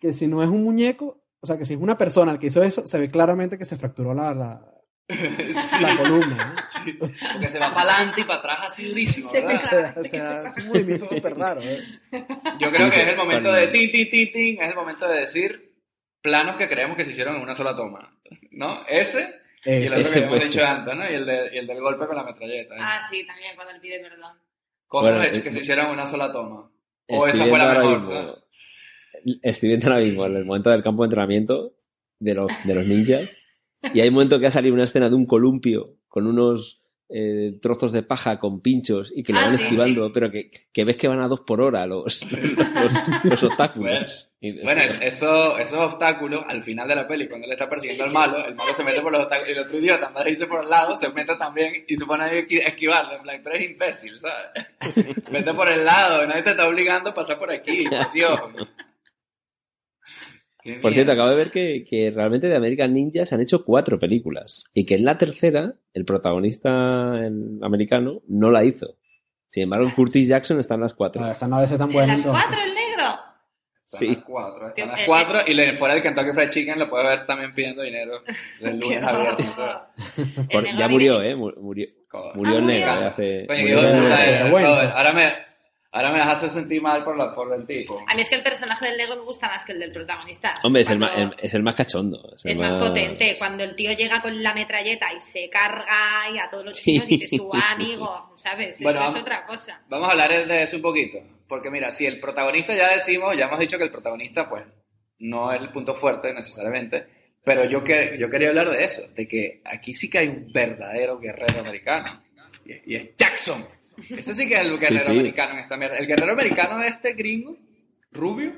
Que 0.00 0.12
si 0.12 0.26
no 0.28 0.42
es 0.42 0.48
un 0.48 0.62
muñeco, 0.64 1.18
o 1.40 1.46
sea, 1.46 1.58
que 1.58 1.64
si 1.66 1.74
es 1.74 1.80
una 1.80 1.98
persona 1.98 2.30
el 2.32 2.38
que 2.38 2.46
hizo 2.46 2.62
eso, 2.62 2.86
se 2.86 2.98
ve 2.98 3.10
claramente 3.10 3.58
que 3.58 3.64
se 3.64 3.76
fracturó 3.76 4.14
la, 4.14 4.32
la, 4.34 4.64
la 5.80 5.96
columna. 5.96 6.66
Porque 6.98 7.48
se 7.48 7.58
va 7.58 7.74
para 7.74 7.94
adelante 7.94 8.20
y 8.20 8.24
para 8.24 8.38
atrás 8.40 8.58
así 8.64 8.88
durísimo, 8.88 9.30
Se. 9.30 9.44
O 9.44 9.58
sea, 9.60 9.94
o 9.96 10.04
sea, 10.04 10.42
es 10.46 10.56
un 10.58 10.68
movimiento 10.68 11.06
súper 11.06 11.36
raro. 11.36 11.60
¿eh? 11.62 11.82
Yo 12.58 12.70
creo 12.70 12.90
Sí, 12.90 12.90
que 12.90 12.90
sí, 12.90 13.00
es 13.00 13.08
el 13.08 13.16
momento 13.16 13.52
de 13.52 13.66
tin, 13.68 13.90
tin, 13.92 14.10
tin, 14.10 14.32
tin, 14.32 14.62
es 14.62 14.68
el 14.70 14.74
momento 14.74 15.08
de 15.08 15.20
decir 15.20 15.72
planos 16.20 16.56
que 16.56 16.68
creemos 16.68 16.96
que 16.96 17.04
se 17.04 17.10
hicieron 17.10 17.36
en 17.36 17.42
una 17.42 17.54
sola 17.54 17.74
toma, 17.74 18.16
¿no? 18.52 18.84
Ese 18.86 19.40
y 19.64 19.70
el 19.70 19.86
otro 19.88 20.00
ese 20.00 20.20
que 20.22 20.26
puede 20.26 20.44
dicho 20.46 20.64
antes, 20.64 20.96
¿no? 20.96 21.10
Y 21.10 21.14
el, 21.14 21.26
de- 21.26 21.50
y 21.54 21.58
el 21.58 21.66
del 21.66 21.80
golpe 21.80 22.06
con 22.06 22.16
la 22.16 22.24
metralleta. 22.24 22.74
¿eh? 22.74 22.78
Ah, 22.80 23.00
sí, 23.08 23.24
también 23.26 23.54
cuando 23.56 23.74
él 23.74 23.80
pide 23.80 24.00
perdón. 24.00 24.36
Cosas 24.86 25.12
Bueno, 25.12 25.24
hechas 25.24 25.38
eh, 25.38 25.42
que 25.42 25.52
se 25.52 25.60
hicieron 25.60 25.86
en 25.86 25.92
una 25.92 26.06
sola 26.06 26.30
toma. 26.32 26.70
O 27.08 27.26
Estoy 27.26 27.30
esa 27.30 27.44
fue 27.50 27.58
la 27.58 27.64
ahora 27.64 27.78
mejor, 27.80 28.00
mismo- 28.00 28.14
¿sabes? 28.16 28.34
Estoy 29.42 29.68
viendo 29.68 29.86
ahora 29.88 30.00
mismo 30.04 30.24
el 30.26 30.44
momento 30.44 30.70
del 30.70 30.82
campo 30.82 31.02
de 31.02 31.06
entrenamiento 31.06 31.74
de 32.18 32.34
los, 32.34 32.50
de 32.64 32.74
los 32.74 32.86
ninjas. 32.86 33.38
Y 33.94 34.00
hay 34.00 34.08
un 34.08 34.14
momento 34.14 34.38
que 34.40 34.46
ha 34.46 34.50
salido 34.50 34.74
una 34.74 34.84
escena 34.84 35.08
de 35.08 35.14
un 35.14 35.26
columpio 35.26 35.96
con 36.08 36.26
unos 36.26 36.80
eh, 37.14 37.58
trozos 37.60 37.92
de 37.92 38.02
paja 38.02 38.38
con 38.38 38.62
pinchos 38.62 39.12
y 39.14 39.22
que 39.22 39.32
le 39.34 39.40
Ah, 39.40 39.42
van 39.42 39.56
sí, 39.58 39.62
esquivando, 39.64 40.10
pero 40.14 40.30
que, 40.30 40.50
que 40.72 40.84
ves 40.84 40.96
que 40.96 41.08
van 41.08 41.20
a 41.20 41.28
dos 41.28 41.40
por 41.40 41.60
hora 41.60 41.84
los, 41.86 42.24
los, 42.74 42.92
los 43.24 43.42
obstáculos. 43.42 44.30
Bueno, 44.40 44.80
es- 44.80 44.96
eso, 45.02 45.58
esos 45.58 45.78
obstáculos, 45.78 46.42
al 46.48 46.62
final 46.62 46.88
de 46.88 46.94
la 46.96 47.06
peli, 47.06 47.28
cuando 47.28 47.46
él 47.46 47.52
está 47.52 47.68
persiguiendo 47.68 48.04
al 48.04 48.12
malo, 48.12 48.44
el 48.46 48.54
malo 48.54 48.72
se 48.72 48.82
mete 48.82 49.02
por 49.02 49.12
los 49.12 49.20
obstáculos 49.22 49.48
y 49.50 49.52
el 49.52 49.58
otro 49.58 49.78
idiota 49.78 50.06
anda 50.06 50.24
dice 50.24 50.46
por 50.46 50.64
el 50.64 50.70
lado, 50.70 50.96
se 50.96 51.10
mete 51.10 51.36
también 51.36 51.72
y 51.86 51.96
se 51.96 52.06
pone 52.06 52.24
ahí 52.24 52.38
a 52.38 52.40
esqui- 52.46 52.64
a 52.64 52.68
esquivarlo. 52.68 53.16
En 53.16 53.22
plan, 53.22 53.42
tú 53.42 53.50
eres 53.50 53.70
imbécil, 53.70 54.18
¿sabes? 54.18 54.66
Vete 55.30 55.52
por 55.54 55.68
el 55.68 55.84
lado, 55.84 56.26
nadie 56.26 56.42
te 56.42 56.50
está 56.50 56.66
obligando 56.66 57.10
a 57.10 57.14
pasar 57.14 57.38
por 57.38 57.50
aquí, 57.52 57.84
por 57.88 58.12
Dios. 58.14 58.40
Qué 60.62 60.74
Por 60.74 60.92
cierto, 60.92 61.12
acabo 61.12 61.28
de 61.30 61.34
ver 61.36 61.50
que, 61.50 61.84
que 61.88 62.10
realmente 62.10 62.48
de 62.48 62.54
American 62.56 62.94
Ninja 62.94 63.26
se 63.26 63.34
han 63.34 63.40
hecho 63.40 63.64
cuatro 63.64 63.98
películas 63.98 64.64
y 64.72 64.86
que 64.86 64.94
en 64.94 65.04
la 65.04 65.18
tercera 65.18 65.74
el 65.92 66.04
protagonista 66.04 67.18
el 67.24 67.58
americano 67.62 68.22
no 68.28 68.50
la 68.50 68.64
hizo. 68.64 68.96
Sin 69.48 69.64
embargo, 69.64 69.90
Curtis 69.94 70.28
Jackson 70.28 70.60
está 70.60 70.74
en 70.76 70.80
las 70.82 70.94
cuatro. 70.94 71.20
No, 71.20 71.30
esa 71.30 71.48
no 71.48 71.56
debe 71.56 71.68
ser 71.68 71.78
tan 71.78 71.88
¿En 71.88 71.92
buena. 71.94 72.12
las 72.14 72.24
cuatro 72.24 72.56
el 72.64 72.74
negro? 72.74 73.04
Están 73.84 73.98
Sí. 74.00 74.06
las 74.08 74.24
cuatro, 74.24 74.68
están 74.68 74.88
las 74.88 75.00
eh, 75.00 75.04
cuatro 75.06 75.38
y 75.46 75.52
le, 75.54 75.76
fuera 75.76 75.94
del 75.94 76.02
Kentucky 76.02 76.30
Fried 76.32 76.48
Chicken 76.50 76.78
lo 76.78 76.88
puede 76.88 77.04
ver 77.08 77.26
también 77.26 77.52
pidiendo 77.52 77.82
dinero 77.82 78.22
Qué 78.60 78.72
lunes 78.72 79.02
a 79.02 79.18
viernes. 79.18 79.46
¿sabes? 79.48 79.58
horror. 79.58 80.46
Por- 80.50 80.56
El 80.56 80.64
negro 80.64 80.78
ya 80.78 80.88
murió, 80.88 81.22
¿eh? 81.22 81.34
Mu- 81.36 81.52
Murió, 81.60 81.88
murió 81.90 81.90
Ah, 82.14 82.30
en 82.34 82.40
murió. 82.40 82.60
negro 82.62 82.92
hace... 82.92 83.46
Coño, 83.48 83.60
murió 83.60 83.76
vergüenza. 83.82 84.50
brother. 84.70 84.90
Ahora 84.94 85.12
me, 85.12 85.22
Ahora 85.94 86.10
me 86.10 86.18
vas 86.20 86.28
a 86.28 86.32
hacer 86.32 86.48
sentir 86.48 86.80
mal 86.80 87.04
por, 87.04 87.16
la, 87.18 87.34
por 87.34 87.54
el 87.54 87.66
tipo. 87.66 88.02
A 88.08 88.14
mí 88.14 88.22
es 88.22 88.28
que 88.30 88.36
el 88.36 88.42
personaje 88.42 88.86
del 88.88 88.96
Lego 88.96 89.14
me 89.14 89.22
gusta 89.22 89.46
más 89.48 89.62
que 89.62 89.72
el 89.72 89.78
del 89.78 89.92
protagonista. 89.92 90.54
Hombre, 90.62 90.80
es 90.82 90.88
el, 90.90 90.98
ma- 90.98 91.12
el- 91.14 91.34
es 91.42 91.52
el 91.52 91.62
más 91.62 91.74
cachondo. 91.74 92.32
Es, 92.34 92.44
el 92.46 92.52
Es 92.52 92.58
más 92.58 92.74
potente. 92.76 93.36
Cuando 93.38 93.62
el 93.62 93.76
tío 93.76 93.92
llega 93.92 94.22
con 94.22 94.42
la 94.42 94.54
metralleta 94.54 95.12
y 95.12 95.20
se 95.20 95.50
carga 95.50 96.30
y 96.34 96.38
a 96.38 96.48
todos 96.48 96.64
los 96.64 96.76
Sí. 96.78 96.92
chinos 96.94 97.06
dices 97.08 97.30
tú, 97.38 97.50
ah, 97.52 97.72
amigo, 97.72 98.32
¿sabes? 98.36 98.80
Bueno, 98.82 99.00
Eso 99.00 99.08
es 99.08 99.14
vamos- 99.14 99.20
otra 99.22 99.44
cosa. 99.46 99.82
Vamos 99.88 100.08
a 100.08 100.12
hablar 100.12 100.46
de 100.46 100.62
eso 100.62 100.76
un 100.76 100.82
poquito. 100.82 101.18
Porque 101.46 101.70
mira, 101.70 101.92
si 101.92 102.06
el 102.06 102.18
protagonista 102.18 102.74
ya 102.74 102.88
decimos, 102.88 103.36
ya 103.36 103.44
hemos 103.48 103.60
dicho 103.60 103.76
que 103.76 103.84
el 103.84 103.90
protagonista, 103.90 104.48
pues, 104.48 104.64
no 105.18 105.52
es 105.52 105.60
el 105.60 105.68
punto 105.68 105.94
fuerte 105.94 106.32
necesariamente. 106.32 107.06
Pero 107.44 107.64
yo, 107.66 107.84
que, 107.84 108.16
yo 108.18 108.30
quería 108.30 108.48
hablar 108.48 108.70
de 108.70 108.84
eso, 108.84 109.02
de 109.14 109.28
que 109.28 109.60
aquí 109.66 109.92
sí 109.92 110.08
que 110.08 110.18
hay 110.18 110.28
un 110.28 110.50
verdadero 110.52 111.18
guerrero 111.18 111.60
americano. 111.60 112.22
Y, 112.64 112.92
y 112.94 112.96
es 112.96 113.08
Jackson. 113.18 113.66
Ese 114.10 114.34
sí 114.34 114.48
que 114.48 114.54
es 114.54 114.60
el 114.60 114.78
guerrero 114.78 115.00
Sí, 115.00 115.06
sí. 115.06 115.12
americano 115.12 115.52
en 115.54 115.58
esta 115.60 115.76
mierda. 115.76 115.96
El 115.98 116.06
guerrero 116.06 116.32
americano 116.32 116.78
de 116.78 116.88
este 116.88 117.12
gringo, 117.14 117.56
rubio, 118.12 118.52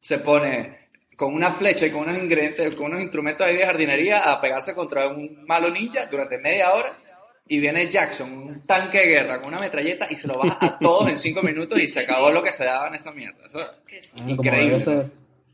se 0.00 0.18
pone 0.18 0.88
con 1.16 1.32
una 1.34 1.50
flecha 1.50 1.86
y 1.86 1.90
con 1.90 2.02
unos 2.02 2.18
ingredientes, 2.18 2.74
con 2.74 2.86
unos 2.86 3.00
instrumentos 3.00 3.46
ahí 3.46 3.56
de 3.56 3.64
jardinería 3.66 4.18
a 4.32 4.40
pegarse 4.40 4.74
contra 4.74 5.08
un 5.08 5.44
malo 5.46 5.70
ninja 5.70 6.06
durante 6.06 6.38
media 6.38 6.72
hora. 6.72 6.98
Y 7.46 7.58
viene 7.60 7.90
Jackson, 7.90 8.32
un 8.32 8.60
tanque 8.66 8.98
de 9.00 9.06
guerra 9.06 9.38
con 9.38 9.48
una 9.48 9.58
metralleta 9.58 10.06
y 10.10 10.16
se 10.16 10.26
lo 10.26 10.38
baja 10.38 10.58
a 10.66 10.78
todos 10.78 11.10
en 11.10 11.18
cinco 11.18 11.42
minutos 11.42 11.78
y 11.78 11.88
se 11.88 12.00
acabó 12.00 12.30
lo 12.30 12.42
que 12.42 12.50
se 12.50 12.64
daba 12.64 12.88
en 12.88 12.94
esa 12.94 13.12
mierda. 13.12 13.44
Eso- 13.44 13.58
sí. 14.00 14.18
Ah, 14.24 14.30
Increíble. 14.30 14.78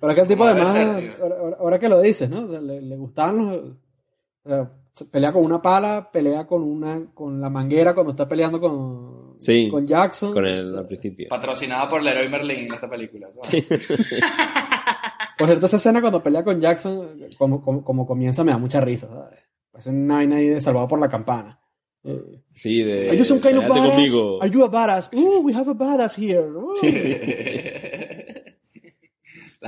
Pero 0.01 0.13
aquel 0.13 0.27
tipo 0.29 0.45
además, 0.45 0.73
ser, 0.73 1.17
ahora, 1.21 1.57
ahora- 1.59 1.79
que 1.81 1.89
lo 1.89 2.01
dices, 2.01 2.31
¿no? 2.31 2.45
O 2.45 2.51
sea, 2.51 2.61
le, 2.61 2.81
le 2.81 2.97
gustaban 2.97 3.37
los... 3.39 3.73
o 4.45 4.49
sea, 4.49 4.71
se 4.93 5.05
pelea 5.07 5.33
con 5.33 5.45
una 5.45 5.61
pala, 5.61 6.09
pelea 6.13 6.47
con 6.47 6.63
una 6.63 7.03
con 7.13 7.41
la 7.41 7.51
manguera 7.51 7.93
cuando 7.93 8.13
está 8.13 8.27
peleando 8.29 8.61
con, 8.61 9.10
Sí, 9.41 9.69
con 9.71 9.87
Jackson. 9.87 10.33
Con 10.33 10.47
el 10.47 10.77
al 10.77 10.87
principio. 10.87 11.29
Patrocinada 11.29 11.89
por 11.89 12.03
Leroy 12.03 12.29
Merlin 12.29 12.67
en 12.67 12.75
esta 12.75 12.89
película. 12.89 13.29
¿sabes? 13.33 13.67
Por 15.39 15.49
cierto, 15.49 15.65
esa 15.67 15.79
escena 15.79 16.03
cuando 16.03 16.23
pelea 16.23 16.45
con 16.45 16.61
Jackson, 16.61 17.19
como, 17.39 17.63
como, 17.63 17.83
como 17.83 18.07
comienza, 18.07 18.45
me 18.45 18.53
da 18.53 18.59
mucha 18.59 18.79
risa. 18.83 19.09
¿sabes? 19.09 19.39
Es 19.79 19.87
una 19.87 20.17
vaina 20.17 20.37
ahí 20.37 20.49
de 20.49 20.61
salvado 20.61 20.87
por 20.87 21.01
la 21.01 21.09
campana. 21.09 21.59
Sí, 22.53 22.83
de. 22.83 23.09
Are 23.09 23.17
you 23.17 23.25
some 23.25 23.41
kind 23.41 23.57
of 23.57 23.65
"Pégate 23.65 23.81
badass? 23.81 23.95
conmigo. 23.95 24.43
Are 24.43 24.51
you 24.51 24.65
a 24.65 24.71
badass? 24.71 25.11
Ooh, 25.15 25.41
we 25.41 25.55
have 25.55 25.71
a 25.71 25.75
badass 25.75 26.17
here. 26.19 26.41
Ooh. 26.43 26.75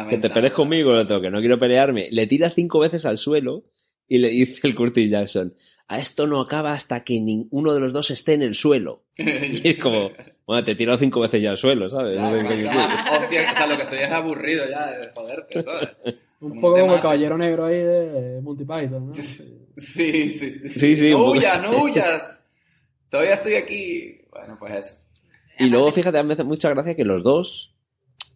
Que 0.08 0.16
te 0.16 0.30
pelees 0.30 0.54
conmigo, 0.54 0.92
el 0.92 1.00
otro, 1.00 1.20
que 1.20 1.30
no 1.30 1.40
quiero 1.40 1.58
pelearme. 1.58 2.08
Le 2.11 2.26
tira 2.26 2.48
cinco 2.48 2.78
veces 2.78 3.04
al 3.04 3.18
suelo 3.18 3.64
y 4.08 4.18
le 4.18 4.30
dice 4.30 4.66
el 4.66 4.74
Curtis 4.74 5.11
Jackson: 5.11 5.54
A 5.88 5.99
esto 5.99 6.27
no 6.27 6.40
acaba 6.40 6.73
hasta 6.73 7.05
que 7.05 7.21
ninguno 7.21 7.75
de 7.75 7.81
los 7.81 7.92
dos 7.92 8.11
esté 8.11 8.35
en 8.35 8.42
el 8.42 8.55
suelo. 8.55 9.05
Y 9.18 9.68
es 9.68 9.79
como, 9.79 10.11
bueno, 10.47 10.64
te 10.64 10.73
he 10.73 10.75
tirado 10.75 10.97
cinco 10.99 11.21
veces 11.21 11.42
ya 11.42 11.51
al 11.51 11.57
suelo, 11.59 11.88
¿sabes? 11.90 12.16
Ya, 12.16 12.23
No 12.23 12.31
sé 12.31 12.38
qué 12.42 12.47
quieres. 12.49 12.64
ya, 12.73 13.18
hostia, 13.23 13.53
o 13.53 13.57
sea, 13.57 13.66
lo 13.66 13.77
que 13.77 13.83
estoy 13.83 13.99
es 13.99 14.11
aburrido 14.11 14.68
ya 14.71 14.90
de 14.92 15.11
joderte, 15.14 15.62
¿sabes? 15.62 15.88
Un 16.40 16.49
Como 16.51 16.61
poco 16.61 16.81
como 16.81 16.95
el 16.95 17.01
caballero 17.01 17.38
negro 17.38 17.66
ahí 17.66 17.77
de 17.79 18.40
Monty 18.42 18.64
Python, 18.64 19.09
¿no? 19.09 19.12
Sí, 19.79 20.33
sí, 20.35 20.51
sí. 20.55 20.68
Sí, 20.68 20.97
sí, 20.97 21.11
No 21.12 21.18
poco 21.18 21.31
huyas, 21.33 21.62
no 21.62 21.83
huyas. 21.83 22.45
Todavía 23.09 23.35
estoy 23.35 23.55
aquí. 23.55 24.21
Bueno, 24.31 24.57
pues 24.59 24.75
eso. 24.75 24.95
Y 25.59 25.68
luego, 25.68 25.90
fíjate, 25.92 26.23
me 26.23 26.35
hace 26.35 26.45
mucha 26.45 26.68
gracia 26.71 26.95
que 26.95 27.05
los 27.07 27.23
dos, 27.23 27.75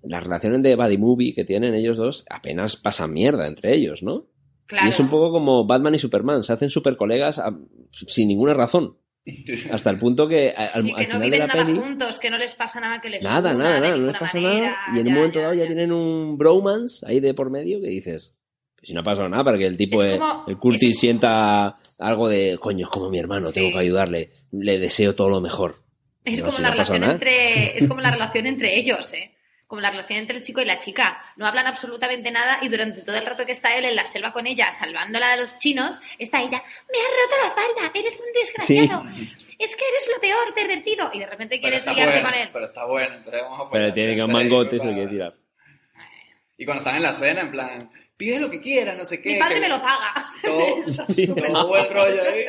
las 0.02 0.22
relaciones 0.22 0.62
de 0.62 0.76
Buddy 0.76 0.96
Movie 0.98 1.34
que 1.34 1.44
tienen 1.44 1.74
ellos 1.74 1.98
dos, 1.98 2.24
apenas 2.30 2.76
pasan 2.76 3.12
mierda 3.12 3.46
entre 3.46 3.74
ellos, 3.74 4.02
¿no? 4.02 4.26
Claro. 4.66 4.86
Y 4.86 4.90
es 4.90 4.98
un 5.00 5.08
poco 5.08 5.30
como 5.30 5.64
Batman 5.66 5.94
y 5.94 5.98
Superman, 5.98 6.42
se 6.42 6.52
hacen 6.52 6.70
super 6.70 6.96
colegas 6.96 7.38
a- 7.38 7.56
sin 7.92 8.28
ninguna 8.28 8.54
razón. 8.54 8.96
Hasta 9.72 9.90
el 9.90 9.98
punto 9.98 10.28
que 10.28 10.50
al, 10.56 10.68
Sí, 10.68 10.76
al 10.78 10.82
que 10.84 10.90
no 10.90 10.96
final 10.96 11.20
de 11.20 11.24
viven 11.26 11.38
la 11.40 11.46
nada 11.46 11.64
peli. 11.66 11.78
juntos, 11.78 12.18
que 12.18 12.30
no 12.30 12.38
les 12.38 12.54
pasa 12.54 12.80
nada 12.80 13.00
que 13.00 13.08
les 13.10 13.22
Nada, 13.22 13.54
una 13.54 13.64
nada, 13.64 13.74
de 13.76 13.80
nada, 13.80 13.96
no 13.96 14.06
les 14.06 14.18
pasa 14.18 14.38
manera. 14.40 14.66
nada. 14.70 14.76
Y 14.96 15.00
en 15.00 15.08
un 15.08 15.14
momento 15.14 15.38
ya, 15.38 15.42
dado 15.42 15.54
ya, 15.54 15.62
ya. 15.62 15.66
tienen 15.66 15.92
un 15.92 16.38
bromance 16.38 17.04
ahí 17.08 17.20
de 17.20 17.34
por 17.34 17.50
medio 17.50 17.80
que 17.80 17.88
dices, 17.88 18.34
pues 18.76 18.88
si 18.88 18.94
no 18.94 19.00
ha 19.00 19.04
pasado 19.04 19.28
nada, 19.28 19.42
para 19.44 19.58
que 19.58 19.66
el 19.66 19.76
tipo, 19.76 20.02
Es 20.02 20.12
de- 20.12 20.18
como- 20.18 20.44
el 20.46 20.56
Curtis 20.58 20.90
es- 20.90 21.00
sienta 21.00 21.78
algo 21.98 22.28
de, 22.28 22.58
coño, 22.60 22.86
es 22.86 22.90
como 22.90 23.08
mi 23.10 23.18
hermano, 23.18 23.48
Sí. 23.48 23.54
tengo 23.54 23.72
que 23.72 23.78
ayudarle, 23.78 24.30
le 24.52 24.78
deseo 24.78 25.14
todo 25.14 25.28
lo 25.30 25.40
mejor. 25.40 25.82
Es 26.24 26.40
como 26.40 26.52
si 26.56 26.62
la 26.62 26.68
no 26.68 26.72
relación 26.74 27.00
nada. 27.00 27.12
entre 27.14 27.78
es 27.78 27.86
como 27.88 28.00
la 28.00 28.10
relación 28.10 28.46
entre 28.46 28.76
ellos, 28.78 29.12
¿eh? 29.14 29.32
Como 29.66 29.80
la 29.80 29.90
relación 29.90 30.20
entre 30.20 30.36
el 30.36 30.42
chico 30.44 30.60
y 30.60 30.64
la 30.64 30.78
chica. 30.78 31.20
No 31.36 31.44
hablan 31.46 31.66
absolutamente 31.66 32.30
nada 32.30 32.58
y 32.62 32.68
durante 32.68 33.02
todo 33.02 33.16
el 33.16 33.26
rato 33.26 33.44
que 33.44 33.50
está 33.52 33.74
él 33.76 33.84
en 33.84 33.96
la 33.96 34.04
selva 34.06 34.32
con 34.32 34.46
ella, 34.46 34.70
salvándola 34.70 35.30
de 35.32 35.38
los 35.38 35.58
chinos, 35.58 36.00
está 36.18 36.40
ella, 36.40 36.62
me 36.92 36.98
has 36.98 37.10
roto 37.16 37.36
la 37.42 37.50
falda, 37.50 37.90
eres 37.98 38.20
un 38.20 38.32
desgraciado, 38.32 39.04
es 39.58 39.74
que 39.76 39.88
eres 39.88 40.08
lo 40.14 40.20
peor, 40.20 40.54
pervertido. 40.54 41.10
Y 41.12 41.18
de 41.18 41.26
repente 41.26 41.56
Pero 41.56 41.62
quieres 41.62 41.78
está 41.80 41.92
liarte 41.94 42.12
bueno, 42.20 42.28
con 42.30 42.38
él. 42.38 42.48
pero 42.52 42.66
está 42.66 42.84
bueno. 42.86 43.14
Entonces 43.16 43.42
vamos 43.42 43.54
a 43.66 43.70
Pero 43.70 43.84
poner- 43.86 43.94
tiene 43.94 44.14
que 44.14 44.22
un 44.22 44.32
mangote 44.32 44.76
y 44.76 44.78
se 44.80 44.92
quiere 44.92 45.08
tirar. 45.08 45.34
Y 46.58 46.64
cuando 46.64 46.80
están 46.82 46.96
en 46.96 47.02
la 47.02 47.12
cena, 47.12 47.40
en 47.40 47.50
plan, 47.50 47.90
pide 48.16 48.40
lo 48.40 48.50
que 48.50 48.60
quieras, 48.60 48.96
no 48.96 49.04
sé 49.04 49.20
qué. 49.20 49.34
Mi 49.34 49.38
padre 49.38 49.54
que- 49.56 49.60
me 49.60 49.68
lo 49.68 49.80
paga. 49.80 50.26
Todo, 50.42 50.66
Sí. 51.14 51.26
todo 51.26 51.68
buen 51.68 51.90
rollo 51.92 52.22
ahí. 52.22 52.44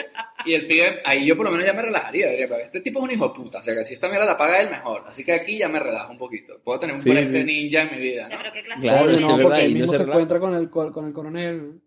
Y 0.45 0.53
el 0.53 0.65
pibe, 0.65 1.01
ahí 1.05 1.25
yo 1.25 1.35
por 1.35 1.45
lo 1.45 1.51
menos 1.51 1.65
ya 1.65 1.73
me 1.73 1.81
relajaría. 1.81 2.29
Diría, 2.29 2.47
pero 2.47 2.61
este 2.61 2.81
tipo 2.81 2.99
es 2.99 3.03
un 3.05 3.11
hijo 3.11 3.27
de 3.29 3.33
puta. 3.35 3.59
O 3.59 3.63
sea, 3.63 3.75
que 3.75 3.83
si 3.83 3.93
esta 3.95 4.07
mierda 4.07 4.25
la 4.25 4.37
paga 4.37 4.61
él, 4.61 4.69
mejor. 4.69 5.03
Así 5.07 5.23
que 5.23 5.33
aquí 5.33 5.57
ya 5.57 5.67
me 5.69 5.79
relajo 5.79 6.11
un 6.11 6.17
poquito. 6.17 6.61
Puedo 6.63 6.79
tener 6.79 6.95
un 6.95 7.01
Sí, 7.01 7.09
ninja 7.11 7.81
en 7.81 7.91
mi 7.91 7.97
vida, 7.97 8.27
Ya, 8.29 8.35
¿no? 8.35 8.41
pero 8.41 8.53
qué 8.53 8.63
clase 8.63 8.81
Claro, 8.83 9.07
de- 9.07 9.19
no, 9.21 9.27
porque 9.29 9.43
verdad, 9.43 9.59
él 9.61 9.71
y 9.71 9.73
no 9.73 9.79
mismo 9.81 9.93
se 9.93 9.97
se 9.97 10.03
encuentra 10.09 10.39
con 10.39 10.53
el, 10.55 10.69
co- 10.69 10.91
con 10.91 11.05
el 11.07 11.13
coronel, 11.13 11.81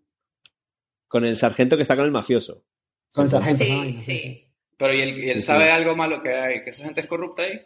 Con 1.07 1.25
el 1.25 1.35
sargento 1.35 1.75
que 1.75 1.81
está 1.81 1.95
con 1.95 2.05
el 2.05 2.11
mafioso. 2.11 2.63
con 3.11 3.25
el 3.25 3.31
sargento. 3.31 3.63
Sí, 3.63 3.71
¿no? 3.71 3.83
No 3.85 4.01
sí. 4.03 4.47
Pero 4.77 4.93
¿y 4.93 4.99
él, 5.01 5.17
y 5.23 5.29
él 5.29 5.41
Sí, 5.41 5.47
sabe 5.47 5.65
sí. 5.65 5.69
algo 5.71 5.95
malo 5.95 6.21
que 6.21 6.29
hay? 6.33 6.63
¿Que 6.63 6.69
esa 6.71 6.83
gente 6.85 7.01
es 7.01 7.07
corrupta 7.07 7.43
ahí? 7.43 7.61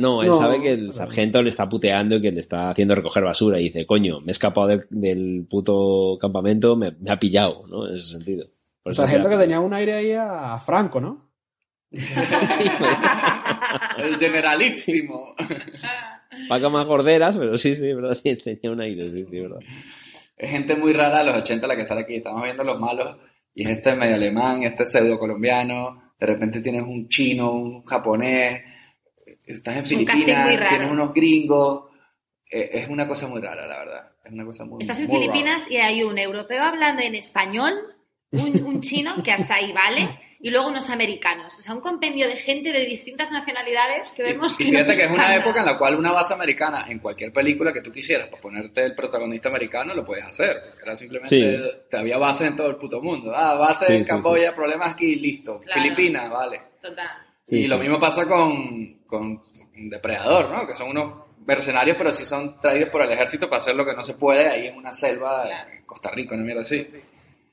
No, 0.00 0.22
él 0.22 0.28
No, 0.28 0.34
sabe 0.34 0.62
que 0.62 0.72
el 0.72 0.92
sargento 0.92 1.42
le 1.42 1.50
está 1.50 1.68
puteando 1.68 2.16
y 2.16 2.22
que 2.22 2.32
le 2.32 2.40
está 2.40 2.70
haciendo 2.70 2.94
recoger 2.94 3.22
basura. 3.22 3.60
Y 3.60 3.64
dice, 3.64 3.86
coño, 3.86 4.20
me 4.20 4.28
he 4.28 4.30
escapado 4.32 4.66
del, 4.66 4.86
del 4.88 5.46
puto 5.48 6.16
campamento, 6.20 6.74
me, 6.74 6.92
me 6.92 7.10
ha 7.10 7.18
pillado, 7.18 7.66
¿no? 7.68 7.88
En 7.88 7.98
ese 7.98 8.12
sentido. 8.12 8.46
Por 8.82 8.92
El 8.92 8.96
sargento 8.96 9.28
que 9.28 9.36
tenía 9.36 9.60
un 9.60 9.74
aire 9.74 9.92
ahí 9.92 10.12
a 10.12 10.58
Franco, 10.58 11.00
¿no? 11.00 11.30
Sí, 11.90 12.70
pues, 12.78 12.90
El 13.98 14.18
generalísimo. 14.18 15.34
Paca 16.48 16.68
más 16.68 16.86
gorderas, 16.86 17.36
pero 17.36 17.56
sí, 17.58 17.74
sí, 17.74 17.92
verdad, 17.92 18.14
sí, 18.14 18.36
tenía 18.36 18.70
un 18.70 18.80
aire, 18.80 19.10
sí, 19.10 19.26
sí, 19.30 19.40
verdad. 19.40 19.58
Es 20.36 20.50
gente 20.50 20.74
muy 20.76 20.92
rara 20.92 21.18
de 21.18 21.24
los 21.24 21.36
80 21.36 21.66
la 21.66 21.76
que 21.76 21.84
sale 21.84 22.02
aquí. 22.02 22.14
Estamos 22.16 22.42
viendo 22.42 22.64
los 22.64 22.80
malos. 22.80 23.16
Y 23.52 23.64
es 23.64 23.70
este 23.70 23.94
medio 23.94 24.14
alemán, 24.14 24.62
este 24.62 24.86
pseudo 24.86 25.18
colombiano. 25.18 26.14
De 26.18 26.26
repente 26.26 26.60
tienes 26.60 26.82
un 26.82 27.08
chino, 27.08 27.52
un 27.52 27.84
japonés. 27.84 28.62
Estás 29.52 29.76
en 29.76 29.86
Filipinas, 29.86 30.24
tienes 30.68 30.90
unos 30.90 31.12
gringos. 31.14 31.84
Eh, 32.50 32.70
Es 32.72 32.88
una 32.88 33.06
cosa 33.06 33.26
muy 33.28 33.40
rara, 33.40 33.66
la 33.66 33.78
verdad. 33.78 34.12
Es 34.24 34.32
una 34.32 34.44
cosa 34.44 34.64
muy 34.64 34.82
Estás 34.82 34.98
en 35.00 35.06
muy 35.06 35.18
Filipinas 35.20 35.62
y 35.70 35.76
hay 35.76 36.02
un 36.02 36.18
europeo 36.18 36.62
hablando 36.62 37.02
en 37.02 37.14
español, 37.14 37.72
un, 38.32 38.62
un 38.64 38.80
chino 38.80 39.22
que 39.22 39.32
hasta 39.32 39.54
ahí 39.54 39.72
vale, 39.72 40.08
y 40.40 40.50
luego 40.50 40.68
unos 40.68 40.88
americanos. 40.90 41.58
O 41.58 41.62
sea, 41.62 41.74
un 41.74 41.80
compendio 41.80 42.26
de 42.26 42.36
gente 42.36 42.72
de 42.72 42.86
distintas 42.86 43.30
nacionalidades 43.30 44.10
que 44.12 44.22
rara. 44.22 44.34
vemos 44.34 44.58
Y, 44.58 44.62
y 44.62 44.66
que 44.66 44.72
no 44.72 44.78
fíjate 44.78 44.96
que 44.96 45.04
es 45.04 45.10
una 45.10 45.34
época 45.36 45.60
en 45.60 45.66
la 45.66 45.78
cual 45.78 45.96
una 45.96 46.12
base 46.12 46.32
americana, 46.34 46.86
en 46.88 46.98
cualquier 46.98 47.32
película 47.32 47.72
que 47.72 47.82
tú 47.82 47.92
quisieras, 47.92 48.28
para 48.28 48.42
ponerte 48.42 48.84
el 48.84 48.94
protagonista 48.94 49.48
americano, 49.48 49.94
lo 49.94 50.04
puedes 50.04 50.24
hacer. 50.24 50.56
Era 50.82 50.96
simplemente, 50.96 51.28
Sí. 51.58 51.64
te 51.90 51.96
había 51.98 52.18
bases 52.18 52.48
en 52.48 52.56
todo 52.56 52.68
el 52.68 52.76
puto 52.76 53.00
mundo. 53.02 53.32
Ah, 53.34 53.54
base 53.54 53.86
Sí, 53.86 53.92
en 53.94 54.04
sí, 54.04 54.10
Camboya, 54.10 54.54
problemas 54.54 54.88
aquí, 54.92 55.14
listo. 55.16 55.60
Claro. 55.60 55.82
Filipinas, 55.82 56.28
vale. 56.30 56.60
Total. 56.82 57.10
Sí, 57.50 57.56
y 57.56 57.66
lo 57.66 57.78
mismo 57.78 57.98
pasa 57.98 58.28
con, 58.28 59.00
con 59.06 59.42
Depredador, 59.74 60.50
¿no? 60.50 60.66
Que 60.68 60.76
son 60.76 60.90
unos 60.90 61.14
mercenarios, 61.44 61.96
pero 61.96 62.12
sí 62.12 62.24
son 62.24 62.60
traídos 62.60 62.90
por 62.90 63.02
el 63.02 63.10
ejército 63.10 63.50
para 63.50 63.60
hacer 63.60 63.74
lo 63.74 63.84
que 63.84 63.92
no 63.92 64.04
se 64.04 64.14
puede 64.14 64.48
ahí 64.48 64.68
en 64.68 64.76
una 64.76 64.92
selva 64.92 65.44
en 65.68 65.84
Costa 65.84 66.10
Rica, 66.12 66.36
una 66.36 66.44
mierda 66.44 66.62
así. 66.62 66.86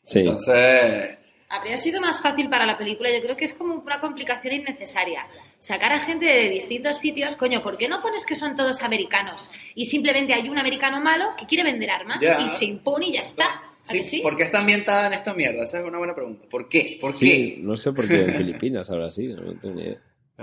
Sí. 0.04 0.20
Entonces, 0.20 1.18
Habría 1.50 1.78
sido 1.78 2.02
más 2.02 2.22
fácil 2.22 2.50
para 2.50 2.66
la 2.66 2.78
película, 2.78 3.10
yo 3.10 3.22
creo 3.22 3.38
que 3.38 3.46
es 3.46 3.54
como 3.54 3.76
una 3.76 4.02
complicación 4.02 4.54
innecesaria. 4.54 5.26
Sacar 5.60 5.94
a 5.94 6.00
gente 6.00 6.26
de 6.26 6.50
distintos 6.50 6.98
sitios, 6.98 7.38
coño, 7.38 7.64
¿por 7.64 7.78
qué 7.78 7.88
no 7.88 8.02
pones 8.02 8.26
que 8.26 8.36
son 8.36 8.56
todos 8.56 8.84
americanos? 8.84 9.50
Y 9.74 9.86
simplemente 9.86 10.34
hay 10.34 10.50
un 10.50 10.60
americano 10.60 11.02
malo 11.02 11.36
que 11.38 11.48
quiere 11.48 11.64
vender 11.64 11.90
armas 11.90 12.22
y 12.22 12.54
se 12.54 12.66
impone 12.66 13.08
y 13.08 13.14
ya 13.14 13.22
está. 13.22 13.64
¿A 13.88 13.92
sí, 13.92 14.04
sí? 14.06 14.20
¿por 14.22 14.36
qué 14.36 14.44
está 14.44 14.60
ambientada 14.60 15.08
en 15.08 15.14
esta 15.14 15.34
mierda? 15.34 15.64
Esa 15.64 15.80
es 15.80 15.86
una 15.86 15.98
buena 15.98 16.14
pregunta. 16.16 16.46
¿Por 16.50 16.68
qué? 16.70 16.98
¿Por 17.00 17.16
Sí, 17.16 17.56
qué? 17.56 17.62
no 17.62 17.76
sé 17.78 17.94
por 17.94 18.08
qué 18.08 18.22
en 18.24 18.36
Filipinas 18.36 18.90
ahora 18.90 19.10
sí, 19.12 19.28
no 19.28 19.54
tengo 19.60 19.76
ni 19.76 19.82
idea. 19.84 20.02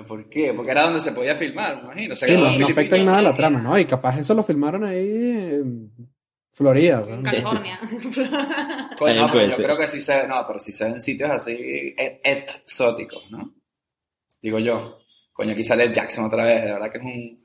¿Por 0.08 0.28
qué? 0.28 0.52
Porque 0.52 0.72
era 0.72 0.82
donde 0.82 1.00
se 1.00 1.12
podía 1.12 1.36
filmar, 1.36 1.76
me 1.76 1.82
imagino. 1.84 2.16
Sí, 2.16 2.36
no, 2.36 2.66
afecta 2.66 2.96
en 2.96 3.06
nada 3.06 3.22
la 3.22 3.34
trama, 3.34 3.60
¿no? 3.60 3.78
Y 3.78 3.84
capaz 3.84 4.18
eso 4.18 4.34
lo 4.34 4.42
filmaron 4.42 4.84
ahí 4.84 4.98
en 4.98 5.92
Florida. 6.52 7.04
¿no? 7.06 7.14
En 7.14 7.22
California. 7.22 7.78
Coño, 8.98 9.26
no, 9.26 9.32
pero 9.32 9.46
yo 9.48 9.56
creo 9.56 9.76
que 9.78 9.88
sí 9.88 10.00
se, 10.00 10.26
no, 10.26 10.44
pero 10.46 10.58
sí 10.58 10.72
se 10.72 10.84
ven 10.84 11.00
sitios 11.00 11.30
así 11.30 11.94
et- 11.96 12.20
exóticos, 12.24 13.30
¿no? 13.30 13.54
Digo 14.42 14.58
yo. 14.58 14.98
Coño, 15.32 15.52
aquí 15.52 15.64
sale 15.64 15.92
Jackson 15.92 16.26
otra 16.26 16.44
vez, 16.44 16.62
de 16.64 16.72
verdad 16.72 16.90
que 16.90 16.98
es 16.98 17.04
un 17.04 17.44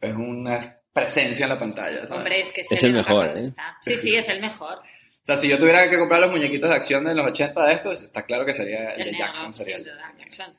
es 0.00 0.14
una 0.14 0.80
presencia 0.92 1.44
en 1.44 1.50
la 1.50 1.58
pantalla. 1.58 1.96
¿sabes? 1.98 2.10
Hombre, 2.12 2.40
es 2.40 2.52
que 2.52 2.60
Es 2.60 2.68
se 2.68 2.86
el 2.86 2.92
nota 2.94 3.08
mejor, 3.10 3.38
¿eh? 3.38 3.44
Sí, 3.80 3.96
sí, 3.96 4.14
es 4.14 4.28
el 4.28 4.40
mejor. 4.40 4.78
O 5.24 5.26
sea, 5.26 5.36
si 5.38 5.48
yo 5.48 5.58
tuviera 5.58 5.88
que 5.88 5.98
comprar 5.98 6.20
los 6.20 6.30
muñequitos 6.30 6.68
de 6.68 6.76
acción 6.76 7.04
de 7.04 7.14
los 7.14 7.26
80 7.26 7.66
de 7.66 7.72
estos, 7.72 8.02
está 8.02 8.22
claro 8.26 8.44
que 8.44 8.52
sería 8.52 8.90
el, 8.92 9.12
de 9.12 9.18
Jackson. 9.18 9.52
Sería 9.54 9.76
el 9.76 9.84
Jackson. 10.18 10.54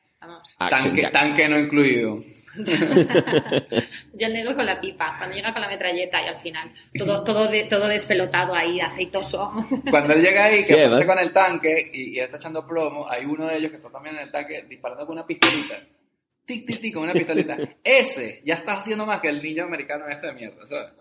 Tanque, 0.58 1.02
Jackson. 1.02 1.12
tanque 1.12 1.48
no 1.48 1.60
incluido. 1.60 2.20
Yo 2.56 4.28
el 4.28 4.34
negro 4.34 4.56
con 4.56 4.66
la 4.66 4.80
pipa, 4.82 5.14
cuando 5.18 5.36
llega 5.36 5.52
con 5.54 5.62
la 5.62 5.68
metralleta 5.68 6.22
y 6.24 6.28
al 6.28 6.38
final 6.42 6.72
todo, 6.98 7.24
todo, 7.24 7.48
de- 7.48 7.66
todo 7.66 7.88
despelotado 7.88 8.56
ahí, 8.56 8.80
aceitoso. 8.80 9.54
Cuando 9.92 10.14
él 10.14 10.22
llega 10.22 10.46
ahí, 10.46 10.60
que 10.62 10.66
Sí, 10.74 10.74
aparece 10.80 11.06
con 11.06 11.20
el 11.20 11.34
tanque 11.34 11.90
y, 11.94 12.16
y 12.18 12.20
está 12.20 12.38
echando 12.38 12.66
plomo, 12.66 13.08
hay 13.10 13.26
uno 13.26 13.46
de 13.48 13.58
ellos 13.58 13.72
que 13.72 13.78
está 13.78 13.90
también 13.92 14.16
en 14.16 14.24
el 14.24 14.32
tanque 14.32 14.66
disparando 14.68 15.06
con 15.06 15.18
una 15.18 15.28
pistolita. 15.28 15.76
Tic, 16.46 16.66
tic, 16.66 16.80
tic, 16.80 16.94
con 16.94 17.04
una 17.04 17.14
pistolita. 17.14 17.58
Ese 17.84 18.42
ya 18.46 18.54
está 18.56 18.74
haciendo 18.78 19.06
más 19.06 19.20
que 19.20 19.30
el 19.30 19.44
ninja 19.44 19.64
americano 19.64 20.08
este 20.08 20.28
de 20.28 20.34
mierda, 20.34 20.66
¿sabes? 20.66 20.94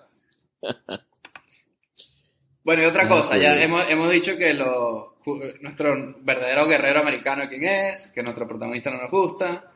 Bueno, 2.64 2.82
y 2.82 2.86
otra 2.86 3.06
cosa, 3.06 3.36
ya 3.36 3.62
hemos, 3.62 3.88
hemos 3.90 4.10
dicho 4.10 4.36
que 4.38 4.54
lo- 4.54 5.16
nuestro 5.60 6.16
verdadero 6.22 6.66
guerrero 6.66 7.00
americano 7.00 7.44
quién 7.48 7.64
es, 7.64 8.08
que 8.14 8.22
nuestro 8.22 8.48
protagonista 8.48 8.90
no 8.90 8.98
nos 9.02 9.10
gusta. 9.10 9.70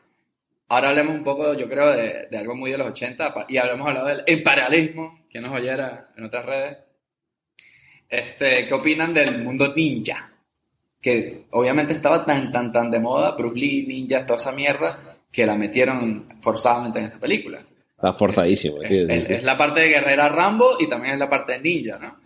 Ahora 0.69 0.89
hablemos 0.89 1.15
un 1.15 1.23
poco, 1.23 1.53
yo 1.53 1.67
creo, 1.69 1.91
de, 1.91 2.27
de 2.29 2.37
algo 2.37 2.55
muy 2.55 2.71
de 2.71 2.77
los 2.77 2.89
80 2.89 3.33
pa- 3.33 3.45
y 3.47 3.57
hablemos 3.57 3.87
hablado 3.87 4.07
del 4.07 4.23
imperialismo, 4.27 5.21
que 5.29 5.39
nos 5.39 5.51
oyera 5.51 6.09
en 6.17 6.23
otras 6.25 6.45
redes. 6.45 6.77
Este, 8.09 8.65
¿Qué 8.65 8.73
opinan 8.73 9.13
del 9.13 9.43
mundo 9.43 9.73
ninja? 9.75 10.31
Que 11.01 11.45
obviamente 11.51 11.93
estaba 11.93 12.25
tan, 12.25 12.51
tan, 12.51 12.71
tan 12.71 12.89
de 12.91 12.99
moda, 12.99 13.31
Bruce 13.31 13.57
Lee, 13.57 13.85
ninja, 13.87 14.25
toda 14.25 14.37
esa 14.39 14.51
mierda, 14.51 14.97
que 15.31 15.45
la 15.45 15.55
metieron 15.55 16.27
forzadamente 16.41 16.99
en 16.99 17.05
esta 17.05 17.19
película. 17.19 17.61
Está 17.95 18.13
forzadísimo, 18.13 18.79
tío. 18.79 19.05
sí, 19.05 19.11
Es, 19.13 19.25
sí. 19.27 19.33
es 19.33 19.43
la 19.43 19.57
parte 19.57 19.81
de 19.81 19.89
guerrera 19.89 20.29
Rambo 20.29 20.77
y 20.79 20.87
también 20.87 21.13
es 21.15 21.19
la 21.19 21.29
parte 21.29 21.53
de 21.53 21.59
ninja, 21.59 21.99
¿no? 21.99 22.18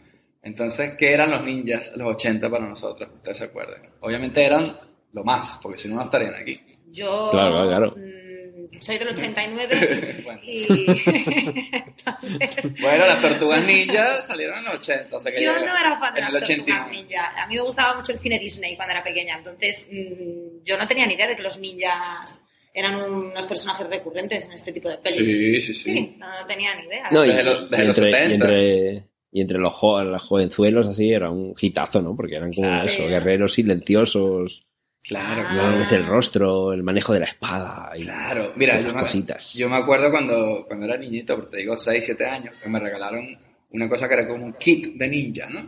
Entonces, 0.43 0.95
¿qué 0.97 1.13
eran 1.13 1.31
los 1.31 1.43
ninjas 1.43 1.93
los 1.95 2.15
80 2.15 2.49
para 2.49 2.67
nosotros? 2.67 3.09
Ustedes 3.15 3.37
se 3.37 3.43
acuerdan. 3.45 3.81
Obviamente 4.01 4.43
eran 4.43 4.77
lo 5.13 5.23
más, 5.23 5.59
porque 5.63 5.77
si 5.79 5.87
no, 5.87 5.95
no 5.95 6.01
estarían 6.03 6.35
aquí. 6.35 6.59
Yo 6.91 7.29
Claro, 7.31 7.67
claro. 7.67 7.95
mm, 7.95 8.81
soy 8.81 8.97
del 8.97 9.07
89 9.09 10.21
Bueno. 10.25 10.39
y 10.43 10.65
entonces 11.71 12.79
Bueno, 12.81 13.05
las 13.05 13.21
tortugas 13.21 13.63
ninjas 13.65 14.27
salieron 14.27 14.57
en 14.59 14.65
los 14.65 14.75
80. 14.75 15.15
O 15.15 15.19
sea 15.19 15.31
que 15.31 15.41
yo 15.43 15.53
no 15.53 15.77
era 15.77 15.97
fan 15.99 16.13
de 16.13 16.21
las 16.21 16.31
tortugas 16.31 16.49
89. 16.49 16.91
ninja. 16.91 17.33
A 17.43 17.47
mí 17.47 17.55
me 17.55 17.61
gustaba 17.61 17.95
mucho 17.95 18.11
el 18.11 18.19
cine 18.19 18.37
Disney 18.39 18.75
cuando 18.75 18.91
era 18.93 19.03
pequeña, 19.03 19.37
entonces 19.37 19.87
mm, 19.91 20.63
yo 20.65 20.77
no 20.77 20.87
tenía 20.87 21.05
ni 21.07 21.13
idea 21.13 21.27
de 21.27 21.35
que 21.35 21.41
los 21.43 21.57
ninjas 21.59 22.43
eran 22.73 22.95
unos 22.95 23.45
personajes 23.45 23.87
recurrentes 23.89 24.45
en 24.45 24.51
este 24.53 24.71
tipo 24.73 24.89
de 24.89 24.97
pelis. 24.97 25.17
Sí, 25.19 25.61
sí, 25.61 25.73
sí. 25.73 25.93
Sí, 25.93 26.15
no 26.17 26.27
tenía 26.47 26.75
ni 26.75 26.87
idea. 26.87 27.07
No, 27.11 27.23
y, 27.23 27.29
Desde 27.29 27.43
los- 27.43 27.69
desde 27.69 27.83
y 27.83 27.87
los 27.87 27.97
entre, 27.99 28.11
70. 28.11 28.29
y 28.29 28.33
entre, 28.33 29.03
y 29.33 29.41
entre 29.41 29.57
los, 29.57 29.73
jo- 29.73 30.03
los 30.03 30.21
jovenzuelos 30.21 30.87
así 30.87 31.11
era 31.11 31.29
un 31.31 31.55
hitazo, 31.59 32.01
¿no? 32.01 32.15
Porque 32.15 32.35
eran 32.35 32.53
como 32.53 32.67
Claro. 32.67 32.85
eso, 32.87 33.03
Sí. 33.03 33.09
guerreros 33.09 33.53
silenciosos, 33.53 34.63
Claro, 35.03 35.45
claro. 35.49 35.79
es 35.81 35.91
el 35.91 36.05
rostro, 36.05 36.71
el 36.71 36.81
manejo 36.83 37.11
de 37.13 37.19
la 37.19 37.25
espada 37.25 37.91
y 37.97 38.03
Claro, 38.03 38.53
mira, 38.55 38.75
esas 38.75 38.87
yo 38.91 38.93
me, 38.95 39.01
cositas. 39.01 39.53
yo 39.53 39.69
me 39.69 39.75
acuerdo 39.75 40.09
cuando, 40.11 40.63
cuando 40.65 40.85
era 40.85 40.95
niñito, 40.97 41.35
porque 41.35 41.51
te 41.51 41.57
digo 41.57 41.75
6, 41.75 42.05
7 42.05 42.25
años, 42.25 42.53
que 42.61 42.69
me 42.69 42.79
regalaron 42.79 43.37
una 43.71 43.89
cosa 43.89 44.07
que 44.07 44.13
era 44.13 44.27
como 44.27 44.45
un 44.45 44.53
kit 44.53 44.95
de 44.95 45.07
ninja, 45.09 45.49
¿no? 45.49 45.67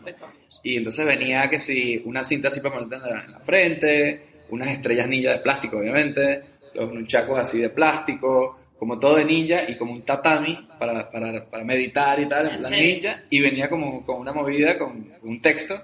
Y 0.63 0.77
entonces 0.77 1.05
venía 1.05 1.49
que 1.49 1.59
si 1.59 2.01
una 2.05 2.23
cinta 2.23 2.47
así 2.47 2.59
para 2.61 2.77
en 2.79 2.89
la, 2.89 3.23
en 3.25 3.31
la 3.31 3.39
frente, 3.41 4.21
unas 4.49 4.69
estrellas 4.69 5.07
ninja 5.09 5.31
de 5.31 5.39
plástico, 5.39 5.77
obviamente, 5.79 6.41
los 6.73 6.93
nunchacos 6.93 7.37
así 7.39 7.59
de 7.59 7.69
plástico, 7.69 8.59
como 8.77 8.99
todo 8.99 9.15
de 9.15 9.25
ninja 9.25 9.69
y 9.69 9.77
como 9.77 9.93
un 9.93 10.03
tatami 10.03 10.67
para, 10.77 11.09
para, 11.09 11.45
para 11.45 11.63
meditar 11.63 12.19
y 12.19 12.27
tal, 12.27 12.47
en 12.47 12.53
¿En 12.53 12.59
plan 12.59 12.71
ninja. 12.71 13.23
Y 13.29 13.39
venía 13.39 13.69
como 13.69 14.05
con 14.05 14.19
una 14.19 14.33
movida, 14.33 14.77
con, 14.77 15.03
con 15.19 15.29
un 15.29 15.41
texto 15.41 15.81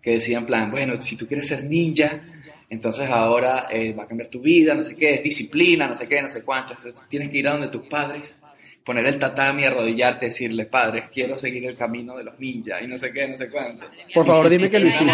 que 0.00 0.12
decía 0.12 0.38
en 0.38 0.46
plan, 0.46 0.70
bueno, 0.70 1.00
si 1.00 1.16
tú 1.16 1.26
quieres 1.26 1.48
ser 1.48 1.64
ninja, 1.64 2.20
entonces 2.68 3.08
ahora 3.08 3.68
eh, 3.70 3.92
va 3.92 4.04
a 4.04 4.06
cambiar 4.06 4.28
tu 4.28 4.40
vida, 4.40 4.74
no 4.74 4.82
sé 4.82 4.96
qué, 4.96 5.14
es 5.14 5.22
disciplina, 5.22 5.86
no 5.86 5.94
sé 5.94 6.06
qué, 6.06 6.20
no 6.20 6.28
sé 6.28 6.42
cuánto. 6.42 6.74
Entonces, 6.74 7.08
tienes 7.08 7.30
que 7.30 7.38
ir 7.38 7.48
a 7.48 7.52
donde 7.52 7.68
tus 7.68 7.86
padres, 7.86 8.42
poner 8.84 9.06
el 9.06 9.18
tatami, 9.18 9.64
arrodillarte, 9.64 10.26
decirle, 10.26 10.66
padres, 10.66 11.04
quiero 11.10 11.38
seguir 11.38 11.64
el 11.64 11.76
camino 11.76 12.16
de 12.16 12.24
los 12.24 12.38
ninjas 12.38 12.82
y 12.82 12.86
no 12.86 12.98
sé 12.98 13.12
qué, 13.12 13.26
no 13.28 13.36
sé 13.38 13.48
cuánto. 13.48 13.86
Por 14.12 14.26
favor, 14.26 14.48
dime 14.50 14.70
que 14.70 14.78
lo 14.78 14.88
hiciste. 14.88 15.12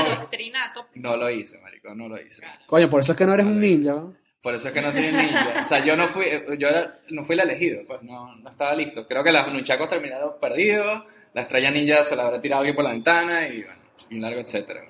No 0.95 1.17
lo 1.17 1.31
hice, 1.31 1.59
marico, 1.59 1.95
no 1.95 2.09
lo 2.09 2.21
hice. 2.21 2.43
Coño, 2.67 2.91
por 2.91 3.01
eso 3.01 3.13
es 3.13 3.19
que 3.19 3.27
no 3.27 3.35
eres 3.35 3.47
un 3.47 3.61
ninja, 3.61 3.93
¿no? 3.93 4.20
Por 4.43 4.55
eso 4.55 4.69
es 4.69 4.75
que 4.75 4.81
no 4.81 4.91
soy 4.91 5.09
un 5.09 5.17
ninja. 5.17 5.63
O 5.65 5.69
sea, 5.69 5.85
yo 5.85 5.97
no 5.97 6.09
fui, 6.09 6.25
yo 6.59 6.69
era- 6.69 6.99
no 7.11 7.25
fui 7.25 7.35
el 7.35 7.41
elegido, 7.41 7.83
pues 7.87 8.03
no, 8.03 8.35
no 8.37 8.49
estaba 8.49 8.75
listo. 8.75 9.07
Creo 9.07 9.23
que 9.23 9.33
los 9.33 9.53
nunchacos 9.53 9.89
terminaron 9.89 10.33
perdidos, 10.41 11.03
la 11.35 11.43
estrella 11.43 11.71
ninja 11.71 12.05
se 12.05 12.17
la 12.17 12.25
habrá 12.27 12.41
tirado 12.41 12.61
alguien 12.61 12.75
por 12.75 12.85
la 12.85 12.93
ventana 12.93 13.47
y 13.49 13.63
bueno, 13.63 13.81
y 14.09 14.15
un 14.17 14.23
largo 14.23 14.41
etcétera. 14.41 14.81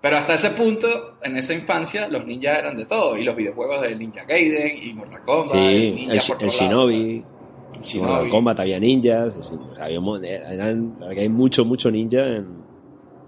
Pero 0.00 0.18
hasta 0.18 0.34
ese 0.34 0.50
punto, 0.50 1.16
en 1.22 1.36
esa 1.38 1.54
infancia, 1.54 2.08
los 2.08 2.26
ninjas 2.26 2.58
eran 2.58 2.76
de 2.76 2.84
todo. 2.84 3.16
Y 3.16 3.24
los 3.24 3.34
videojuegos 3.34 3.80
de 3.82 3.96
Ninja 3.96 4.24
Gaiden 4.24 4.82
y 4.82 4.92
Mortal 4.92 5.22
Kombat. 5.22 5.46
Sí, 5.54 5.90
ninja 5.92 6.12
el, 6.12 6.20
por 6.28 6.36
el 6.36 6.46
lados, 6.46 6.54
Shinobi, 6.60 6.92
¿sabes? 6.92 7.14
en 7.14 7.22
Mortal 7.22 7.82
Shinobi. 7.84 8.30
Kombat 8.30 8.60
había 8.60 8.80
ninjas, 8.80 9.52
había, 9.80 10.00
mon- 10.00 10.22
eran, 10.24 10.96
hay 11.16 11.28
mucho, 11.30 11.64
mucho 11.64 11.90
ninja 11.90 12.18
en, 12.26 12.48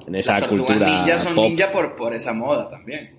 en 0.07 0.15
esa 0.17 0.39
Las 0.39 0.49
cultura 0.51 0.87
ninjas 1.01 1.23
son 1.23 1.35
pop 1.35 1.45
ninja 1.47 1.71
por, 1.71 1.97
por 1.97 2.13
esa 2.13 2.35
moda 2.35 2.69
también. 2.69 3.16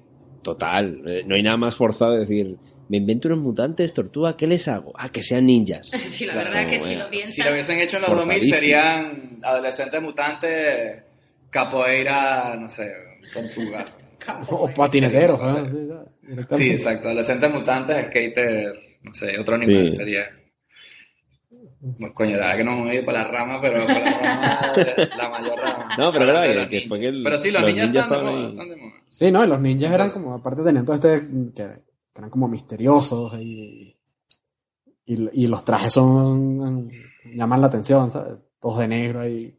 Total. 0.52 1.02
Eh, 1.08 1.24
No 1.26 1.36
hay 1.36 1.44
nada 1.44 1.58
más 1.58 1.76
forzado 1.76 2.14
de 2.14 2.20
decir, 2.22 2.56
me 2.90 2.98
invento 2.98 3.28
unos 3.28 3.40
mutantes, 3.40 3.94
tortuga, 3.94 4.38
¿qué 4.38 4.48
les 4.48 4.68
hago? 4.68 4.94
Ah, 4.98 5.10
que 5.10 5.22
sean 5.22 5.46
ninjas. 5.46 5.90
Sí, 6.06 6.26
la 6.26 6.34
Claro, 6.34 6.50
verdad 6.52 6.68
que 6.70 6.80
si 6.80 6.86
bueno. 6.86 7.04
lo 7.04 7.10
piensas... 7.10 7.34
Si 7.36 7.42
lo 7.44 7.52
hubiesen 7.52 7.80
hecho 7.80 7.98
en 7.98 8.02
los 8.04 8.12
2000 8.12 8.26
Forzadísimo. 8.26 8.58
serían 8.60 9.40
adolescentes 9.44 10.02
mutantes, 10.02 11.04
capoeira, 11.50 12.56
no 12.60 12.70
sé, 12.70 12.92
tortuga. 13.34 13.86
O 14.50 14.68
patineteros, 14.74 15.40
No 15.42 15.70
sé. 15.70 15.78
¿no? 16.28 16.58
Sí, 16.58 16.70
exacto. 16.72 17.08
Adolescentes 17.08 17.50
mutantes, 17.52 18.08
skater, 18.08 18.74
no 19.04 19.14
sé, 19.14 19.38
otro 19.40 19.56
animal 19.56 19.92
Sí. 19.92 19.98
sería. 19.98 20.26
No, 22.00 22.14
coño, 22.14 22.32
la 22.36 22.48
verdad 22.48 22.58
que 22.58 22.64
no 22.66 22.76
me 22.78 22.82
voy 22.84 22.92
a 22.92 23.00
ir 23.00 23.06
para 23.06 23.20
la 23.24 23.28
rama, 23.30 23.62
pero 23.62 23.86
para 23.86 24.00
la 24.00 24.20
rama, 24.20 25.08
la 25.16 25.30
mayor 25.30 25.60
rama. 25.60 25.90
No, 25.98 26.12
pero 26.12 26.26
verdad 26.26 26.68
que- 26.68 26.88
que 26.90 27.06
el- 27.08 27.24
Pero 27.24 27.40
sí, 27.40 27.52
los, 27.52 27.62
los 27.62 27.72
ninjas, 27.72 27.88
ninjas 27.90 28.06
están 28.06 28.26
de 28.26 28.32
moda, 28.32 28.50
están 28.50 28.70
de 28.70 28.76
moda. 28.76 28.94
Sí, 29.18 29.32
no, 29.32 29.44
y 29.44 29.48
los 29.48 29.60
ninjas 29.60 29.92
eran 29.92 30.12
como, 30.12 30.34
aparte 30.36 30.62
tenían 30.62 30.86
todo 30.86 30.96
este, 30.96 31.22
que, 31.56 31.64
que 32.14 32.20
eran 32.20 32.30
como 32.30 32.48
misteriosos 32.48 33.34
y, 33.40 33.96
y, 35.08 35.44
y 35.44 35.48
los 35.48 35.66
trajes 35.66 35.92
son, 35.94 36.92
llaman 37.34 37.62
la 37.62 37.68
atención, 37.68 38.12
¿sabes? 38.12 38.36
Todos 38.60 38.78
de 38.80 38.88
negro 38.88 39.22
ahí. 39.22 39.58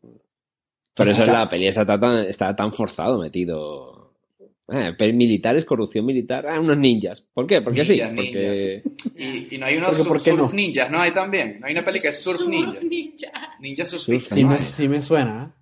Pero 0.94 1.10
eso 1.10 1.24
en 1.24 1.32
la 1.32 1.48
peli 1.48 1.66
está 1.66 1.84
tan, 1.84 2.18
está 2.26 2.54
tan 2.54 2.72
forzado 2.72 3.18
metido. 3.18 4.14
Eh, 4.70 5.12
militares, 5.12 5.64
corrupción 5.64 6.04
militar, 6.04 6.46
ah, 6.46 6.60
unos 6.60 6.76
ninjas. 6.76 7.20
¿Por 7.20 7.46
qué? 7.46 7.60
Porque 7.62 7.84
sí, 7.84 7.94
Ninjas, 7.94 8.12
porque 8.14 8.82
Y, 9.16 9.54
y 9.54 9.58
no 9.58 9.66
hay 9.66 9.76
unos 9.78 9.88
Porque, 9.88 10.02
sur- 10.02 10.08
¿por 10.12 10.22
qué 10.22 10.30
surf 10.30 10.50
no? 10.52 10.56
ninjas, 10.56 10.90
¿no? 10.90 11.00
Hay 11.00 11.12
también. 11.12 11.58
No 11.58 11.66
hay 11.66 11.72
una 11.72 11.84
peli 11.84 11.98
que 12.00 12.08
es 12.08 12.22
surf, 12.22 12.46
ninja. 12.46 12.80
ninja. 12.82 13.56
Ninja 13.60 13.86
surf 13.86 14.02
Surf 14.02 14.22
Sí 14.24 14.44
me, 14.44 14.58
sí 14.58 14.86
me 14.88 15.00
suena, 15.02 15.44
¿eh? 15.56 15.57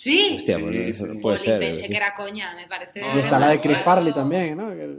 Sí. 0.00 0.34
hostia, 0.36 0.56
Sí, 0.56 0.62
pues, 0.62 0.74
sí. 0.76 0.82
eso 1.04 1.06
puede 1.20 1.38
ser. 1.40 1.58
pensé 1.58 1.82
sí. 1.82 1.88
que 1.88 1.96
era 1.96 2.14
coña, 2.14 2.54
me 2.54 2.66
parece. 2.68 3.00
No, 3.00 3.16
Y 3.16 3.20
está 3.20 3.38
la 3.38 3.48
de 3.48 3.60
Chris 3.60 3.78
Farley 3.78 4.12
también, 4.12 4.56
¿no? 4.56 4.70
Que, 4.70 4.96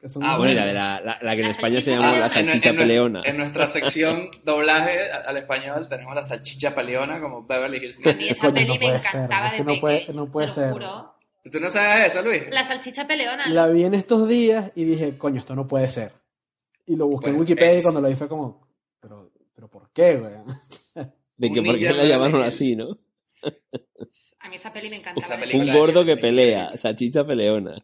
que 0.00 0.08
son- 0.08 0.22
Ah, 0.24 0.36
Bueno, 0.38 0.54
la, 0.54 0.66
de 0.66 0.72
la, 0.74 1.00
la- 1.00 1.18
la 1.20 1.32
que 1.34 1.40
en 1.40 1.46
La 1.46 1.50
España 1.50 1.80
se 1.80 1.82
salchicha 1.82 1.90
llama 1.92 2.18
la 2.18 2.28
salchicha 2.28 2.68
en, 2.68 2.74
en- 2.74 2.78
peleona. 2.80 3.22
En 3.24 3.36
nuestra 3.36 3.66
sección 3.66 4.28
doblaje 4.44 5.10
al 5.10 5.36
español 5.38 5.88
tenemos 5.88 6.14
la 6.14 6.22
salchicha 6.22 6.72
peleona 6.74 7.20
como 7.20 7.44
Beverly 7.46 7.78
Hills 7.78 7.98
A 8.06 8.12
mí 8.12 8.28
esa 8.28 8.52
peli 8.52 8.66
no 8.68 8.74
me 8.74 8.78
ser, 8.80 8.94
encantaba 8.96 9.46
es 9.46 9.52
de 9.52 9.58
que 9.58 9.64
no 9.64 9.80
puede- 9.80 10.12
no 10.14 10.30
puede 10.30 10.46
te 10.46 10.50
lo 10.50 10.54
ser. 10.62 10.72
juro. 10.72 11.14
¿Tú 11.50 11.60
no 11.60 11.68
sabes 11.70 12.06
eso, 12.14 12.22
Luis? 12.22 12.44
La 12.50 12.64
salchicha 12.64 13.06
peleona. 13.08 13.48
La 13.48 13.66
vi 13.66 13.84
en 13.84 13.94
estos 13.94 14.28
días 14.28 14.70
y 14.76 14.84
dije, 14.84 15.18
coño, 15.18 15.40
esto 15.40 15.54
no 15.56 15.66
puede 15.66 15.88
ser. 15.90 16.12
Y 16.86 16.94
lo 16.96 17.06
busqué 17.08 17.30
en 17.30 17.36
Pues 17.36 17.48
Wikipedia 17.50 17.72
es- 17.72 17.80
y 17.80 17.82
cuando 17.82 18.00
lo 18.00 18.08
vi 18.08 18.14
fue 18.14 18.28
como, 18.28 18.68
pero, 19.00 19.30
pero 19.54 19.68
¿por 19.68 19.90
qué, 19.90 20.16
güey? 20.16 20.32
De 21.36 21.50
que 21.50 21.60
por 21.62 21.76
qué 21.78 21.92
la 21.92 22.04
llamaron 22.04 22.42
así, 22.44 22.76
¿no? 22.76 22.98
A 24.40 24.48
mí 24.48 24.56
esa 24.56 24.72
peli 24.72 24.90
me 24.90 24.96
encantaba. 24.96 25.36
Un 25.52 25.72
gordo 25.72 26.04
que 26.04 26.16
pelea, 26.16 26.76
salchicha 26.76 27.26
peleona. 27.26 27.76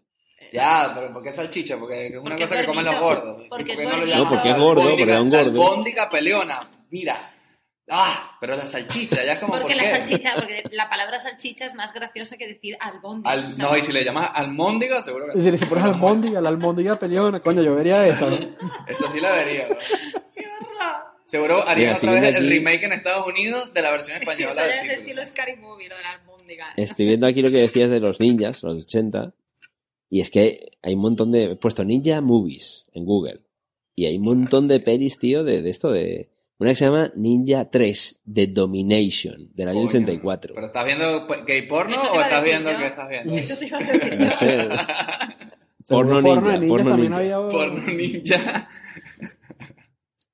Ya, 0.53 0.93
pero 0.95 1.13
¿por 1.13 1.23
qué 1.23 1.33
salchicha? 1.33 1.79
Porque 1.79 2.07
es 2.09 2.13
una 2.13 2.23
Porque 2.23 2.43
cosa 2.43 2.55
es 2.57 2.61
que 2.63 2.67
comen 2.67 2.85
los 2.85 3.01
gordos. 3.01 3.43
Porque 3.49 3.69
¿Y 3.69 3.73
es 3.73 3.81
por 3.81 3.91
qué 3.91 3.97
no 3.97 4.05
lo 4.05 4.17
No, 4.17 4.29
porque 4.29 4.51
es 4.51 4.57
gordo, 4.59 4.83
porque 4.83 5.03
era 5.05 5.23
un 5.23 5.31
gordo. 5.31 5.45
albóndiga 5.63 6.11
peleona. 6.11 6.71
Mira. 6.91 7.31
Ah, 7.93 8.37
pero 8.41 8.55
la 8.57 8.67
salchicha, 8.69 9.25
ya 9.25 9.33
es 9.33 9.39
como 9.41 9.53
Porque 9.55 9.75
¿por 9.75 9.77
la 9.77 9.83
qué? 9.83 9.91
salchicha, 9.91 10.35
porque 10.37 10.63
la 10.73 10.89
palabra 10.89 11.19
salchicha 11.19 11.65
es 11.65 11.75
más 11.75 11.93
graciosa 11.93 12.37
que 12.37 12.47
decir 12.47 12.77
albóndiga. 12.81 13.33
Al- 13.33 13.59
no, 13.59 13.77
y 13.77 13.83
si 13.83 13.93
le 13.93 14.05
llamas 14.05 14.31
almóndiga, 14.33 15.03
seguro 15.03 15.27
que 15.33 15.39
Es 15.39 15.59
si 15.59 15.67
pones 15.67 15.85
almóndiga, 15.87 16.41
la 16.41 16.51
almóndiga 16.51 16.97
peleona, 16.99 17.41
coño, 17.41 17.63
yo 17.63 17.75
vería 17.75 18.07
esa, 18.07 18.27
¿no? 18.31 18.37
Eso 18.87 19.09
sí 19.11 19.19
la 19.21 19.33
vería. 19.33 19.69
¿no? 19.69 19.75
Seguro 21.31 21.63
harían 21.67 21.91
Mira, 21.91 21.97
otra 21.97 22.13
vez 22.13 22.35
el 22.35 22.49
remake 22.49 22.83
en 22.85 22.93
Estados 22.93 23.25
Unidos 23.25 23.73
de 23.73 23.83
la 23.83 23.93
versión 23.93 24.17
española. 24.17 24.67
Eso 24.67 24.93
es 24.93 24.99
estilo 24.99 25.25
Scary 25.25 25.57
Movie, 25.57 25.89
lo 25.89 25.95
albóndiga. 25.95 26.67
Estoy 26.77 27.07
viendo 27.07 27.29
aquí 27.29 27.41
lo 27.41 27.53
que 27.53 27.59
decías 27.59 27.89
de 27.89 28.01
los 28.01 28.19
ninjas, 28.19 28.65
los 28.65 28.83
80. 28.83 29.33
Y 30.09 30.21
es 30.21 30.31
que 30.31 30.73
hay 30.83 30.95
un 30.95 31.03
montón 31.03 31.31
de. 31.31 31.53
He 31.53 31.57
puesto 31.57 31.85
Ninja 31.85 32.21
Movies 32.21 32.87
en 32.93 33.05
Google. 33.05 33.43
Y 33.95 34.07
hay 34.07 34.17
un 34.17 34.25
montón 34.25 34.67
de 34.67 34.81
pelis, 34.81 35.21
tío, 35.21 35.45
de, 35.45 35.63
de 35.63 35.71
esto 35.71 35.93
de. 35.93 36.31
Una 36.59 36.71
que 36.71 36.75
se 36.75 36.87
llama 36.87 37.13
Ninja 37.15 37.71
3, 37.71 38.23
The 38.35 38.49
Domination, 38.49 39.51
del 39.55 39.69
año 39.69 39.79
Coño, 39.79 39.89
84. 39.89 40.55
¿Pero 40.55 40.67
estás 40.67 40.85
viendo 40.85 41.27
gay 41.47 41.63
porno 41.63 41.97
o 41.97 42.21
estás 42.21 42.43
viendo 42.43 42.71
qué 42.77 42.87
estás 42.87 43.09
viendo? 43.09 43.37
Eso 43.37 43.57
te 43.57 43.67
iba 43.67 43.79
a 43.79 43.83
decir 43.83 44.19
No 44.19 44.31
sé. 44.33 44.69
Porno 45.89 46.23
también 46.23 46.61
ninja. 46.61 47.17
había... 47.17 47.39
Porno 47.39 47.87
ninja. 47.87 48.69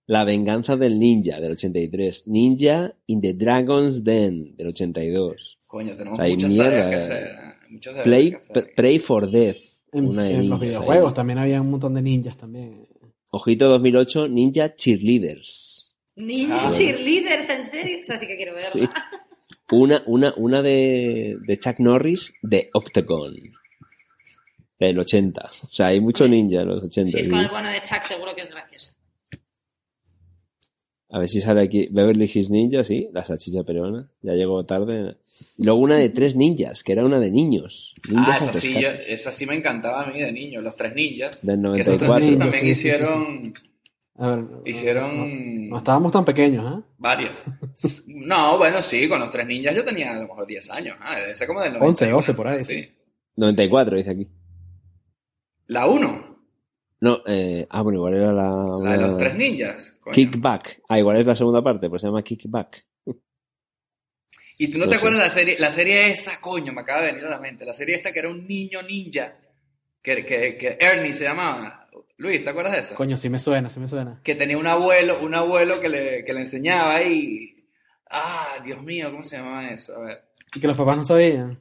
La 0.07 0.25
venganza 0.25 0.77
del 0.77 0.99
ninja, 0.99 1.41
del 1.41 1.53
83. 1.53 2.25
Ninja 2.27 2.95
in 3.07 3.21
the 3.21 3.35
Dragon's 3.35 4.05
Den, 4.05 4.55
del 4.57 4.69
82. 4.69 5.59
Coño, 5.67 5.97
tenemos 5.97 6.13
O 6.13 6.17
sea, 6.17 6.25
hay 6.27 6.35
muchas 6.35 6.51
mierda, 6.51 6.71
tareas 6.71 6.89
que 6.91 6.97
hacer. 6.97 7.29
Muchas 7.71 7.95
tareas 7.95 8.05
Play, 8.05 8.31
que 8.31 8.37
hacer. 8.37 8.73
Pray 8.77 8.99
for 8.99 9.31
Death. 9.31 9.57
En, 9.93 10.07
una 10.09 10.25
de 10.25 10.35
en 10.35 10.37
los 10.37 10.61
ninjas 10.61 10.63
ahí. 10.63 10.69
videojuegos 10.69 11.15
también 11.15 11.39
había 11.39 11.61
un 11.61 11.71
montón 11.71 11.95
de 11.95 12.03
ninjas 12.03 12.37
también. 12.37 12.87
Ojito 13.33 13.69
2008, 13.69 14.29
Ninja 14.29 14.75
Cheerleaders. 14.75 15.95
Ninja 16.17 16.69
Ah. 16.69 16.71
cheerleaders, 16.73 17.49
¿en 17.51 17.65
serio? 17.67 17.99
Eso 18.01 18.15
sí 18.19 18.27
que 18.27 18.37
quiero 18.37 18.53
verla. 18.55 18.71
Sí. 18.71 18.89
Una, 19.73 20.03
una, 20.07 20.33
una 20.37 20.63
de, 20.63 21.37
de 21.45 21.57
Chuck 21.59 21.81
Norris 21.81 22.33
de 22.43 22.71
Octagon. 22.73 23.35
Del 24.79 24.99
80. 24.99 25.51
O 25.65 25.73
sea, 25.73 25.87
hay 25.89 26.01
mucho 26.01 26.29
ninja 26.29 26.61
en 26.61 26.69
los 26.69 26.83
80. 26.85 27.11
Si 27.11 27.19
es 27.19 27.25
sí. 27.27 27.31
con 27.31 27.41
el 27.41 27.49
bueno 27.49 27.69
de 27.71 27.81
Chuck, 27.83 28.03
seguro 28.05 28.35
que 28.35 28.43
es 28.43 28.51
gracioso. 28.51 28.93
A 31.17 31.19
ver 31.19 31.29
si 31.29 31.41
sale 31.41 31.63
aquí. 31.63 31.89
Beverly 31.91 32.31
Hills 32.33 32.51
Ninja, 32.51 32.85
sí. 32.85 33.09
La 33.13 33.25
salchicha 33.25 33.63
peruana. 33.65 34.11
Ya 34.21 34.35
llegó 34.35 34.67
tarde. 34.67 35.17
Y 35.57 35.65
luego 35.65 35.81
una 35.81 35.97
de 35.97 36.11
tres 36.11 36.37
ninjas, 36.37 36.85
que 36.85 36.93
era 36.93 37.07
una 37.07 37.19
de 37.19 37.31
niños. 37.31 37.95
Ninjas 38.11 38.43
Ah, 38.43 38.45
esa 38.51 38.61
sí, 38.61 38.75
yo- 38.79 38.89
esa 38.91 39.33
sí 39.33 39.47
me 39.47 39.55
encantaba 39.55 40.03
a 40.03 40.11
mí 40.13 40.21
de 40.21 40.31
niño, 40.31 40.61
los 40.61 40.77
tres 40.77 40.95
ninjas. 40.95 41.45
Del 41.47 41.63
Que 41.75 41.81
esos 41.81 41.97
tres 41.97 42.09
94. 42.09 42.21
ninjas 42.21 42.39
también 42.39 42.63
sí, 42.63 42.69
sí, 42.69 42.75
sí. 42.75 42.89
hicieron 42.89 43.55
A 44.19 44.29
ver, 44.37 44.45
Hicieron- 44.67 45.69
No, 45.69 45.71
no 45.71 45.79
estábamos 45.79 46.13
tan 46.13 46.25
pequeños, 46.27 46.79
¿eh? 46.79 46.83
varios. 46.99 47.33
No, 48.09 48.59
bueno, 48.59 48.83
sí, 48.83 49.09
con 49.09 49.21
los 49.21 49.31
tres 49.33 49.47
ninjas 49.47 49.75
yo 49.75 49.85
tenía 49.85 50.13
a 50.13 50.17
lo 50.17 50.23
mejor 50.29 50.47
10 50.47 50.71
años. 50.71 50.97
Ah, 51.01 51.19
ese 51.21 51.47
como 51.47 51.61
del 51.63 51.73
11, 51.77 51.81
91, 52.07 52.17
12 52.17 52.35
por 52.35 52.49
ahí, 52.49 52.63
Sí. 52.65 52.89
94, 53.37 53.97
dice 53.97 54.11
aquí. 54.11 54.29
La 55.67 55.87
1, 55.87 56.36
No, 57.01 57.21
eh, 57.27 57.67
ah, 57.71 57.83
bueno, 57.83 57.99
igual 57.99 58.15
era 58.15 58.33
la. 58.33 58.51
la 58.83 58.93
de 58.93 58.99
los 58.99 59.19
tres 59.19 59.35
ninjas. 59.35 59.97
coño. 60.01 60.15
Kickback. 60.15 60.83
Ah, 60.89 60.99
igual 60.99 61.19
es 61.19 61.27
la 61.27 61.35
segunda 61.35 61.63
parte, 61.63 61.89
pues 61.91 62.01
se 62.03 62.09
llama 62.09 62.23
Kickback. 62.23 62.85
Y 64.59 64.69
tú 64.69 64.79
no 64.79 64.87
No 64.87 64.91
te 64.91 64.97
sé. 64.97 65.01
acuerdas 65.01 65.21
de 65.21 65.25
la 65.27 65.31
serie, 65.31 65.59
la 65.59 65.71
serie 65.71 66.11
esa, 66.11 66.41
coño, 66.41 66.73
me 66.73 66.81
acaba 66.81 67.01
de 67.03 67.09
venir 67.09 67.25
a 67.27 67.31
la 67.31 67.39
mente. 67.39 67.67
La 67.67 67.75
serie 67.75 67.97
esta 67.97 68.11
que 68.11 68.21
era 68.21 68.31
un 68.31 68.47
niño 68.47 68.81
ninja, 68.83 69.37
que, 70.01 70.25
que, 70.25 70.57
que 70.57 70.79
Ernie 70.81 71.13
se 71.13 71.25
llamaba. 71.25 71.91
Luis, 72.17 72.43
¿te 72.43 72.49
acuerdas 72.49 72.73
de 72.73 72.79
esa? 72.81 72.95
Coño, 72.95 73.19
sí 73.19 73.29
me 73.29 73.39
suena, 73.39 73.69
sí 73.69 73.79
me 73.79 73.87
suena. 73.89 74.19
Que 74.25 74.35
tenía 74.35 74.57
un 74.57 74.67
abuelo, 74.67 75.21
un 75.21 75.35
abuelo 75.35 75.79
que 75.79 75.91
le, 75.91 76.25
que 76.25 76.33
le 76.33 76.41
enseñaba 76.41 77.03
y... 77.03 77.69
Ah, 78.09 78.57
Dios 78.65 78.83
mío, 78.83 79.11
¿cómo 79.11 79.23
se 79.25 79.37
llamaba 79.37 79.69
eso? 79.69 79.95
A 79.97 80.01
ver. 80.01 80.23
Y 80.55 80.61
que 80.61 80.67
los 80.67 80.77
papás 80.77 80.97
no 80.97 81.05
sabían. 81.05 81.61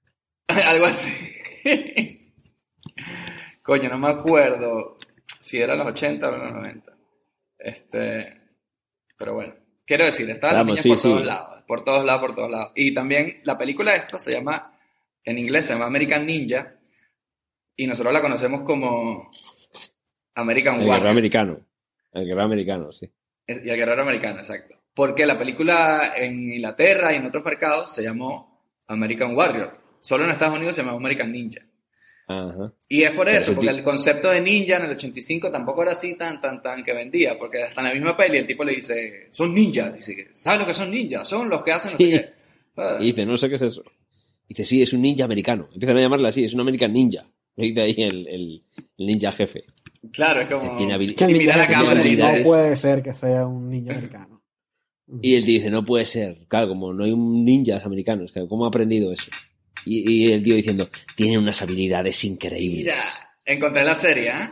Algo 0.48 0.84
así. 0.84 1.10
Coño, 3.68 3.90
no 3.90 3.98
me 3.98 4.08
acuerdo 4.08 4.96
si 5.40 5.60
era 5.60 5.76
los 5.76 5.88
80 5.88 6.26
o 6.26 6.30
los 6.38 6.52
90. 6.52 6.96
Este, 7.58 8.40
pero 9.18 9.34
bueno, 9.34 9.54
quiero 9.84 10.06
decir, 10.06 10.30
estaban 10.30 10.56
las 10.56 10.62
Vamos, 10.64 10.72
niñas 10.72 10.82
sí, 10.82 10.88
por 10.88 10.96
sí. 10.96 11.02
todos 11.02 11.26
lados, 11.26 11.64
por 11.66 11.84
todos 11.84 12.02
lados, 12.06 12.20
por 12.22 12.34
todos 12.34 12.50
lados. 12.50 12.72
Y 12.76 12.94
también 12.94 13.40
la 13.44 13.58
película 13.58 13.94
esta 13.94 14.18
se 14.18 14.32
llama, 14.32 14.72
en 15.22 15.36
inglés 15.36 15.66
se 15.66 15.74
llama 15.74 15.84
American 15.84 16.24
Ninja, 16.24 16.76
y 17.76 17.86
nosotros 17.86 18.10
la 18.14 18.22
conocemos 18.22 18.62
como 18.62 19.30
American 20.34 20.76
El 20.76 20.80
guerrero 20.80 20.92
Warrior. 20.94 21.10
americano. 21.10 21.60
El 22.12 22.24
guerrero 22.24 22.44
americano, 22.44 22.90
sí. 22.90 23.12
Y 23.46 23.52
el 23.68 23.76
guerrero 23.76 24.00
americano, 24.00 24.38
exacto. 24.38 24.76
Porque 24.94 25.26
la 25.26 25.38
película 25.38 26.14
en 26.16 26.38
Inglaterra 26.38 27.12
y 27.12 27.16
en 27.16 27.26
otros 27.26 27.44
mercados 27.44 27.92
se 27.94 28.02
llamó 28.02 28.64
American 28.86 29.36
Warrior. 29.36 29.78
Solo 30.00 30.24
en 30.24 30.30
Estados 30.30 30.56
Unidos 30.56 30.74
se 30.74 30.82
llamó 30.82 30.96
American 30.96 31.30
Ninja. 31.30 31.67
Ajá. 32.28 32.72
Y 32.88 33.02
es 33.04 33.10
por 33.12 33.28
eso, 33.28 33.54
porque 33.54 33.70
el 33.70 33.82
concepto 33.82 34.30
de 34.30 34.40
ninja 34.42 34.76
en 34.76 34.84
el 34.84 34.90
85 34.90 35.50
tampoco 35.50 35.82
era 35.82 35.92
así 35.92 36.16
tan, 36.16 36.40
tan, 36.40 36.60
tan 36.62 36.84
que 36.84 36.92
vendía, 36.92 37.38
porque 37.38 37.62
hasta 37.62 37.80
en 37.80 37.86
la 37.88 37.94
misma 37.94 38.16
peli 38.16 38.36
el 38.38 38.46
tipo 38.46 38.64
le 38.64 38.74
dice, 38.76 39.28
son 39.30 39.54
ninjas, 39.54 39.94
dice, 39.94 40.28
¿sabes 40.32 40.60
lo 40.60 40.66
que 40.66 40.74
son 40.74 40.90
ninjas? 40.90 41.26
Son 41.26 41.48
los 41.48 41.64
que 41.64 41.72
hacen 41.72 41.92
no 41.92 41.96
Sí. 41.98 42.10
sé 42.12 42.20
qué. 42.20 42.30
Ah, 42.76 42.98
Y 43.00 43.06
dice, 43.06 43.24
no 43.26 43.36
sé 43.36 43.48
qué 43.48 43.54
es 43.56 43.62
eso. 43.62 43.82
Dice, 44.46 44.64
sí, 44.64 44.82
es 44.82 44.92
un 44.92 45.00
ninja 45.02 45.24
americano. 45.24 45.68
Empiezan 45.72 45.96
a 45.96 46.00
llamarle 46.00 46.28
así, 46.28 46.44
es 46.44 46.54
un 46.54 46.60
American 46.60 46.92
Ninja. 46.92 47.22
Lo 47.56 47.64
dice 47.64 47.80
ahí 47.80 47.94
el, 47.98 48.28
el- 48.28 48.62
el 48.98 49.06
ninja 49.06 49.32
jefe. 49.32 49.64
Claro, 50.12 50.40
es 50.42 50.48
como... 50.52 50.76
Tiene 50.76 50.94
habil- 50.94 51.14
Y 51.18 51.24
mira 51.24 51.38
ninja 51.38 51.56
la 51.56 51.66
cámara 51.66 52.06
y 52.06 52.14
no 52.16 52.42
puede 52.44 52.76
ser 52.76 53.02
que 53.02 53.14
sea 53.14 53.46
un 53.46 53.68
niño 53.68 53.90
americano. 53.92 54.42
Y 55.22 55.34
él 55.34 55.44
dice, 55.44 55.70
no 55.70 55.82
puede 55.84 56.04
ser. 56.04 56.46
Claro, 56.48 56.68
como 56.68 56.92
no 56.92 57.04
hay 57.04 57.12
un 57.12 57.44
ninjas 57.44 57.84
americanos, 57.86 58.32
¿cómo 58.48 58.64
ha 58.64 58.68
aprendido 58.68 59.12
eso? 59.12 59.30
Y, 59.84 60.28
y 60.28 60.32
el 60.32 60.42
tío 60.42 60.54
diciendo, 60.56 60.90
tiene 61.16 61.38
unas 61.38 61.60
habilidades 61.62 62.22
increíbles. 62.24 62.94
Mira, 62.96 63.30
encontré 63.44 63.84
la 63.84 63.94
serie, 63.94 64.30
¿eh? 64.30 64.50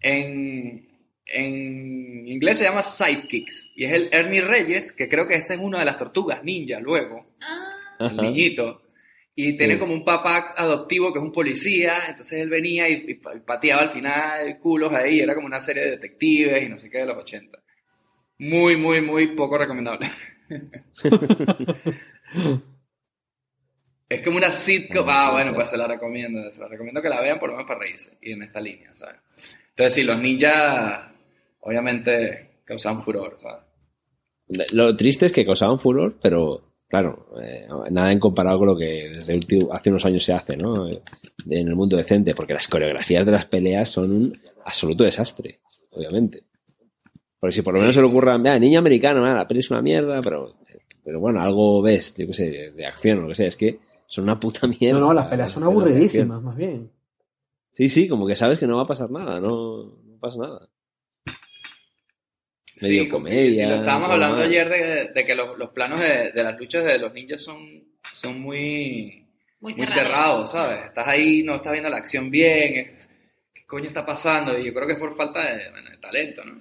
En, 0.00 0.88
en 1.26 2.28
inglés 2.28 2.58
se 2.58 2.64
llama 2.64 2.82
Sidekicks, 2.82 3.72
y 3.76 3.84
es 3.84 3.92
el 3.92 4.08
Ernie 4.12 4.40
Reyes, 4.42 4.92
que 4.92 5.08
creo 5.08 5.26
que 5.26 5.34
ese 5.36 5.54
es 5.54 5.60
uno 5.60 5.78
de 5.78 5.84
las 5.84 5.96
tortugas 5.96 6.42
ninja 6.44 6.78
luego. 6.80 7.26
Ah, 7.40 8.08
el 8.10 8.16
niñito. 8.16 8.82
Y 9.34 9.54
tiene 9.56 9.74
Sí. 9.74 9.80
como 9.80 9.92
un 9.92 10.04
papá 10.04 10.54
adoptivo 10.56 11.12
que 11.12 11.18
es 11.18 11.24
un 11.24 11.32
policía, 11.32 11.94
entonces 12.08 12.40
él 12.40 12.48
venía 12.48 12.88
y, 12.88 13.04
y 13.08 13.14
pateaba 13.14 13.82
al 13.82 13.90
final 13.90 14.58
culos 14.60 14.92
ahí, 14.94 15.20
era 15.20 15.34
como 15.34 15.46
una 15.46 15.60
serie 15.60 15.84
de 15.84 15.90
detectives 15.90 16.62
y 16.64 16.68
no 16.70 16.78
sé 16.78 16.88
qué 16.88 16.98
de 16.98 17.06
los 17.06 17.18
80. 17.18 17.58
Muy, 18.38 18.76
muy, 18.76 19.00
muy 19.02 19.28
poco 19.34 19.58
recomendable. 19.58 20.08
es 24.08 24.22
como 24.22 24.36
una 24.36 24.50
sitcom. 24.50 25.06
Ah, 25.08 25.32
bueno, 25.32 25.54
pues 25.54 25.68
se 25.68 25.76
la 25.76 25.86
recomiendo, 25.86 26.50
se 26.50 26.60
la 26.60 26.68
recomiendo 26.68 27.02
que 27.02 27.08
la 27.08 27.20
vean 27.20 27.38
por 27.38 27.48
lo 27.48 27.56
menos 27.56 27.68
para 27.68 27.80
reírse 27.80 28.16
y 28.22 28.32
en 28.32 28.42
esta 28.42 28.60
línea, 28.60 28.94
¿sabes? 28.94 29.16
Entonces 29.70 29.94
sí, 29.94 30.02
los 30.04 30.20
ninjas 30.20 31.10
obviamente 31.60 32.60
causan 32.64 33.00
furor, 33.00 33.36
¿sabes? 33.40 33.64
Lo 34.72 34.94
triste 34.94 35.26
es 35.26 35.32
que 35.32 35.44
causaban 35.44 35.80
furor, 35.80 36.14
pero 36.22 36.62
claro, 36.88 37.34
eh, 37.42 37.66
nada 37.90 38.12
en 38.12 38.20
comparado 38.20 38.58
con 38.58 38.68
lo 38.68 38.76
que 38.76 39.08
desde 39.08 39.40
hace 39.72 39.90
unos 39.90 40.04
años 40.04 40.24
se 40.24 40.32
hace, 40.32 40.56
¿no? 40.56 40.88
En 40.88 41.02
el 41.68 41.74
mundo 41.74 41.96
decente, 41.96 42.34
porque 42.34 42.54
las 42.54 42.68
coreografías 42.68 43.26
de 43.26 43.32
las 43.32 43.46
peleas 43.46 43.88
son 43.88 44.12
un 44.12 44.40
absoluto 44.64 45.02
desastre, 45.02 45.58
obviamente. 45.90 46.44
Porque 47.40 47.54
si 47.54 47.62
por 47.62 47.74
lo 47.74 47.80
menos 47.80 47.94
se 47.94 48.00
le 48.00 48.06
ocurra, 48.06 48.38
mira, 48.38 48.58
niño 48.58 48.78
americano, 48.78 49.20
mira, 49.20 49.34
la 49.34 49.48
peli 49.48 49.60
es 49.60 49.70
una 49.70 49.82
mierda, 49.82 50.22
pero, 50.22 50.54
pero 51.04 51.18
bueno, 51.18 51.40
algo 51.42 51.82
ves, 51.82 52.14
yo 52.16 52.28
qué 52.28 52.34
sé, 52.34 52.50
de, 52.50 52.70
de 52.70 52.86
acción 52.86 53.18
o 53.18 53.22
lo 53.22 53.28
que 53.28 53.34
sea, 53.34 53.48
es 53.48 53.56
que 53.56 53.80
son 54.06 54.24
una 54.24 54.38
puta 54.38 54.66
mierda. 54.66 55.00
No, 55.00 55.06
no, 55.06 55.12
las 55.14 55.26
peleas 55.26 55.50
son 55.50 55.62
Las 55.64 55.70
aburridísimas, 55.72 56.42
más 56.42 56.56
bien. 56.56 56.90
Sí, 57.72 57.88
sí, 57.88 58.08
como 58.08 58.26
que 58.26 58.34
sabes 58.34 58.58
que 58.58 58.66
no 58.66 58.76
va 58.76 58.82
a 58.82 58.86
pasar 58.86 59.10
nada, 59.10 59.38
no, 59.40 59.84
no 60.04 60.18
pasa 60.18 60.38
nada. 60.38 60.68
Medio 62.80 63.02
Sí, 63.04 63.08
comedia. 63.08 63.64
Y 63.64 63.68
lo 63.68 63.74
estábamos 63.76 64.10
hablando 64.10 64.42
ayer 64.42 64.68
de, 64.68 65.04
de 65.12 65.24
que 65.24 65.34
los, 65.34 65.56
los 65.58 65.70
planos 65.70 66.00
de, 66.00 66.30
de 66.32 66.42
las 66.42 66.58
luchas 66.58 66.84
de 66.84 66.98
los 66.98 67.12
ninjas 67.14 67.40
son, 67.42 67.56
son 68.12 68.40
muy, 68.40 69.26
muy, 69.60 69.74
muy 69.74 69.86
cerrado. 69.86 70.06
cerrados, 70.46 70.50
¿sabes? 70.52 70.84
Estás 70.86 71.06
ahí, 71.08 71.42
no 71.42 71.54
estás 71.56 71.72
viendo 71.72 71.88
la 71.90 71.96
acción 71.96 72.30
bien, 72.30 72.74
es- 72.76 73.08
¿qué 73.54 73.64
coño 73.66 73.86
está 73.86 74.04
pasando? 74.04 74.58
Y 74.58 74.64
yo 74.66 74.74
creo 74.74 74.86
que 74.86 74.92
es 74.94 74.98
por 74.98 75.16
falta 75.16 75.42
de, 75.54 75.70
bueno, 75.70 75.90
de 75.90 75.96
talento, 75.96 76.44
¿no? 76.44 76.60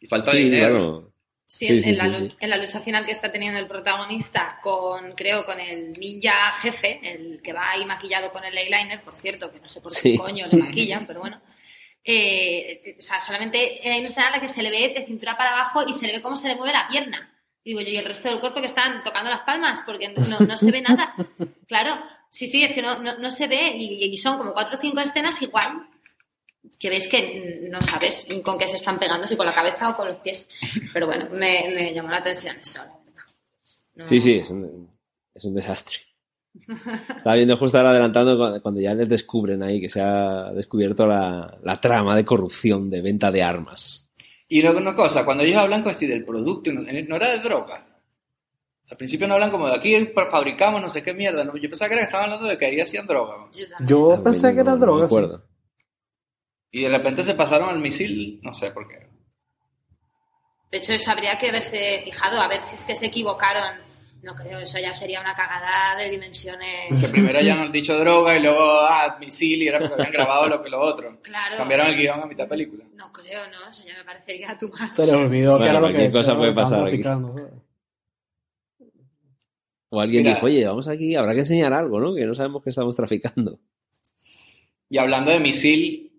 Y 0.00 0.06
falta 0.08 0.32
de 0.32 0.38
Sí, 0.38 0.44
dinero. 0.44 0.68
claro. 0.70 1.11
Sí, 1.54 1.66
Sí, 1.66 1.72
en, 1.74 1.80
sí, 1.82 1.90
en 1.90 1.98
la, 1.98 2.04
sí, 2.04 2.10
lu- 2.10 2.30
sí. 2.30 2.36
en 2.40 2.50
la 2.50 2.56
lucha 2.56 2.80
final 2.80 3.04
que 3.04 3.12
está 3.12 3.30
teniendo 3.30 3.58
el 3.60 3.66
protagonista 3.66 4.58
con, 4.62 5.12
creo, 5.12 5.44
con 5.44 5.60
el 5.60 5.92
ninja 5.92 6.52
jefe, 6.62 6.98
el 7.02 7.42
que 7.42 7.52
va 7.52 7.70
ahí 7.72 7.84
maquillado 7.84 8.32
con 8.32 8.42
el 8.44 8.56
eyeliner, 8.56 9.02
por 9.02 9.14
cierto, 9.16 9.52
que 9.52 9.60
no 9.60 9.68
sé 9.68 9.82
por 9.82 9.92
qué 9.92 10.16
coño 10.16 10.46
le 10.50 10.56
maquillan, 10.56 11.06
pero 11.06 11.20
bueno. 11.20 11.40
Eh, 12.04 12.96
o 12.98 13.02
sea, 13.02 13.20
solamente 13.20 13.80
hay 13.84 14.00
una 14.00 14.08
escena 14.08 14.26
en 14.28 14.32
la 14.32 14.40
que 14.40 14.48
se 14.48 14.62
le 14.62 14.70
ve 14.70 14.94
de 14.98 15.04
cintura 15.06 15.36
para 15.36 15.52
abajo 15.52 15.84
y 15.86 15.92
se 15.92 16.06
le 16.06 16.14
ve 16.14 16.22
cómo 16.22 16.36
se 16.36 16.48
le 16.48 16.56
mueve 16.56 16.72
la 16.72 16.88
pierna. 16.88 17.28
Digo 17.64 17.80
yo, 17.80 17.88
y 17.88 17.96
el 17.96 18.06
resto 18.06 18.28
del 18.30 18.40
cuerpo 18.40 18.60
que 18.60 18.66
están 18.66 19.04
tocando 19.04 19.30
las 19.30 19.42
palmas, 19.42 19.82
porque 19.86 20.08
no, 20.08 20.40
no 20.40 20.56
se 20.56 20.70
ve 20.70 20.80
nada. 20.80 21.14
Claro, 21.68 21.96
sí, 22.30 22.48
sí, 22.48 22.64
es 22.64 22.72
que 22.72 22.82
no, 22.82 22.98
no, 22.98 23.18
no 23.18 23.30
se 23.30 23.46
ve 23.46 23.74
y, 23.76 24.04
y 24.04 24.16
son 24.16 24.36
como 24.38 24.52
cuatro 24.52 24.78
o 24.78 24.80
cinco 24.80 25.00
escenas 25.00 25.40
igual 25.42 25.86
que 26.78 26.90
ves 26.90 27.08
que 27.08 27.68
no 27.70 27.80
sabes 27.82 28.26
con 28.42 28.58
qué 28.58 28.66
se 28.66 28.76
están 28.76 28.98
pegando, 28.98 29.26
si 29.26 29.36
con 29.36 29.46
la 29.46 29.52
cabeza 29.54 29.90
o 29.90 29.96
con 29.96 30.08
los 30.08 30.16
pies. 30.18 30.48
Pero 30.92 31.06
bueno, 31.06 31.26
me, 31.32 31.70
me 31.74 31.92
llamó 31.94 32.10
la 32.10 32.18
atención 32.18 32.56
eso, 32.58 32.78
la 32.78 32.98
verdad. 33.04 33.22
No- 33.96 34.06
Sí, 34.06 34.20
sí, 34.20 34.34
es 34.38 34.50
un, 34.50 34.90
es 35.34 35.44
un 35.44 35.54
desastre. 35.54 35.96
Estaba 37.16 37.36
viendo 37.36 37.56
justo 37.56 37.78
ahora 37.78 37.90
adelantando 37.90 38.36
cu- 38.36 38.60
cuando 38.60 38.80
ya 38.80 38.94
les 38.94 39.08
descubren 39.08 39.62
ahí 39.62 39.80
que 39.80 39.88
se 39.88 40.00
ha 40.02 40.50
descubierto 40.52 41.06
la, 41.06 41.58
la 41.62 41.80
trama 41.80 42.14
de 42.14 42.24
corrupción 42.26 42.90
de 42.90 43.00
venta 43.00 43.30
de 43.32 43.42
armas. 43.42 44.08
Y 44.48 44.60
luego 44.60 44.78
una 44.78 44.94
cosa, 44.94 45.24
cuando 45.24 45.44
ellos 45.44 45.56
hablan 45.56 45.82
pues, 45.82 45.96
sí, 45.96 46.06
del 46.06 46.24
producto, 46.26 46.70
no, 46.72 46.82
era 47.16 47.30
de 47.30 47.38
droga. 47.38 47.86
Al 48.90 48.96
principio 48.98 49.26
no 49.26 49.32
hablan 49.34 49.50
como 49.50 49.66
de 49.68 49.74
aquí 49.76 50.10
fabricamos 50.30 50.82
no 50.82 50.90
sé 50.90 51.02
qué 51.02 51.14
mierda. 51.14 51.42
¿no? 51.42 51.56
Yo 51.56 51.70
pensaba 51.70 51.88
que 51.88 51.94
era 51.94 52.02
que 52.02 52.06
estaban 52.08 52.26
hablando 52.26 52.46
de 52.48 52.58
que 52.58 52.66
ahí 52.66 52.78
hacían 52.80 53.06
droga. 53.06 53.36
¿no? 53.38 53.50
Yo. 53.52 53.64
Yo 53.86 54.22
pensé 54.22 54.52
que 54.54 54.60
era 54.60 54.64
no- 54.64 54.70
no 54.72 54.76
me 54.76 54.80
droga. 54.80 55.08
sí. 55.08 55.14
acuerdo. 55.14 55.44
Y 56.72 56.82
de 56.82 56.88
repente 56.88 57.22
se 57.22 57.34
pasaron 57.34 57.68
al 57.68 57.78
misil, 57.78 58.40
no 58.42 58.52
sé 58.54 58.70
por 58.70 58.88
qué. 58.88 59.06
De 60.70 60.78
hecho, 60.78 60.94
eso 60.94 61.10
habría 61.10 61.36
que 61.36 61.50
haberse 61.50 62.00
fijado, 62.02 62.40
a 62.40 62.48
ver 62.48 62.62
si 62.62 62.76
es 62.76 62.84
que 62.86 62.96
se 62.96 63.06
equivocaron 63.06 63.76
No 64.22 64.34
creo, 64.34 64.58
eso 64.58 64.78
ya 64.78 64.94
sería 64.94 65.20
una 65.20 65.34
cagada 65.34 65.98
de 65.98 66.08
dimensiones. 66.08 66.98
Que 66.98 67.08
primero 67.08 67.40
ya 67.40 67.60
han 67.60 67.72
dicho 67.72 67.98
droga 67.98 68.38
y 68.38 68.40
luego, 68.42 68.80
ah, 68.80 69.18
misil 69.20 69.62
y 69.62 69.68
era 69.68 69.80
porque 69.80 69.94
habían 69.94 70.12
grabado 70.12 70.46
lo 70.46 70.62
que 70.62 70.70
lo 70.70 70.80
otro. 70.80 71.20
Claro. 71.20 71.56
Cambiaron 71.58 71.88
el 71.88 71.96
guion 71.96 72.20
a 72.20 72.26
mitad 72.26 72.48
película. 72.48 72.84
No 72.94 73.12
creo, 73.12 73.42
¿no? 73.48 73.68
Eso 73.68 73.82
ya 73.84 73.94
me 73.98 74.04
parecería 74.04 74.56
tu 74.56 74.68
más. 74.68 74.96
Se 74.96 75.04
les 75.04 75.12
olvidó 75.12 75.58
que 75.58 75.64
Bueno, 75.64 75.78
era 75.78 75.88
lo 75.88 75.92
que 75.92 76.10
cosa 76.10 76.36
puede 76.36 76.52
que 76.52 76.54
pasar. 76.54 76.88
O 79.90 80.00
alguien 80.00 80.22
Mira. 80.22 80.36
dijo, 80.36 80.46
oye, 80.46 80.64
vamos 80.64 80.88
aquí, 80.88 81.16
habrá 81.16 81.34
que 81.34 81.40
enseñar 81.40 81.74
algo, 81.74 82.00
¿no? 82.00 82.14
Que 82.14 82.24
no 82.24 82.34
sabemos 82.34 82.62
que 82.62 82.70
estamos 82.70 82.96
traficando. 82.96 83.58
Y 84.88 84.96
hablando 84.98 85.32
de 85.32 85.40
misil, 85.40 86.11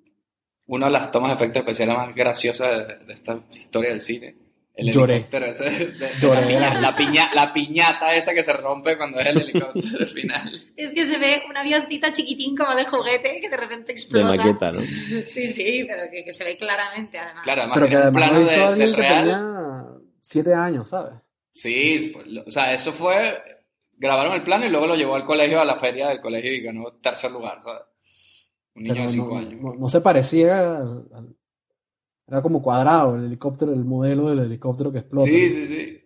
una 0.68 0.86
de 0.88 0.92
las 0.94 1.12
tomas 1.12 1.30
de 1.32 1.36
efectos 1.36 1.62
especiales 1.62 1.98
más 1.98 2.16
graciosas 2.16 2.88
de, 2.88 3.06
de 3.06 3.14
esta 3.14 3.40
historia 3.54 3.90
del 3.90 4.02
cine. 4.02 4.36
El 4.76 4.92
Lloré. 4.92 5.14
helicóptero 5.18 5.46
ese 5.46 5.64
de- 5.70 5.86
de- 5.92 6.10
Lloré 6.20 6.60
la, 6.60 6.72
de 6.74 6.82
la 6.82 6.96
piña- 6.96 6.96
la, 6.96 6.96
piña- 6.96 7.30
la 7.36 7.54
piñata 7.54 8.16
esa 8.16 8.34
que 8.34 8.42
se 8.42 8.54
rompe 8.54 8.98
cuando 8.98 9.20
es 9.20 9.28
el 9.28 9.42
helicóptero 9.42 9.98
al 10.00 10.08
final. 10.08 10.64
Es 10.76 10.92
que 10.92 11.06
se 11.06 11.20
ve 11.20 11.44
un 11.48 11.56
avioncito 11.56 12.08
chiquitín 12.12 12.58
como 12.58 12.74
de 12.76 12.86
juguete 12.86 13.40
que 13.40 13.50
de 13.50 13.58
repente 13.58 13.88
De 13.88 13.94
explota. 13.94 14.36
maqueta, 14.36 14.72
¿no? 14.72 14.80
Sí, 15.28 15.46
sí, 15.46 15.86
pero 15.88 16.10
que, 16.10 16.24
que 16.26 16.34
se 16.34 16.44
ve 16.44 16.58
claramente 16.58 17.20
además. 17.20 17.44
Claro, 17.44 17.62
además 17.62 17.78
Pero 17.78 17.88
que 17.90 17.96
además 17.98 18.24
plano 18.24 18.40
lo 18.40 18.46
hizo 18.46 18.60
de- 18.60 18.66
alguien 18.66 18.88
del 18.88 18.96
que 18.96 19.02
real. 19.02 19.24
tenía 19.26 19.86
siete 20.22 20.54
años, 20.56 20.90
¿sabes? 20.90 21.14
Sí, 21.54 22.10
pues, 22.12 22.26
lo- 22.28 22.44
o 22.44 22.52
sea, 22.52 22.74
eso 22.74 22.92
fue. 22.94 23.44
Grabaron 23.96 24.34
el 24.34 24.42
plano 24.42 24.66
y 24.66 24.70
luego 24.70 24.88
lo 24.88 24.96
llevó 24.96 25.16
al 25.16 25.26
colegio, 25.26 25.62
a 25.62 25.66
la 25.66 25.78
feria 25.78 26.08
del 26.10 26.20
colegio 26.20 26.52
y 26.52 26.62
ganó 26.62 26.94
tercer 26.94 27.30
lugar, 27.30 27.62
¿sabes? 27.62 27.84
Un 28.76 28.84
niño 28.84 29.02
de 29.04 29.08
5 29.08 29.28
no, 29.30 29.38
años. 29.38 29.62
no- 29.62 29.76
no 29.76 29.90
se 29.90 30.02
parecía 30.02 30.78
al- 30.78 31.08
al- 31.14 31.36
Era 32.28 32.42
como 32.42 32.62
cuadrado 32.62 33.16
el 33.16 33.26
helicóptero, 33.26 33.74
el 33.74 33.84
modelo 33.84 34.30
del 34.30 34.40
helicóptero 34.40 34.92
que 34.92 35.00
explota. 35.00 35.30
Sí, 35.30 35.50
sí, 35.50 35.68
sí. 35.68 36.00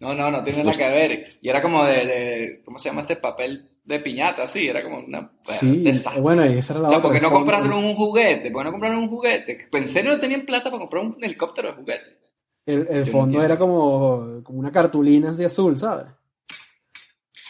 No, 0.00 0.12
no, 0.14 0.30
no 0.30 0.44
tiene 0.44 0.62
nada 0.62 0.76
que 0.76 0.88
ver. 0.90 1.38
Y 1.40 1.48
era 1.48 1.62
como 1.62 1.82
de, 1.84 2.06
de- 2.06 2.62
¿cómo 2.64 2.78
se 2.78 2.88
llama 2.90 3.00
este 3.02 3.16
papel 3.16 3.70
de 3.84 4.00
piñata? 4.00 4.46
Sí, 4.46 4.68
era 4.68 4.82
como 4.82 4.98
una... 4.98 5.32
Sí, 5.42 5.82
desastre. 5.82 6.20
bueno, 6.20 6.44
y 6.46 6.58
esa 6.58 6.74
era 6.74 6.82
la 6.82 6.88
O 6.88 6.90
sea, 6.90 6.98
otra, 6.98 7.08
¿por 7.08 7.16
qué 7.16 7.22
no 7.22 7.28
el 7.28 7.34
compraron 7.34 7.72
un 7.72 7.94
juguete? 7.94 8.50
¿Por 8.50 8.60
qué 8.60 8.64
no 8.64 8.70
compraron 8.72 8.98
un 8.98 9.08
juguete? 9.08 9.68
Pensé 9.70 10.02
que 10.02 10.08
no 10.08 10.20
tenían 10.20 10.44
plata 10.44 10.64
para 10.70 10.78
comprar 10.78 11.04
un 11.04 11.16
helicóptero 11.24 11.68
de 11.68 11.74
juguete. 11.74 12.18
El, 12.66 13.06
fondo 13.06 13.42
era 13.42 13.58
como, 13.58 14.42
como 14.42 14.58
una 14.58 14.72
cartulina 14.72 15.30
así 15.30 15.44
azul, 15.44 15.78
¿sabes? 15.78 16.06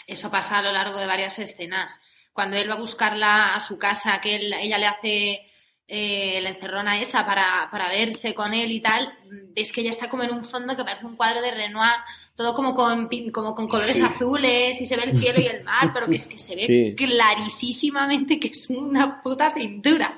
Eso 0.06 0.30
pasa 0.30 0.58
a 0.58 0.62
lo 0.62 0.72
largo 0.72 0.98
de 0.98 1.06
varias 1.06 1.38
escenas. 1.38 1.98
Cuando 2.34 2.56
él 2.58 2.68
va 2.68 2.74
a 2.74 2.78
buscarla 2.78 3.54
a 3.54 3.60
su 3.60 3.78
casa, 3.78 4.20
que 4.20 4.36
él- 4.36 4.52
ella 4.52 4.76
le 4.76 4.86
hace 4.86 5.50
eh, 5.86 6.40
la 6.42 6.48
encerrona 6.48 6.98
esa 6.98 7.26
para, 7.26 7.68
para 7.70 7.88
verse 7.90 8.34
con 8.34 8.54
él 8.54 8.72
y 8.72 8.80
tal, 8.80 9.12
ves 9.54 9.70
que 9.70 9.82
ella 9.82 9.90
está 9.90 10.08
como 10.08 10.22
en 10.22 10.32
un 10.32 10.42
fondo 10.44 10.74
que 10.74 10.82
parece 10.82 11.04
un 11.04 11.14
cuadro 11.14 11.42
de 11.42 11.50
Renoir, 11.50 11.92
todo 12.34 12.54
como 12.54 12.74
con, 12.74 13.08
como 13.32 13.54
con 13.54 13.68
colores 13.68 13.96
Sí. 13.96 14.02
azules 14.02 14.80
y 14.80 14.86
se 14.86 14.96
ve 14.96 15.04
el 15.04 15.18
cielo 15.18 15.40
y 15.42 15.46
el 15.46 15.62
mar, 15.62 15.90
pero 15.92 16.06
que 16.06 16.16
es 16.16 16.26
que 16.26 16.38
se 16.38 16.56
ve 16.56 16.66
Sí. 16.66 16.94
clarísimamente 16.96 18.40
que 18.40 18.48
es 18.48 18.68
una 18.70 19.22
puta 19.22 19.52
pintura. 19.54 20.16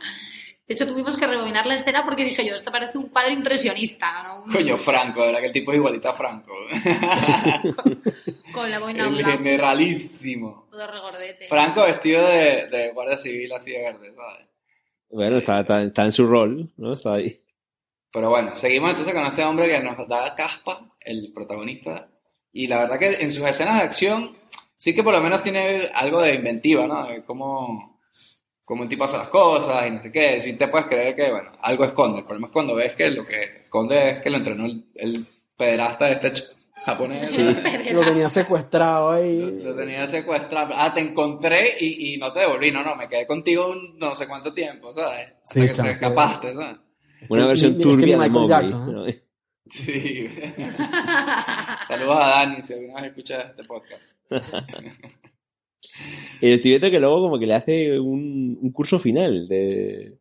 De 0.66 0.74
hecho, 0.74 0.86
tuvimos 0.86 1.16
que 1.16 1.26
rebobinar 1.26 1.64
la 1.64 1.74
escena 1.74 2.04
porque 2.04 2.24
dije 2.24 2.44
yo, 2.44 2.56
esto 2.56 2.72
parece 2.72 2.98
un 2.98 3.08
cuadro 3.08 3.32
impresionista, 3.32 4.24
¿no? 4.24 4.44
Coño, 4.52 4.76
Franco, 4.78 5.20
verdad 5.20 5.40
que 5.40 5.46
el 5.46 5.52
tipo 5.52 5.70
es 5.70 5.76
igualito 5.76 6.08
a 6.08 6.14
Franco. 6.14 6.52
con 8.52 8.70
la 8.70 8.80
boina 8.80 9.06
el 9.06 9.14
blanca, 9.14 9.32
generalísimo. 9.32 10.66
todo 10.70 10.86
regordete. 10.88 11.46
Franco 11.46 11.82
vestido 11.82 12.26
de, 12.26 12.68
de 12.68 12.90
guardia 12.92 13.16
civil 13.16 13.52
así 13.52 13.70
de 13.70 13.78
verde, 13.78 14.12
¿sabes? 14.14 14.46
Bueno, 15.08 15.36
está, 15.36 15.60
está, 15.60 15.82
está 15.82 16.04
en 16.04 16.12
su 16.12 16.26
rol, 16.26 16.72
¿no? 16.76 16.94
Está 16.94 17.14
ahí. 17.14 17.40
Pero 18.12 18.30
bueno, 18.30 18.54
seguimos 18.54 18.90
entonces 18.90 19.14
con 19.14 19.26
este 19.26 19.44
hombre 19.44 19.68
que 19.68 19.80
nos 19.80 19.96
da 20.08 20.34
caspa, 20.34 20.96
el 21.00 21.32
protagonista. 21.32 22.08
Y 22.52 22.66
la 22.66 22.78
verdad 22.78 22.98
que 22.98 23.14
en 23.20 23.30
sus 23.30 23.44
escenas 23.44 23.76
de 23.76 23.82
acción 23.82 24.36
sí 24.76 24.94
que 24.94 25.04
por 25.04 25.12
lo 25.12 25.20
menos 25.20 25.42
tiene 25.42 25.88
algo 25.94 26.22
de 26.22 26.34
inventiva, 26.34 26.86
¿no? 26.86 27.06
De 27.06 27.22
cómo, 27.24 27.95
cómo 28.66 28.82
el 28.82 28.88
tipo 28.90 29.04
hace 29.04 29.16
las 29.16 29.28
cosas 29.28 29.86
y 29.86 29.90
no 29.92 30.00
sé 30.00 30.12
qué. 30.12 30.40
Sí 30.42 30.52
te 30.54 30.68
puedes 30.68 30.88
creer 30.88 31.14
que, 31.16 31.30
bueno, 31.30 31.52
algo 31.62 31.84
esconde. 31.84 32.18
El 32.18 32.24
problema 32.24 32.48
es 32.48 32.52
cuando 32.52 32.74
ves 32.74 32.94
que 32.94 33.08
lo 33.10 33.24
que 33.24 33.42
esconde 33.64 34.10
es 34.10 34.22
que 34.22 34.28
lo 34.28 34.36
entrenó 34.38 34.66
el, 34.66 34.84
el 34.96 35.26
pederasta 35.56 36.06
de 36.06 36.12
este 36.14 36.32
japonés. 36.84 37.32
Lo 37.92 38.00
tenía 38.04 38.28
secuestrado 38.28 39.12
ahí. 39.12 39.60
lo 39.62 39.74
tenía 39.74 40.06
secuestrado. 40.06 40.72
Ah, 40.76 40.92
te 40.92 41.00
encontré 41.00 41.76
y, 41.80 42.14
y 42.14 42.18
no 42.18 42.32
te 42.32 42.40
devolví. 42.40 42.70
No, 42.70 42.82
no, 42.84 42.94
me 42.94 43.08
quedé 43.08 43.26
contigo 43.26 43.70
un 43.70 43.98
no 43.98 44.14
sé 44.14 44.26
cuánto 44.28 44.52
tiempo, 44.52 44.92
¿sabes? 44.94 45.32
Hasta 45.32 45.40
Sí, 45.44 45.60
que 45.62 45.68
te 45.72 45.90
escapaste, 45.92 46.54
¿sabes? 46.54 46.76
Una 47.28 47.46
versión 47.46 47.80
turbia 47.80 48.06
de 48.18 48.28
Michael 48.28 48.32
Mowgli. 48.32 48.48
Jackson. 48.48 49.06
Sí. 49.68 50.28
Saludos 51.88 52.18
a 52.20 52.28
Dani 52.28 52.62
si 52.62 52.72
alguna 52.74 53.00
vez 53.00 53.10
escucha 53.10 53.40
este 53.40 53.64
podcast. 53.64 54.16
Y 56.40 56.52
estoy 56.52 56.72
viendo 56.72 56.90
que 56.90 57.00
luego 57.00 57.20
como 57.22 57.38
que 57.38 57.46
le 57.46 57.54
hace 57.54 57.98
un, 58.00 58.58
un 58.60 58.72
curso 58.72 58.98
final 58.98 59.48
de, 59.48 60.18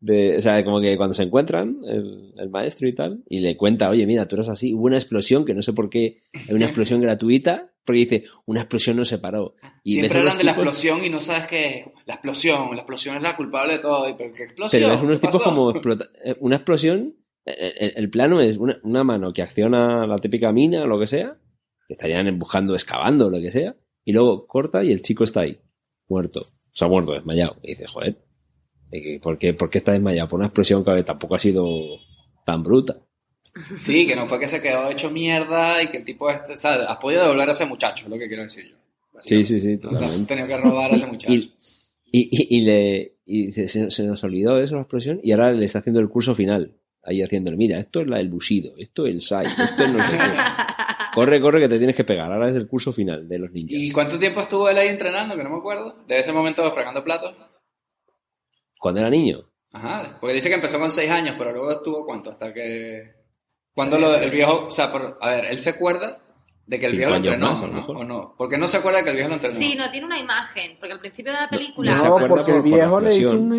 de... 0.00 0.36
O 0.36 0.40
sea, 0.40 0.64
como 0.64 0.80
que 0.80 0.96
cuando 0.96 1.14
se 1.14 1.22
encuentran, 1.22 1.74
el, 1.86 2.32
el 2.36 2.50
maestro 2.50 2.88
y 2.88 2.94
tal, 2.94 3.22
y 3.28 3.40
le 3.40 3.56
cuenta, 3.56 3.90
oye, 3.90 4.06
mira, 4.06 4.26
tú 4.28 4.36
eres 4.36 4.48
así, 4.48 4.74
hubo 4.74 4.84
una 4.86 4.96
explosión, 4.96 5.44
que 5.44 5.54
no 5.54 5.62
sé 5.62 5.72
por 5.72 5.88
qué, 5.88 6.18
hay 6.48 6.54
una 6.54 6.66
explosión 6.66 7.00
gratuita, 7.00 7.72
porque 7.84 7.98
dice, 8.00 8.24
una 8.44 8.60
explosión 8.60 8.96
no 8.98 9.04
se 9.06 9.18
paró. 9.18 9.54
Y 9.82 9.94
Siempre 9.94 10.18
hablan 10.18 10.36
de 10.38 10.44
la 10.44 10.50
explosión 10.50 11.02
y 11.04 11.08
no 11.08 11.20
sabes 11.20 11.46
qué 11.46 11.66
es. 11.66 11.86
La 12.04 12.14
explosión, 12.14 12.70
la 12.72 12.82
explosión 12.82 13.16
es 13.16 13.22
la 13.22 13.34
culpable 13.36 13.74
de 13.74 13.78
todo. 13.78 14.08
¿Y 14.08 14.12
¿Pero 14.14 14.32
qué 14.34 14.42
explosión? 14.44 14.82
Pero 14.82 14.92
ves 14.94 15.02
unos 15.02 15.20
¿Qué 15.20 15.26
tipos 15.26 15.40
pasó? 15.42 15.50
como 15.54 15.70
explota- 15.72 16.10
eh, 16.22 16.36
una 16.40 16.56
explosión, 16.56 17.14
eh, 17.46 17.72
el, 17.78 17.92
el 17.96 18.10
plano 18.10 18.40
es 18.42 18.58
una, 18.58 18.78
una 18.82 19.04
mano 19.04 19.32
que 19.32 19.40
acciona 19.42 20.06
la 20.06 20.16
típica 20.18 20.52
mina 20.52 20.82
o 20.82 20.86
lo 20.86 20.98
que 21.00 21.06
sea, 21.06 21.38
que 21.86 21.94
estarían 21.94 22.38
buscando, 22.38 22.74
excavando 22.74 23.28
o 23.28 23.30
lo 23.30 23.40
que 23.40 23.50
sea, 23.52 23.74
y 24.08 24.12
luego 24.12 24.46
corta 24.46 24.82
y 24.82 24.90
el 24.90 25.02
chico 25.02 25.24
está 25.24 25.40
ahí, 25.42 25.58
muerto. 26.08 26.40
O 26.40 26.76
sea, 26.78 26.88
muerto, 26.88 27.12
desmayado. 27.12 27.56
Y 27.62 27.68
dices, 27.72 27.90
joder, 27.90 28.16
¿y 28.90 29.02
qué- 29.02 29.20
¿por 29.20 29.36
qué, 29.38 29.52
¿por 29.52 29.68
qué 29.68 29.78
está 29.78 29.92
desmayado? 29.92 30.28
Por 30.28 30.38
una 30.38 30.46
explosión 30.46 30.82
que 30.84 31.02
tampoco 31.02 31.34
ha 31.34 31.38
sido 31.38 31.66
tan 32.46 32.62
bruta. 32.62 32.96
Sí, 33.80 34.06
que 34.06 34.16
no 34.16 34.26
fue 34.28 34.38
que 34.40 34.48
se 34.48 34.62
quedó 34.62 34.88
hecho 34.90 35.10
mierda 35.10 35.82
y 35.82 35.88
que 35.88 35.98
el 35.98 36.04
tipo 36.04 36.30
este, 36.30 36.56
¿sabes? 36.56 36.86
Has 36.88 36.96
podido 36.98 37.22
devolver 37.22 37.48
a 37.48 37.52
ese 37.52 37.66
muchacho, 37.66 38.04
es 38.06 38.10
lo 38.10 38.18
que 38.18 38.28
quiero 38.28 38.44
decir 38.44 38.66
yo. 38.70 38.76
Sí, 39.24 39.42
sí, 39.44 39.58
sí, 39.60 39.72
Has 39.74 39.80
totalmente. 39.80 40.26
tenido 40.26 40.46
que 40.46 40.56
robar 40.56 40.92
a 40.92 40.96
ese 40.96 41.06
muchacho. 41.06 41.32
Y, 42.10 42.20
y, 42.30 42.56
y- 42.56 42.56
y 43.36 43.50
le 43.50 43.66
se, 43.68 43.90
se 43.90 44.06
nos 44.06 44.24
olvidó 44.24 44.58
eso, 44.58 44.76
la 44.76 44.80
explosión, 44.82 45.20
y 45.22 45.32
ahora 45.32 45.52
le 45.52 45.66
está 45.66 45.80
haciendo 45.80 46.00
el 46.00 46.08
curso 46.08 46.34
final. 46.34 46.74
Ahí 47.04 47.22
haciéndole, 47.22 47.56
mira, 47.56 47.78
esto 47.78 48.00
es 48.00 48.06
la 48.08 48.18
del 48.18 48.28
busido, 48.28 48.72
esto 48.76 49.06
es 49.06 49.12
el 49.12 49.20
sai, 49.20 49.46
esto 49.46 49.84
es 49.84 49.92
no 49.92 50.06
sé 50.06 50.16
qué. 50.18 50.24
Corre, 51.14 51.40
corre, 51.40 51.60
que 51.60 51.68
te 51.68 51.78
tienes 51.78 51.96
que 51.96 52.04
pegar. 52.04 52.30
Ahora 52.30 52.48
es 52.50 52.54
el 52.54 52.68
curso 52.68 52.92
final 52.92 53.26
de 53.28 53.38
los 53.40 53.50
ninjas. 53.50 53.72
¿Y 53.72 53.90
cuánto 53.90 54.18
tiempo 54.20 54.40
estuvo 54.40 54.68
él 54.68 54.78
ahí 54.78 54.86
entrenando? 54.88 55.36
Que 55.36 55.42
no 55.42 55.50
me 55.50 55.56
acuerdo. 55.58 55.96
De 56.06 56.18
ese 56.20 56.30
momento 56.32 56.70
fregando 56.72 57.02
platos. 57.02 57.34
Cuando 58.78 59.00
era 59.00 59.10
niño. 59.10 59.40
Ajá, 59.72 60.18
porque 60.20 60.34
dice 60.36 60.48
que 60.48 60.54
empezó 60.54 60.78
con 60.78 60.90
seis 60.92 61.10
años, 61.10 61.34
pero 61.36 61.50
luego 61.52 61.72
estuvo 61.72 62.04
cuánto, 62.06 62.30
hasta 62.30 62.52
que... 62.54 63.02
Cuando 63.72 63.98
lo, 63.98 64.14
el 64.14 64.30
viejo, 64.30 64.66
o 64.66 64.70
sea, 64.70 64.92
por- 64.92 65.18
a 65.20 65.30
ver, 65.30 65.46
él 65.46 65.60
se 65.60 65.70
acuerda 65.70 66.20
de 66.66 66.78
que 66.78 66.86
el 66.86 66.96
viejo 66.96 67.10
lo 67.10 67.16
entrenó, 67.16 67.50
más, 67.52 67.62
¿no? 67.62 67.84
¿O 67.86 68.04
no? 68.04 68.34
¿Por 68.36 68.48
qué 68.48 68.56
no 68.58 68.68
se 68.68 68.76
acuerda 68.76 69.02
que 69.02 69.10
el 69.10 69.16
viejo 69.16 69.28
lo 69.30 69.34
entrenó? 69.36 69.54
Sí, 69.56 69.74
no 69.76 69.90
tiene 69.90 70.06
una 70.06 70.18
imagen, 70.18 70.76
porque 70.78 70.92
al 70.92 71.00
principio 71.00 71.32
de 71.32 71.38
la 71.40 71.48
película... 71.48 71.90
no 71.90 71.96
se 71.96 72.02
No, 72.04 72.08
acuerda 72.16 72.28
porque 72.28 72.50
el 72.52 72.56
por 72.58 72.64
viejo 72.64 73.00
le 73.00 73.14
hizo 73.16 73.38
una, 73.38 73.56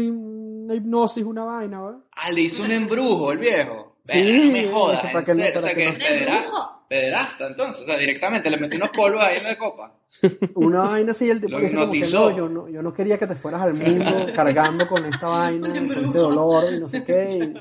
una 0.69 0.77
hipnosis, 0.77 1.23
una 1.23 1.43
vaina, 1.43 1.81
¿verdad? 1.81 1.99
Ah, 2.15 2.31
le 2.31 2.41
hizo 2.41 2.63
un 2.63 2.71
embrujo 2.71 3.31
el 3.31 3.39
viejo. 3.39 3.97
Sí, 4.05 4.23
no 4.45 4.51
me 4.53 4.67
jodas, 4.69 5.03
en 5.03 5.19
que 5.19 5.25
serio, 5.25 5.43
o 5.49 5.53
para 5.53 5.59
sea 5.59 5.75
que 5.75 5.75
que 5.75 5.85
no- 5.85 5.91
es 5.91 5.97
¿Un 5.97 5.99
pederasta, 6.03 6.69
pederasta, 6.87 7.47
entonces, 7.47 7.81
o 7.83 7.85
sea, 7.85 7.97
directamente 7.97 8.49
le 8.49 8.57
metió 8.57 8.77
unos 8.77 8.89
polvos 8.91 9.21
ahí 9.21 9.37
en 9.37 9.43
la 9.43 9.57
copa. 9.57 9.93
Una 10.55 10.81
vaina 10.81 11.11
así, 11.11 11.29
el 11.29 11.39
tipo 11.39 11.53
Lo 11.53 11.59
que 11.59 11.67
hipnotizó. 11.67 12.31
no, 12.31 12.35
yo 12.37 12.49
no, 12.49 12.67
yo 12.69 12.81
no 12.81 12.91
quería 12.93 13.19
que 13.19 13.27
te 13.27 13.35
fueras 13.35 13.61
al 13.61 13.75
mundo 13.75 14.27
cargando 14.35 14.87
con 14.87 15.05
esta 15.05 15.27
vaina, 15.27 15.67
con 15.69 16.05
este 16.05 16.17
dolor 16.17 16.73
y 16.73 16.79
no 16.79 16.87
sé 16.89 17.03
qué, 17.03 17.53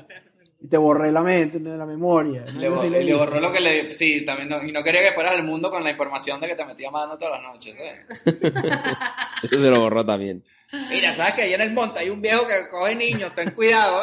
y, 0.61 0.65
y 0.65 0.67
te 0.67 0.77
borré 0.77 1.11
la 1.11 1.21
mente, 1.21 1.59
la 1.59 1.85
memoria. 1.85 2.45
¿no? 2.51 2.59
Le, 2.59 2.69
borró, 2.69 2.89
le 2.89 2.99
dice. 3.01 3.13
borró 3.13 3.39
lo 3.39 3.51
que 3.51 3.59
le... 3.59 3.93
Sí, 3.93 4.25
también, 4.25 4.49
no, 4.49 4.63
y 4.63 4.71
no 4.71 4.83
quería 4.83 5.03
que 5.03 5.11
fueras 5.13 5.33
al 5.33 5.43
mundo 5.43 5.69
con 5.69 5.83
la 5.83 5.91
información 5.91 6.41
de 6.41 6.47
que 6.47 6.55
te 6.55 6.65
metía 6.65 6.89
mano 6.89 7.15
todas 7.17 7.39
las 7.39 7.53
noches, 7.53 7.77
¿sabes? 7.77 8.35
Eso 9.43 9.61
se 9.61 9.69
lo 9.69 9.79
borró 9.81 10.03
también. 10.05 10.43
Mira, 10.89 11.15
¿sabes 11.15 11.33
que 11.33 11.41
allá 11.43 11.55
en 11.55 11.61
el 11.61 11.71
monte 11.71 11.99
hay 11.99 12.09
un 12.09 12.21
viejo 12.21 12.45
que 12.45 12.69
coge 12.69 12.95
niños? 12.95 13.33
Ten 13.35 13.51
cuidado. 13.51 14.01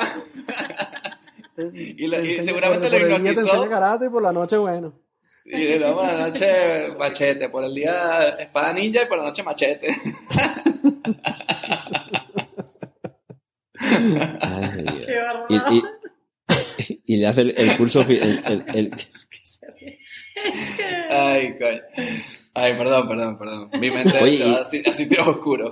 Te- 1.54 1.70
y 1.74 2.06
lo- 2.06 2.16
te 2.18 2.26
y 2.26 2.30
enseña- 2.32 2.42
seguramente 2.44 2.88
por 2.90 2.98
lo 3.00 3.06
el 3.06 3.08
día 3.22 3.34
te 3.34 3.40
hipnotizó. 3.40 3.70
karate 3.70 4.06
y 4.06 4.08
por 4.08 4.22
la 4.22 4.32
noche, 4.32 4.56
bueno. 4.56 5.00
Y 5.44 5.78
luego 5.78 6.00
por 6.00 6.06
la 6.06 6.26
noche 6.28 6.88
machete, 6.98 7.48
por 7.48 7.62
el 7.64 7.72
día 7.74 8.30
espada 8.38 8.72
ninja 8.72 9.02
y 9.02 9.06
por 9.06 9.18
la 9.18 9.24
noche 9.24 9.42
machete. 9.44 9.94
Ay, 13.78 14.84
Dios. 15.06 15.62
y, 15.70 15.74
y- 15.76 17.02
y 17.06 17.16
le 17.18 17.26
hace 17.26 17.42
el, 17.42 17.54
el 17.56 17.76
curso. 17.76 18.02
fi- 18.04 18.18
el- 18.18 18.42
el- 18.44 18.64
el- 18.74 18.90
Ay, 21.10 21.56
coño. 21.58 21.80
Ay, 22.54 22.76
perdón, 22.76 23.08
perdón, 23.08 23.38
perdón. 23.38 23.70
Mi 23.80 23.90
mente 23.90 24.18
Oye, 24.22 24.36
se 24.36 24.44
va 24.44 24.50
y- 24.50 24.54
así, 24.60 24.82
así 24.86 25.04
de 25.06 25.18
oscuro. 25.20 25.70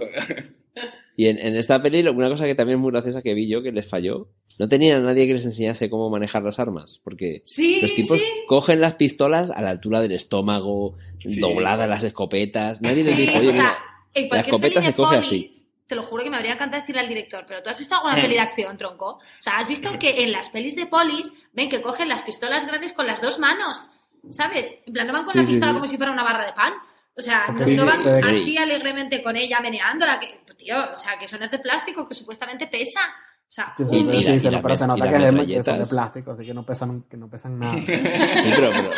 Y 1.16 1.26
en, 1.28 1.38
en 1.38 1.54
esta 1.56 1.80
peli, 1.80 2.06
una 2.08 2.28
cosa 2.28 2.44
que 2.44 2.54
también 2.56 2.78
es 2.78 2.82
muy 2.82 2.90
graciosa 2.90 3.22
que 3.22 3.34
vi 3.34 3.48
yo, 3.48 3.62
que 3.62 3.70
les 3.72 3.88
falló, 3.88 4.28
no 4.58 4.68
tenían 4.68 5.02
a 5.02 5.06
nadie 5.06 5.26
que 5.26 5.34
les 5.34 5.44
enseñase 5.46 5.88
cómo 5.88 6.10
manejar 6.10 6.42
las 6.42 6.58
armas, 6.58 7.00
porque 7.04 7.42
Sí, 7.44 7.80
los 7.80 7.94
tipos 7.94 8.18
sí. 8.20 8.26
cogen 8.48 8.80
las 8.80 8.94
pistolas 8.96 9.50
a 9.50 9.60
la 9.62 9.70
altura 9.70 10.00
del 10.00 10.12
estómago, 10.12 10.96
Sí. 11.20 11.38
dobladas 11.40 11.88
las 11.88 12.02
escopetas, 12.04 12.82
nadie 12.82 13.04
les 13.04 13.16
dijo, 13.16 13.38
oye, 13.38 13.48
o 13.48 13.52
sea, 13.52 13.78
mira, 14.14 14.28
cualquier 14.28 14.40
escopeta 14.46 14.82
se 14.82 14.88
de 14.88 14.94
coge 14.94 15.14
polis, 15.16 15.26
así. 15.26 15.50
Te 15.86 15.94
lo 15.96 16.02
juro 16.02 16.24
que 16.24 16.30
me 16.30 16.36
habría 16.36 16.54
encantado 16.54 16.80
decirle 16.80 17.00
al 17.02 17.08
director, 17.08 17.44
pero 17.46 17.62
¿tú 17.62 17.70
has 17.70 17.78
visto 17.78 17.94
alguna 17.94 18.16
Mm. 18.16 18.20
peli 18.22 18.34
de 18.34 18.40
acción, 18.40 18.76
tronco? 18.76 19.06
O 19.16 19.20
sea, 19.38 19.58
¿has 19.58 19.68
visto 19.68 19.90
que 20.00 20.22
en 20.24 20.32
las 20.32 20.48
pelis 20.48 20.74
de 20.76 20.86
polis 20.86 21.32
ven 21.52 21.68
que 21.68 21.80
cogen 21.82 22.08
las 22.08 22.22
pistolas 22.22 22.66
grandes 22.66 22.92
con 22.92 23.06
las 23.06 23.20
dos 23.20 23.38
manos? 23.38 23.88
¿Sabes? 24.30 24.74
En 24.86 24.92
plan, 24.94 25.06
no 25.06 25.12
van 25.12 25.24
con 25.24 25.32
Sí, 25.32 25.38
la 25.38 25.44
sí, 25.44 25.50
pistola 25.52 25.72
sí. 25.72 25.74
como 25.76 25.86
si 25.86 25.96
fuera 25.98 26.10
una 26.10 26.24
barra 26.24 26.46
de 26.46 26.52
pan. 26.54 26.72
O 27.16 27.22
sea, 27.22 27.46
no, 27.48 27.66
no 27.66 27.86
van 27.86 28.02
sí. 28.02 28.08
así 28.22 28.56
alegremente 28.58 29.22
con 29.22 29.36
ella 29.36 29.60
meneándola. 29.60 30.18
Que, 30.18 30.28
tío, 30.56 30.74
o 30.92 30.96
sea, 30.96 31.18
que 31.18 31.26
eso 31.26 31.38
no 31.38 31.44
es 31.44 31.50
de 31.50 31.58
plástico, 31.60 32.08
que 32.08 32.14
supuestamente 32.14 32.66
pesa. 32.66 33.00
O 33.46 33.50
sea, 33.54 33.72
Sí, 33.76 33.84
pero 34.04 34.20
sí, 34.20 34.40
se 34.40 34.50
la 34.50 34.60
pero 34.62 34.74
nota 34.86 34.96
las 34.96 35.08
que, 35.08 35.14
es 35.16 35.22
de, 35.22 35.28
que 35.28 35.28
son 35.28 35.36
de 35.36 35.42
metralletas. 35.56 35.88
plástico, 35.90 36.30
así 36.32 36.44
que 36.46 36.54
no 36.54 36.66
pesan, 36.66 37.02
que 37.08 37.16
no 37.16 37.30
pesan 37.30 37.58
nada. 37.58 37.74
Sí, 37.86 38.50
pero, 38.56 38.70
pero- 38.70 38.90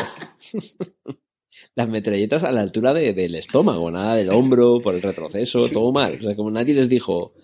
las 1.74 1.88
metralletas 1.88 2.44
a 2.44 2.52
la 2.52 2.60
altura 2.62 2.94
de- 2.94 3.12
del 3.12 3.34
estómago, 3.34 3.90
nada 3.90 4.14
del 4.16 4.30
hombro, 4.30 4.80
por 4.82 4.94
el 4.94 5.02
retroceso, 5.02 5.68
todo 5.68 5.92
mal. 5.92 6.16
O 6.18 6.22
sea, 6.22 6.36
como 6.36 6.50
nadie 6.50 6.74
les 6.74 6.88
dijo 6.88 7.34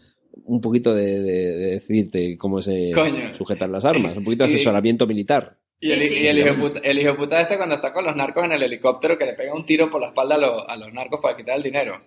un 0.44 0.60
poquito 0.60 0.94
de, 0.94 1.20
de- 1.20 1.56
de 1.56 1.66
decirte 1.72 2.38
cómo 2.38 2.62
se 2.62 2.92
Coño. 2.94 3.34
sujetan 3.34 3.72
las 3.72 3.84
armas, 3.84 4.16
un 4.16 4.24
poquito 4.24 4.44
de 4.44 4.54
asesoramiento 4.54 5.06
militar. 5.06 5.58
Y 5.84 5.90
el, 5.92 5.98
Sí, 6.00 6.08
sí. 6.08 6.14
y 6.20 6.26
el 6.28 6.38
hijo 6.38 6.48
de 6.48 6.54
puta, 6.54 6.80
el 6.84 6.98
hijo 6.98 7.16
puta 7.16 7.40
este 7.40 7.56
cuando 7.56 7.74
está 7.74 7.92
con 7.92 8.04
los 8.04 8.14
narcos 8.16 8.44
en 8.44 8.52
el 8.52 8.62
helicóptero 8.62 9.18
que 9.18 9.26
le 9.26 9.32
pega 9.34 9.52
un 9.54 9.66
tiro 9.66 9.90
por 9.90 10.00
la 10.00 10.06
espalda 10.08 10.36
a, 10.36 10.38
los- 10.38 10.64
a 10.68 10.76
los 10.76 10.92
narcos 10.92 11.18
para 11.20 11.36
quitar 11.36 11.56
el 11.56 11.62
dinero. 11.64 12.00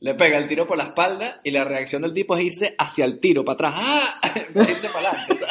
Le 0.00 0.14
pega 0.14 0.36
el 0.38 0.48
tiro 0.48 0.66
por 0.66 0.76
la 0.76 0.84
espalda 0.86 1.40
y 1.44 1.52
la 1.52 1.62
reacción 1.62 2.02
del 2.02 2.12
tipo 2.12 2.36
es 2.36 2.42
irse 2.44 2.74
hacia 2.76 3.04
el 3.04 3.20
tiro, 3.20 3.44
para 3.44 3.54
atrás. 3.54 3.74
¡Ah! 3.76 4.20
Irse 4.56 4.88
para 4.88 5.10
adelante. 5.10 5.46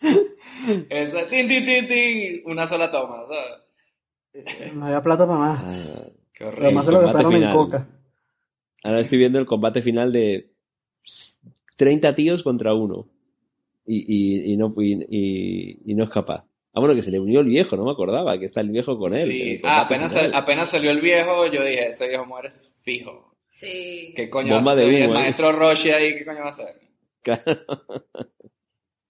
Esa, 0.88 1.28
tin, 1.28 1.48
tin, 1.48 1.64
tin, 1.66 1.88
tin, 1.88 2.42
una 2.46 2.66
sola 2.66 2.90
toma, 2.90 3.24
¿sabes? 3.26 4.74
No 4.74 4.86
había 4.86 5.02
plata 5.02 5.26
para 5.26 5.38
más. 5.38 6.02
Ah, 6.06 6.10
Pero 6.38 6.48
horrible. 6.50 6.72
más 6.72 6.86
se 6.86 6.92
lo 6.92 7.00
gastaron 7.00 7.34
en 7.36 7.50
coca. 7.50 7.86
ahora 8.82 9.00
estoy 9.00 9.18
viendo 9.18 9.38
el 9.38 9.46
combate 9.46 9.82
final 9.82 10.12
de 10.12 10.50
30 11.76 12.14
tíos 12.14 12.42
contra 12.42 12.74
uno. 12.74 13.08
Y, 13.86 14.04
y- 14.48 14.52
y 14.52 14.56
no, 14.56 14.74
y, 14.78 14.92
y- 15.10 15.78
y 15.86 15.94
no 15.94 16.04
es 16.04 16.10
capaz. 16.10 16.44
Ah, 16.72 16.80
bueno, 16.80 16.94
que 16.94 17.02
se 17.02 17.10
le 17.10 17.20
unió 17.20 17.40
el 17.40 17.46
viejo, 17.46 17.76
no 17.76 17.84
me 17.84 17.92
acordaba, 17.92 18.38
que 18.38 18.46
está 18.46 18.60
el 18.60 18.70
viejo 18.70 18.98
con 18.98 19.14
él. 19.14 19.30
Sí. 19.30 19.60
Ah, 19.62 19.82
apenas, 19.82 20.12
sal- 20.12 20.32
apenas 20.34 20.70
salió 20.70 20.90
el 20.90 21.00
viejo, 21.00 21.46
yo 21.46 21.62
dije, 21.64 21.88
este 21.88 22.08
viejo 22.08 22.24
muere 22.26 22.50
fijo. 22.82 23.36
sí. 23.50 24.12
¿Qué 24.16 24.28
coño 24.30 24.54
Bomba 24.56 24.72
va 24.72 24.72
a 24.72 24.74
hacer? 24.80 24.88
de 24.90 24.96
el 25.04 25.10
¿eh? 25.10 25.14
maestro 25.14 25.52
Roshi 25.52 25.90
ahí, 25.90 26.16
¿qué 26.18 26.24
coño 26.24 26.40
va 26.40 26.46
a 26.46 26.50
hacer? 26.50 26.80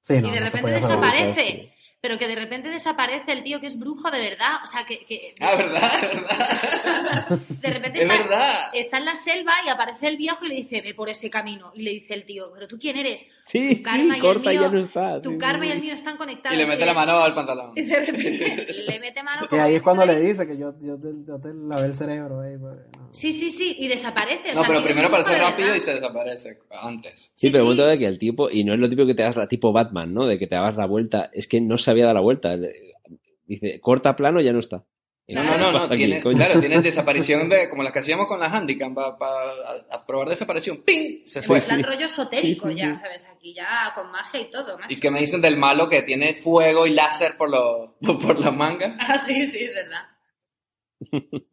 Sí, 0.03 0.21
no, 0.21 0.29
y 0.29 0.33
de 0.33 0.41
repente 0.41 0.71
desaparece. 0.73 1.73
Pero 2.05 2.19
que 2.19 2.29
de 2.29 2.35
repente 2.35 2.69
desaparece 2.69 3.33
el 3.33 3.43
tío 3.43 3.63
que 3.63 3.67
es 3.67 3.79
brujo 3.79 4.11
de 4.11 4.21
verdad. 4.21 4.57
O 4.63 4.67
sea, 4.67 4.85
que. 4.85 5.07
que 5.07 5.35
Ah, 5.41 5.55
¿verdad? 5.57 5.91
¿verdad? 6.13 7.39
de 7.49 7.71
repente 7.71 7.99
Es 8.03 8.11
está, 8.11 8.23
verdad. 8.23 8.59
está 8.75 8.99
en 8.99 9.05
la 9.07 9.15
selva 9.15 9.53
y 9.65 9.71
aparece 9.71 10.09
el 10.09 10.19
viejo 10.19 10.45
y 10.45 10.49
le 10.49 10.55
dice, 10.57 10.83
ve 10.83 10.93
por 10.93 11.09
ese 11.09 11.31
camino. 11.31 11.73
Y 11.75 11.81
le 11.81 11.93
dice 11.93 12.13
el 12.13 12.25
tío, 12.27 12.51
¿pero 12.53 12.69
tú 12.69 12.77
quién 12.79 12.99
eres? 12.99 13.25
Sí, 13.47 13.77
Tu 13.77 13.83
karma 13.83 14.15
sí, 14.15 14.19
y 14.19 14.23
corta 14.23 14.51
el 14.51 14.57
y 14.57 14.59
mío, 14.59 14.69
ya 14.69 14.75
no 14.75 14.81
está. 14.83 15.23
Tu 15.23 15.31
sí, 15.31 15.39
karma 15.39 15.65
sí, 15.65 15.69
y 15.71 15.73
el 15.73 15.81
mío 15.81 15.95
están 15.95 16.17
conectados. 16.19 16.55
Y 16.55 16.59
le 16.61 16.67
mete 16.67 16.85
la 16.85 16.93
mano 16.93 17.19
al 17.21 17.35
pantalón. 17.35 17.73
Y 17.77 17.83
de 17.83 18.01
repente 18.01 18.73
le 18.87 19.01
mete 19.01 19.23
mano 19.23 19.49
como 19.49 19.63
ahí 19.63 19.75
es 19.77 19.83
cuando 19.83 20.05
le 20.05 20.21
dice 20.21 20.47
que 20.47 20.59
yo, 20.59 20.75
yo, 20.83 20.99
te, 21.01 21.09
yo 21.27 21.41
te 21.41 21.55
lavé 21.55 21.87
el 21.87 21.95
cerebro. 21.95 22.41
ahí, 22.43 22.59
pues, 22.61 22.77
no. 22.99 23.09
Sí, 23.15 23.33
sí, 23.33 23.49
sí, 23.51 23.77
y 23.79 23.89
desaparece. 23.89 24.51
o 24.51 24.55
No, 24.55 24.61
sea, 24.61 24.69
pero 24.69 24.85
primero 24.85 25.09
aparece 25.09 25.39
rápido 25.39 25.69
verdad. 25.69 25.77
y 25.77 25.81
se 25.81 25.95
desaparece 25.95 26.59
antes. 26.83 27.33
Sí, 27.37 27.47
Sí, 27.47 27.51
pero 27.51 27.59
el 27.59 27.65
momento 27.65 27.87
de 27.87 27.99
que 27.99 28.07
el 28.07 28.19
tipo, 28.19 28.51
y 28.51 28.65
no 28.65 28.75
es 28.75 28.81
lo 28.81 28.89
típico 28.91 29.07
que 29.07 29.15
te 29.15 29.23
hagas 29.23 29.37
la 29.37 29.47
tipo 29.47 29.73
Batman, 29.73 30.13
¿no? 30.13 30.27
De 30.27 30.39
que 30.39 30.47
te 30.47 30.57
hagas 30.57 30.77
la 30.77 30.87
vuelta, 30.87 31.31
es 31.33 31.47
que 31.47 31.61
no 31.61 31.79
se 31.79 31.91
había 31.95 32.05
dado 32.05 32.15
la 32.15 32.21
vuelta. 32.21 32.57
Dice, 33.47 33.81
corta 33.81 34.15
plano, 34.17 34.41
ya 34.41 34.53
no 34.53 34.59
está. 34.61 34.85
No, 35.27 35.41
Claro. 35.41 35.73
no, 35.73 35.73
no, 35.73 35.89
¿Qué 35.89 36.07
no, 36.23 36.31
claro, 36.33 36.61
tiene 36.61 36.81
desaparición 36.83 37.49
de, 37.49 37.71
como 37.71 37.83
las 37.83 37.93
que 37.95 38.01
hacíamos 38.01 38.29
con 38.29 38.39
las 38.41 38.53
handicam, 38.53 38.95
para 38.95 39.17
probar 40.07 40.29
desaparición, 40.29 40.83
¡ping! 40.83 41.23
Se 41.27 41.41
fue. 41.41 41.59
En 41.61 41.65
plan 41.65 41.83
rollo 41.83 42.05
esotérico 42.07 42.69
Sí, 42.69 42.75
sí, 42.75 42.79
ya, 42.79 42.95
sí. 42.95 43.01
¿sabes? 43.01 43.27
Aquí 43.35 43.55
ya 43.55 43.91
con 43.95 44.11
magia 44.11 44.41
y 44.41 44.51
todo, 44.51 44.77
macho. 44.77 44.93
Y 44.93 45.01
que 45.01 45.11
me 45.11 45.21
dicen 45.21 45.41
del 45.41 45.57
malo 45.57 45.89
que 45.89 46.03
tiene 46.03 46.35
fuego 46.35 46.87
y 46.87 46.91
láser 46.93 47.39
por, 47.39 47.49
los 47.49 47.91
por 48.21 48.39
las 48.39 48.55
mangas. 48.55 48.97
Ah, 48.99 49.17
sí, 49.17 49.47
sí, 49.47 49.65
es 49.65 49.75
verdad. 49.75 50.03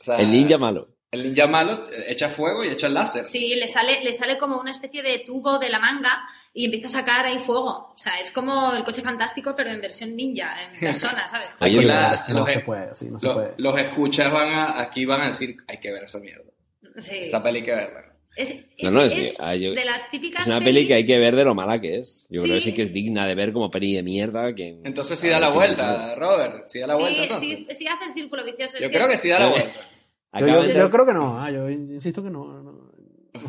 O 0.00 0.04
sea, 0.04 0.16
El 0.16 0.30
ninja 0.30 0.58
malo. 0.58 0.88
El 1.10 1.22
ninja 1.24 1.46
malo 1.46 1.86
eh, 1.90 2.04
echa 2.08 2.28
fuego 2.28 2.62
y 2.62 2.68
echa 2.68 2.88
láser. 2.90 3.24
Sí, 3.24 3.54
le 3.56 3.66
sale, 3.66 4.04
le 4.04 4.12
sale 4.12 4.36
como 4.36 4.60
una 4.60 4.70
especie 4.70 5.02
de 5.02 5.20
tubo 5.20 5.58
de 5.58 5.70
la 5.70 5.78
manga 5.78 6.28
y 6.56 6.64
empieza 6.66 6.86
a 6.86 6.90
sacar 6.90 7.26
ahí 7.26 7.40
fuego. 7.40 7.90
O 7.92 7.96
sea, 7.96 8.18
es 8.20 8.30
como 8.30 8.72
el 8.74 8.84
coche 8.84 9.02
fantástico, 9.02 9.54
pero 9.56 9.70
en 9.70 9.80
versión 9.80 10.14
ninja, 10.16 10.54
en 10.72 10.80
persona, 11.18 11.26
¿sabes? 11.28 11.52
Aquí 11.58 11.80
la- 11.80 12.24
No 12.28 12.40
los, 12.40 12.52
se 12.52 12.60
puede, 12.60 12.94
sí, 12.94 13.08
no 13.10 13.18
se 13.20 13.26
los- 13.26 13.34
puede. 13.34 13.54
los 13.58 13.76
escuchas 13.78 14.32
van 14.32 14.48
a, 14.52 14.80
aquí 14.80 15.04
van 15.04 15.20
a 15.22 15.26
decir, 15.26 15.56
hay 15.66 15.78
que 15.78 15.90
ver 15.92 16.04
esa 16.04 16.20
mierda. 16.20 16.50
Sí. 16.98 17.16
Esa 17.24 17.42
peli 17.42 17.58
hay 17.58 17.64
que 17.64 17.74
verla. 17.74 18.00
Es, 18.36 18.48
No, 18.82 18.88
es- 18.88 18.92
no, 18.92 19.02
es 19.02 19.12
es 19.12 19.18
que, 19.36 19.42
ah, 19.44 19.54
yo- 19.56 19.72
de 19.72 19.84
las 19.84 20.10
típicas 20.10 20.42
Es 20.42 20.46
una 20.48 20.58
pelis- 20.58 20.64
peli 20.64 20.86
que 20.88 20.94
hay 20.94 21.04
que 21.06 21.18
ver 21.18 21.36
de 21.36 21.44
lo 21.44 21.54
mala 21.54 21.80
que 21.80 21.98
es. 21.98 22.26
Yo 22.30 22.42
creo 22.42 22.54
que 22.56 22.60
Sí. 22.62 22.72
que 22.74 22.82
es 22.82 22.92
digna 22.92 23.26
de 23.26 23.34
ver 23.36 23.52
como 23.52 23.70
peli 23.70 23.94
de 23.94 24.02
mierda. 24.02 24.52
Que, 24.54 24.80
Entonces 24.84 25.18
sí 25.18 25.28
da 25.28 25.38
la 25.40 25.50
vuelta. 25.50 26.14
Robert. 26.16 26.68
Sí 26.68 26.78
da 26.80 26.86
la 26.88 26.96
sí, 26.96 27.00
vuelta 27.02 27.22
entonces. 27.24 27.48
sí, 27.48 27.66
sí 27.74 27.86
hace 27.86 28.04
el 28.06 28.14
círculo 28.14 28.44
vicioso. 28.44 28.76
es 28.76 28.82
Yo 28.82 28.90
creo 28.90 29.08
que 29.08 29.16
sí 29.18 29.28
da 29.28 29.38
la 29.40 29.48
vuelta. 29.48 29.80
Yo, 30.40 30.90
creo 30.90 31.06
que 31.06 31.14
no, 31.14 31.40
ah, 31.40 31.48
yo 31.50 31.70
insisto 31.70 32.20
que 32.22 32.30
no. 32.30 32.63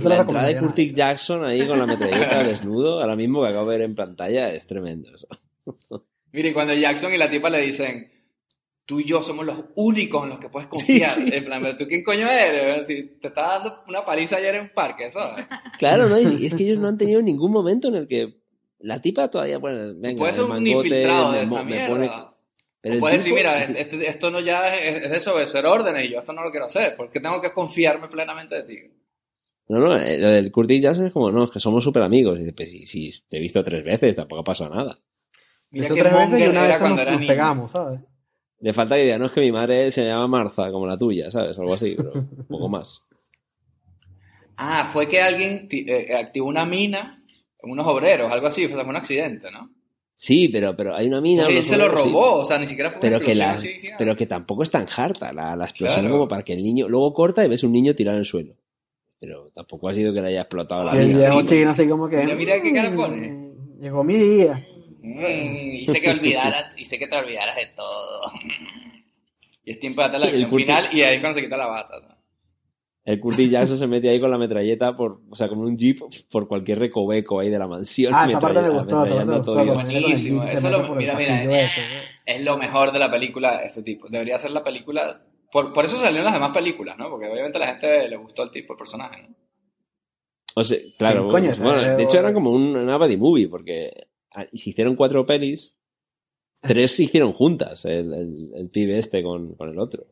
Se 0.02 0.10
la 0.10 0.16
la 0.16 0.22
entrada 0.22 0.48
de 0.48 0.58
Curtis. 0.60 0.93
Jackson 0.93 1.43
ahí 1.46 1.68
con 1.68 1.80
la 1.80 1.86
metralleta 1.86 2.43
desnudo, 2.43 3.02
ahora 3.02 3.16
mismo 3.16 3.41
que 3.43 3.50
acabo 3.50 3.70
de 3.70 3.78
ver 3.78 3.86
en 3.86 3.96
pantalla, 3.96 4.50
es 4.54 4.66
tremendo. 4.68 5.10
eso. 5.16 5.28
Miren, 6.32 6.54
cuando 6.54 6.74
Jackson 6.74 7.14
y 7.14 7.18
la 7.18 7.30
tipa 7.30 7.50
le 7.50 7.62
dicen, 7.62 8.12
tú 8.86 9.00
y 9.00 9.06
yo 9.06 9.24
somos 9.24 9.46
los 9.46 9.58
únicos 9.76 10.24
en 10.24 10.30
los 10.30 10.39
que 10.39 10.50
puedes 10.50 10.68
confiar. 10.68 11.12
Sí, 11.12 11.30
sí. 11.30 11.36
En 11.36 11.46
plan, 11.46 11.62
¿pero 11.64 11.78
¿tú 11.78 11.88
quién 11.88 12.04
coño 12.04 12.30
eres? 12.30 12.86
Si 12.88 13.04
te 13.22 13.30
estaba 13.30 13.54
dando 13.60 13.84
una 13.88 14.04
paliza 14.06 14.36
ayer 14.38 14.56
en 14.56 14.62
un 14.64 14.70
parque, 14.70 15.10
¿sabes? 15.12 15.46
Claro, 15.80 16.08
¿no? 16.10 16.20
Y 16.20 16.46
es 16.46 16.54
que 16.54 16.64
ellos 16.64 16.80
no 16.80 16.88
han 16.88 16.98
tenido 16.98 17.22
ningún 17.22 17.52
momento 17.52 17.88
en 17.88 17.96
el 17.96 18.08
que 18.08 18.36
la 18.80 19.02
tipa 19.02 19.30
todavía, 19.30 19.58
bueno, 19.58 19.93
venga, 19.96 20.20
Puede 20.20 20.34
ser 20.34 20.43
un 20.43 20.50
mangote, 20.50 20.88
infiltrado 20.88 21.32
me 21.32 21.38
de 21.39 21.46
me 21.46 21.64
mierda. 21.64 21.88
pone- 21.88 22.12
Pero 22.82 23.00
puedes 23.00 23.24
tipo- 23.24 23.36
decir, 23.36 23.54
mira, 23.56 23.64
este- 23.64 24.08
esto 24.10 24.30
no 24.30 24.39
ya 24.41 24.76
es, 24.76 25.04
es 25.06 25.12
desobedecer 25.12 25.66
órdenes 25.66 26.06
y 26.06 26.12
yo 26.12 26.20
esto 26.20 26.34
no 26.34 26.43
lo 26.43 26.52
quiero 26.52 26.66
hacer. 26.68 26.96
porque 26.96 27.20
tengo 27.20 27.41
que 27.41 27.52
confiarme 27.52 28.08
plenamente 28.10 28.56
de 28.56 28.64
ti? 28.64 28.76
No, 29.68 29.80
no, 29.80 29.97
eh, 29.97 30.18
lo 30.20 30.30
del 30.30 30.51
Curtis 30.51 30.82
Jackson 30.82 31.07
es 31.07 31.13
como, 31.13 31.32
no, 31.32 31.45
es 31.45 31.51
que 31.51 31.59
somos 31.59 31.84
súper 31.84 32.03
amigos. 32.03 32.38
Y 32.38 32.41
dice, 32.41 32.53
pues 32.53 32.70
si, 32.72 32.86
si 32.86 33.11
te 33.28 33.38
he 33.38 33.39
visto 33.41 33.63
tres 33.63 33.84
veces, 33.84 34.16
tampoco 34.16 34.41
ha 34.41 34.43
pasado 34.43 34.74
nada. 34.76 34.99
Mira 35.72 35.88
qué 35.88 35.95
tres 35.95 36.13
veces 36.13 36.39
y 36.41 36.47
una 36.47 36.63
vez 36.68 36.78
cuando 36.80 37.03
nos, 37.03 37.11
nos 37.20 37.26
pegamos, 37.28 37.72
¿sabes? 37.72 37.99
Le 38.59 38.74
falta 38.74 38.95
que 38.95 39.03
diga, 39.03 39.18
no 39.18 39.26
es 39.26 39.32
que 39.32 39.41
mi 39.41 39.51
madre 39.51 39.91
se 39.91 40.05
llama 40.05 40.28
Marza, 40.28 40.72
como 40.72 40.86
la 40.88 40.97
tuya, 40.97 41.30
¿sabes? 41.32 41.57
Algo 41.59 41.74
así, 41.74 41.95
pero 41.97 42.13
un 42.13 42.45
poco 42.49 42.70
más. 42.70 43.01
Ah, 44.57 44.89
fue 44.91 45.07
que 45.07 45.22
alguien 45.22 45.68
ti- 45.68 45.86
eh, 45.88 46.16
activó 46.16 46.47
una 46.47 46.66
mina, 46.66 47.22
unos 47.63 47.86
obreros, 47.88 48.32
algo 48.32 48.47
así, 48.47 48.68
fue 48.68 48.82
un 48.84 48.95
accidente, 48.95 49.51
¿no? 49.51 49.70
Sí, 50.16 50.47
pero, 50.47 50.76
pero 50.78 50.95
hay 50.95 51.07
una 51.07 51.20
mina. 51.20 51.41
Entonces, 51.47 51.63
él 51.72 51.78
se 51.78 51.78
lo 51.78 51.89
sí. 51.89 52.03
robó, 52.07 52.36
o 52.39 52.45
sea, 52.45 52.57
ni 52.57 52.68
siquiera 52.68 52.91
fue 52.91 52.99
una 52.99 53.09
pero 53.09 53.20
que, 53.20 53.36
la, 53.36 53.51
así, 53.51 53.70
pero 53.97 54.16
que 54.16 54.26
tampoco 54.28 54.63
es 54.63 54.72
tan 54.72 54.86
harta 54.95 55.34
la, 55.34 55.55
la 55.57 55.66
explosión 55.66 56.01
Claro. 56.03 56.16
como 56.16 56.28
para 56.30 56.43
que 56.43 56.53
el 56.53 56.63
niño 56.63 56.88
luego 56.88 57.13
corta 57.13 57.43
y 57.45 57.49
ves 57.49 57.63
un 57.63 57.74
niño 57.74 57.93
tirado 57.95 58.16
en 58.16 58.20
el 58.20 58.26
suelo. 58.26 58.55
Pero 59.26 59.49
tampoco 59.55 59.89
ha 59.89 59.93
sido 59.95 60.13
que 60.13 60.21
le 60.21 60.28
haya 60.28 60.41
explotado 60.41 60.84
la 60.84 60.95
Y 60.95 60.99
el 60.99 61.07
vida. 61.07 61.17
viejo 61.19 61.39
sí. 61.41 61.45
chino 61.47 61.69
así 61.71 61.89
como 61.89 62.07
que... 62.07 62.17
Mira, 62.17 62.36
mira 62.36 62.61
qué 62.61 62.73
cara 62.73 62.91
"Mm, 62.91 62.95
pone". 62.95 63.51
Llegó 63.82 64.03
mi 64.03 64.13
día. 64.15 64.63
Mm, 65.01 65.26
hice 65.82 65.99
que 65.99 66.09
olvidaras, 66.11 66.71
hice 66.78 66.99
que 66.99 67.07
te 67.07 67.15
olvidaras 67.15 67.55
de 67.55 67.65
todo. 67.76 68.21
Y 69.63 69.71
es 69.71 69.80
tiempo 69.80 70.01
de 70.01 70.07
hacer 70.07 70.19
la 70.19 70.28
culto- 70.49 70.55
final 70.57 70.89
y 70.93 71.01
ahí 71.01 71.15
es 71.15 71.21
cuando 71.21 71.39
se 71.39 71.43
quita 71.45 71.57
la 71.57 71.65
bata. 71.65 71.99
¿sabes? 72.01 72.17
El 73.03 73.19
Curtis 73.19 73.49
Jackson 73.49 73.78
se 73.78 73.88
mete 73.88 74.09
ahí 74.09 74.19
con 74.19 74.30
la 74.32 74.38
metralleta, 74.38 74.95
por, 74.95 75.21
o 75.30 75.36
sea, 75.36 75.47
con 75.47 75.57
un 75.59 75.76
jeep 75.78 75.99
por 76.32 76.47
cualquier 76.47 76.78
recoveco 76.80 77.39
ahí 77.39 77.49
de 77.49 77.57
la 77.59 77.67
mansión. 77.67 78.13
Ah, 78.15 78.26
esa 78.28 78.39
parte 78.39 78.61
me 78.61 78.69
gustó, 78.69 79.05
esa 79.05 79.15
parte 79.15 79.32
me 79.32 79.38
gustó. 79.38 79.73
Buenísimo, 79.73 80.43
y 80.43 80.47
eso 80.47 80.69
lo- 80.69 80.95
mira, 80.95 81.15
mira, 81.15 81.43
eh, 81.43 81.65
ese, 81.65 81.82
¿no? 81.82 82.01
Es 82.26 82.41
lo 82.43 82.57
mejor 82.57 82.91
de 82.91 82.99
la 82.99 83.09
película, 83.11 83.57
este 83.63 83.82
tipo. 83.84 84.07
Debería 84.09 84.38
ser 84.39 84.51
la 84.51 84.63
película. 84.63 85.21
Por, 85.56 85.72
por 85.72 85.86
eso 85.86 85.95
salieron 85.97 86.26
las 86.26 86.34
demás 86.34 86.51
películas, 86.51 86.97
¿no? 86.97 87.10
Porque 87.10 87.28
obviamente 87.30 87.58
a 87.58 87.62
la 87.62 87.68
gente 87.68 88.10
le 88.10 88.18
gustó 88.18 88.43
el 88.43 88.51
tipo 88.51 88.74
de 88.74 88.78
personaje, 88.78 89.22
¿no? 89.24 89.36
O 90.56 90.64
sea, 90.66 90.78
claro, 90.97 91.24
coño, 91.24 91.56
bueno, 91.56 91.80
eh, 91.82 91.95
de 91.95 92.03
hecho 92.03 92.20
era 92.20 92.34
como 92.34 92.51
un- 92.51 92.76
una 92.76 92.97
buddy 92.97 93.16
movie, 93.16 93.47
porque 93.47 94.08
ah, 94.32 94.45
se 94.53 94.70
hicieron 94.72 94.97
cuatro 94.97 95.26
pelis, 95.26 95.78
tres 96.62 96.93
se 96.93 97.03
hicieron 97.03 97.32
juntas, 97.32 97.86
el, 97.86 98.14
el, 98.14 98.51
el 98.53 98.70
pibe 98.70 98.97
este 98.97 99.24
con, 99.24 99.56
con 99.56 99.70
el 99.70 99.80
otro. 99.80 100.03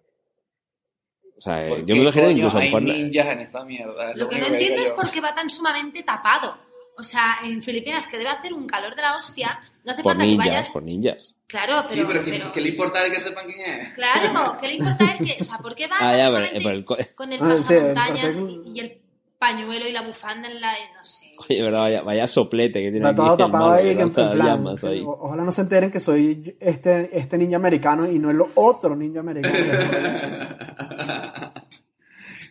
O 1.37 1.41
sea, 1.41 1.67
¿Por 1.67 1.79
yo 1.79 1.85
qué 1.87 1.93
me 1.95 1.99
imagino 2.03 2.25
coño 2.25 2.37
incluso 2.37 2.57
hay 2.57 2.71
ninjas 3.03 3.27
en 3.27 3.39
esta 3.41 3.65
mierda. 3.65 4.11
Es 4.11 4.17
Lo 4.17 4.29
que 4.29 4.39
no 4.39 4.45
entiendo 4.45 4.81
es 4.81 4.91
por 4.91 5.11
qué 5.11 5.19
va 5.19 5.35
tan 5.35 5.49
sumamente 5.49 6.03
tapado. 6.03 6.57
O 6.97 7.03
sea, 7.03 7.39
en 7.43 7.61
Filipinas, 7.61 8.07
que 8.07 8.17
debe 8.17 8.29
hacer 8.29 8.53
un 8.53 8.65
calor 8.65 8.95
de 8.95 9.01
la 9.01 9.17
hostia, 9.17 9.59
no 9.83 9.91
hace 9.91 10.03
por 10.03 10.13
falta 10.13 10.25
que 10.25 10.37
vayas. 10.37 10.69
por 10.71 10.83
ninjas. 10.83 11.32
Claro, 11.47 11.83
pero... 11.87 12.01
sí, 12.01 12.05
pero, 12.07 12.23
¿qué, 12.23 12.31
pero- 12.31 12.51
qué 12.51 12.61
le 12.61 12.69
importa 12.69 13.03
de 13.03 13.11
que 13.11 13.19
sepan 13.19 13.45
quién 13.45 13.81
es? 13.81 13.93
Claro, 13.93 14.57
¿qué 14.59 14.67
le 14.67 14.73
importa 14.75 15.15
él? 15.19 15.25
Que, 15.25 15.37
o 15.41 15.43
sea, 15.43 15.57
¿por 15.59 15.75
qué 15.75 15.87
va 15.87 15.97
Ah, 15.99 16.17
ya, 16.17 16.23
pero, 16.25 16.31
solamente 16.31 16.59
pero 16.63 16.75
el 16.75 16.85
co- 16.85 16.97
con 17.15 17.31
el 17.33 17.39
Ah, 17.43 17.57
sí, 17.57 17.73
el 17.73 17.93
pasamontañas 17.93 18.35
y, 18.73 18.79
el 18.79 19.01
pañuelo 19.37 19.87
y 19.87 19.91
la 19.91 20.01
bufanda 20.03 20.49
en 20.49 20.61
la... 20.61 20.71
no 20.97 21.03
sé. 21.05 21.33
Oye, 21.37 21.61
verdad, 21.61 21.79
vaya, 21.81 22.01
vaya 22.01 22.27
soplete 22.27 22.81
que 22.81 22.91
tiene 22.91 23.09
Está 23.09 23.15
todo 23.15 23.31
el 23.33 23.37
tapado 23.37 23.73
ahí, 23.73 23.89
en 23.91 24.11
plan, 24.13 24.37
llamas 24.37 24.83
ahí. 24.85 25.01
o- 25.01 25.09
ojalá 25.21 25.43
no 25.43 25.51
se 25.51 25.61
enteren 25.61 25.91
que 25.91 25.99
soy 25.99 26.55
este, 26.59 27.09
este 27.17 27.37
ninja 27.37 27.57
americano 27.57 28.09
y 28.09 28.17
no 28.19 28.31
el 28.31 28.41
otro 28.55 28.95
ninja 28.95 29.19
americano. 29.19 29.55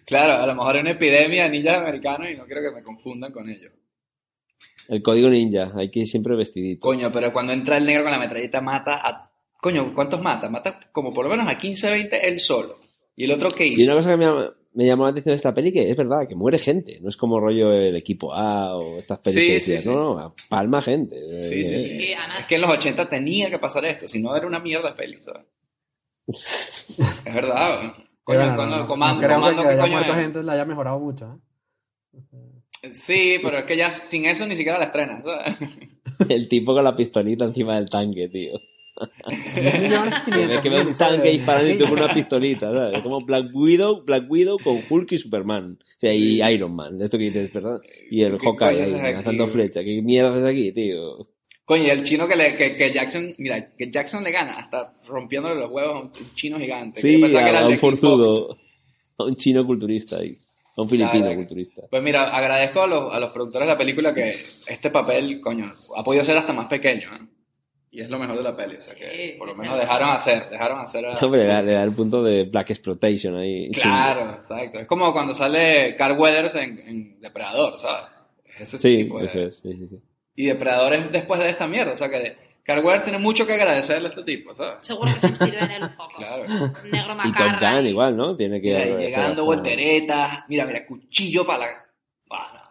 Claro, 0.05 0.43
a 0.43 0.47
lo 0.47 0.55
mejor 0.55 0.75
hay 0.75 0.81
una 0.83 0.91
epidemia 0.91 1.45
de 1.45 1.51
ninjas 1.51 1.79
americanos 1.79 2.29
y 2.29 2.35
no 2.37 2.45
quiero 2.45 2.61
que 2.61 2.73
me 2.75 2.83
confundan 2.83 3.33
con 3.33 3.49
ellos. 3.49 3.73
El 4.89 5.03
código 5.03 5.29
ninja, 5.31 5.73
hay 5.77 5.91
que 5.91 6.01
ir 6.01 6.07
siempre 6.07 6.35
vestidito. 6.37 6.81
Coño, 6.81 7.11
pero 7.13 7.33
cuando 7.33 7.53
entra 7.53 7.77
el 7.79 7.85
negro 7.87 8.03
con 8.05 8.13
la 8.13 8.19
metralleta 8.19 8.61
mata 8.61 9.01
a... 9.07 9.31
Coño, 9.61 9.95
¿cuántos 9.95 10.21
mata? 10.21 10.49
Mata 10.49 10.81
como 10.93 11.13
por 11.15 11.25
lo 11.25 11.31
menos 11.31 11.49
a 11.49 11.57
15, 11.57 11.91
20 11.91 12.29
él 12.29 12.41
solo. 12.41 12.77
¿Y 13.15 13.25
el 13.25 13.33
otro 13.33 13.51
qué 13.51 13.67
Y 13.67 13.75
hizo? 13.75 13.85
una 13.85 13.95
cosa 13.95 14.11
que 14.11 14.17
me, 14.17 14.25
llama- 14.25 14.53
me 14.75 14.87
llamó 14.87 15.05
la 15.05 15.11
atención 15.11 15.33
de 15.33 15.37
esta 15.37 15.55
peli 15.55 15.71
que 15.73 15.89
es 15.91 15.97
verdad, 15.97 16.27
que 16.27 16.35
muere 16.35 16.59
gente. 16.59 16.99
No 17.01 17.09
es 17.09 17.17
como 17.17 17.39
rollo 17.39 17.71
el 17.73 17.95
equipo 17.95 18.35
A 18.35 18.75
o 18.77 18.99
estas 18.99 19.19
pelis 19.21 19.63
Sí, 19.65 19.77
sí, 19.77 19.81
sí. 19.83 19.89
no, 19.89 20.15
no, 20.19 20.35
palma 20.49 20.83
gente. 20.83 21.17
Sí, 21.45 21.65
sí, 21.65 21.75
Eh, 21.75 21.79
sí. 21.79 22.15
Es 22.39 22.47
que 22.47 22.55
en 22.57 22.61
los 22.63 22.71
80 22.71 23.09
tenía 23.09 23.51
que 23.51 23.59
pasar 23.59 23.85
esto, 23.85 24.09
si 24.09 24.21
no 24.21 24.35
era 24.35 24.47
una 24.47 24.59
mierda 24.61 24.89
de 24.91 24.95
peli, 24.97 25.19
¿sabes? 25.21 25.45
es 26.27 27.35
verdad. 27.35 27.85
¿eh? 27.85 27.93
Coño, 28.25 28.57
no, 28.57 28.67
no, 28.67 28.87
comando, 28.87 29.21
no 29.23 29.27
creo 29.27 29.37
comando, 29.39 29.63
que 29.63 29.69
¿qué 29.69 29.73
haya 29.75 29.83
coño 29.83 29.93
muerto 29.95 30.13
es? 30.13 30.19
gente 30.19 30.43
le 30.43 30.53
haya 30.53 30.65
mejorado 30.65 30.99
mucho. 31.01 31.41
¿eh? 32.15 32.19
Sí, 32.91 33.39
pero 33.43 33.59
es 33.59 33.65
que 33.65 33.77
ya 33.77 33.91
sin 33.91 34.27
eso 34.27 34.47
ni 34.47 34.57
siquiera 34.57 34.79
la 34.79 34.87
estrenas, 34.87 35.25
¿sabes? 35.25 35.57
El 36.29 36.49
tipo 36.49 36.75
con 36.75 36.85
la 36.85 36.95
pistolita 36.95 37.45
encima 37.45 37.77
del 37.77 37.89
tanque, 37.89 38.29
tío. 38.29 38.61
10 39.27 39.81
millones 39.81 40.15
Que 40.21 40.47
ves 40.47 40.61
que 40.61 40.69
ve 40.69 40.77
un 40.77 40.93
500 40.93 40.99
tanque 40.99 41.31
disparando 41.31 41.71
y 41.71 41.79
tú 41.79 41.85
con 41.85 42.03
una 42.03 42.13
pistolita, 42.13 42.73
¿sabes? 42.73 43.01
Como 43.01 43.21
Black 43.21 43.47
Widow, 43.55 44.03
Black 44.05 44.31
Widow 44.31 44.59
con 44.59 44.81
Hulk 44.89 45.13
y 45.13 45.17
Superman. 45.17 45.79
O 45.81 46.01
sea, 46.01 46.13
y 46.13 46.43
Iron 46.43 46.75
Man, 46.75 47.01
esto 47.01 47.19
que 47.19 47.25
dices, 47.25 47.53
¿verdad? 47.53 47.81
Y 48.11 48.23
el 48.23 48.39
¿Qué 48.39 48.47
Hawkeye 48.47 48.87
lanzando 48.91 49.47
flecha. 49.47 49.83
¿Qué 49.83 50.03
mierda 50.03 50.33
haces 50.33 50.45
aquí, 50.45 50.73
tío? 50.73 51.29
Coño, 51.65 51.85
y 51.85 51.91
el 51.91 52.03
chino 52.03 52.27
que, 52.27 52.37
le, 52.37 52.57
que, 52.57 52.77
que 52.77 52.91
Jackson, 52.91 53.33
mira, 53.39 53.75
que 53.75 53.91
Jackson 53.91 54.25
le 54.25 54.33
gana 54.33 54.59
hasta 54.59 54.95
rompiéndole 55.07 55.61
los 55.61 55.71
huevos 55.71 55.95
a 55.95 56.01
un, 56.01 56.13
chino 56.35 56.59
gigante. 56.59 57.01
que 57.01 57.09
Sí, 57.09 57.21
que 57.21 57.39
a, 57.39 57.49
era 57.49 57.61
el 57.61 57.67
a 57.67 57.69
un 57.69 57.79
forzudo, 57.79 58.59
a 59.17 59.25
un 59.25 59.37
chino 59.37 59.65
culturista 59.65 60.19
ahí. 60.19 60.37
A 60.77 60.81
un 60.83 60.89
filipino 60.89 61.23
Claro. 61.25 61.37
culturista. 61.37 61.83
Pues 61.91 62.03
mira, 62.03 62.25
agradezco 62.35 62.83
a 62.83 62.87
los, 62.87 63.15
a 63.15 63.21
los 63.21 63.31
productores 63.31 63.67
de 63.69 63.73
la 63.75 63.79
película 63.79 64.15
que 64.15 64.31
este 64.31 64.91
papel, 64.91 65.41
coño, 65.41 65.71
ha 65.97 66.03
podido 66.03 66.25
ser 66.25 66.37
hasta 66.39 66.53
más 66.53 66.67
pequeño, 66.67 67.09
¿eh? 67.15 67.27
Y 67.95 68.01
es 68.01 68.09
lo 68.09 68.19
mejor 68.19 68.39
de 68.39 68.43
la 68.43 68.57
peli, 68.57 68.77
o 68.77 68.81
sea 68.83 68.95
que 68.95 69.11
Sí, 69.15 69.35
por 69.39 69.49
lo 69.49 69.55
menos 69.55 69.79
dejaron 69.79 70.09
hacer, 70.09 70.49
dejaron 70.49 70.79
hacer 70.81 71.05
a... 71.05 71.13
Hombre, 71.23 71.41
le 71.43 71.47
da, 71.47 71.61
le 71.61 71.73
da 71.73 71.83
el 71.83 71.93
punto 71.93 72.23
de 72.23 72.45
Black 72.45 72.71
Exploitation 72.71 73.37
ahí. 73.37 73.71
Claro, 73.71 74.33
exacto. 74.37 74.79
Es 74.79 74.87
como 74.87 75.13
cuando 75.13 75.35
sale 75.35 75.95
Carl 75.95 76.19
Weathers 76.19 76.55
en, 76.55 76.79
en 76.79 77.21
Depredador, 77.21 77.79
¿sabes? 77.79 78.07
Ese 78.59 78.79
Sí, 78.79 78.97
tipo 79.05 79.19
de- 79.19 79.27
eso 79.27 79.41
es. 79.41 79.57
Sí, 79.57 79.75
sí, 79.75 79.89
sí. 79.89 79.99
Y 80.37 80.47
Depredador 80.47 80.95
es 80.95 81.13
después 81.13 81.39
de 81.39 81.51
esta 81.51 81.67
mierda, 81.69 81.93
o 81.93 81.97
sea 81.97 82.09
que 82.09 82.35
Carl 82.65 82.85
Weathers 82.85 83.05
tiene 83.05 83.19
mucho 83.19 83.45
que 83.47 83.55
agradecerle 83.55 84.07
a 84.07 84.11
este 84.11 84.23
tipo, 84.23 84.55
¿sabes? 84.55 84.75
Seguro 84.87 85.13
que 85.13 85.19
se 85.21 85.27
inspiró 85.29 85.59
en 85.59 85.71
él 85.73 85.83
un 85.83 85.97
poco. 85.97 86.13
Claro. 86.19 86.45
Negro 86.47 86.73
Y 87.25 87.33
Top 87.33 87.41
macarra. 87.41 87.77
Gun 87.77 87.87
y- 87.87 87.89
igual, 87.91 88.17
¿no? 88.17 88.37
Tiene 88.37 88.61
que... 88.61 88.69
Mira, 88.75 88.99
llegando 88.99 89.45
volteretas, 89.45 90.45
mira, 90.49 90.65
mira, 90.67 90.87
cuchillo 90.87 91.45
para 91.47 91.59
la... 91.61 91.67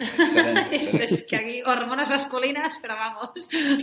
Excelente, 0.01 0.67
Esto 0.75 0.97
es 0.97 1.25
que 1.27 1.35
aquí 1.35 1.61
hormonas 1.63 2.09
masculinas, 2.09 2.77
pero 2.81 2.95
vamos. 2.95 3.29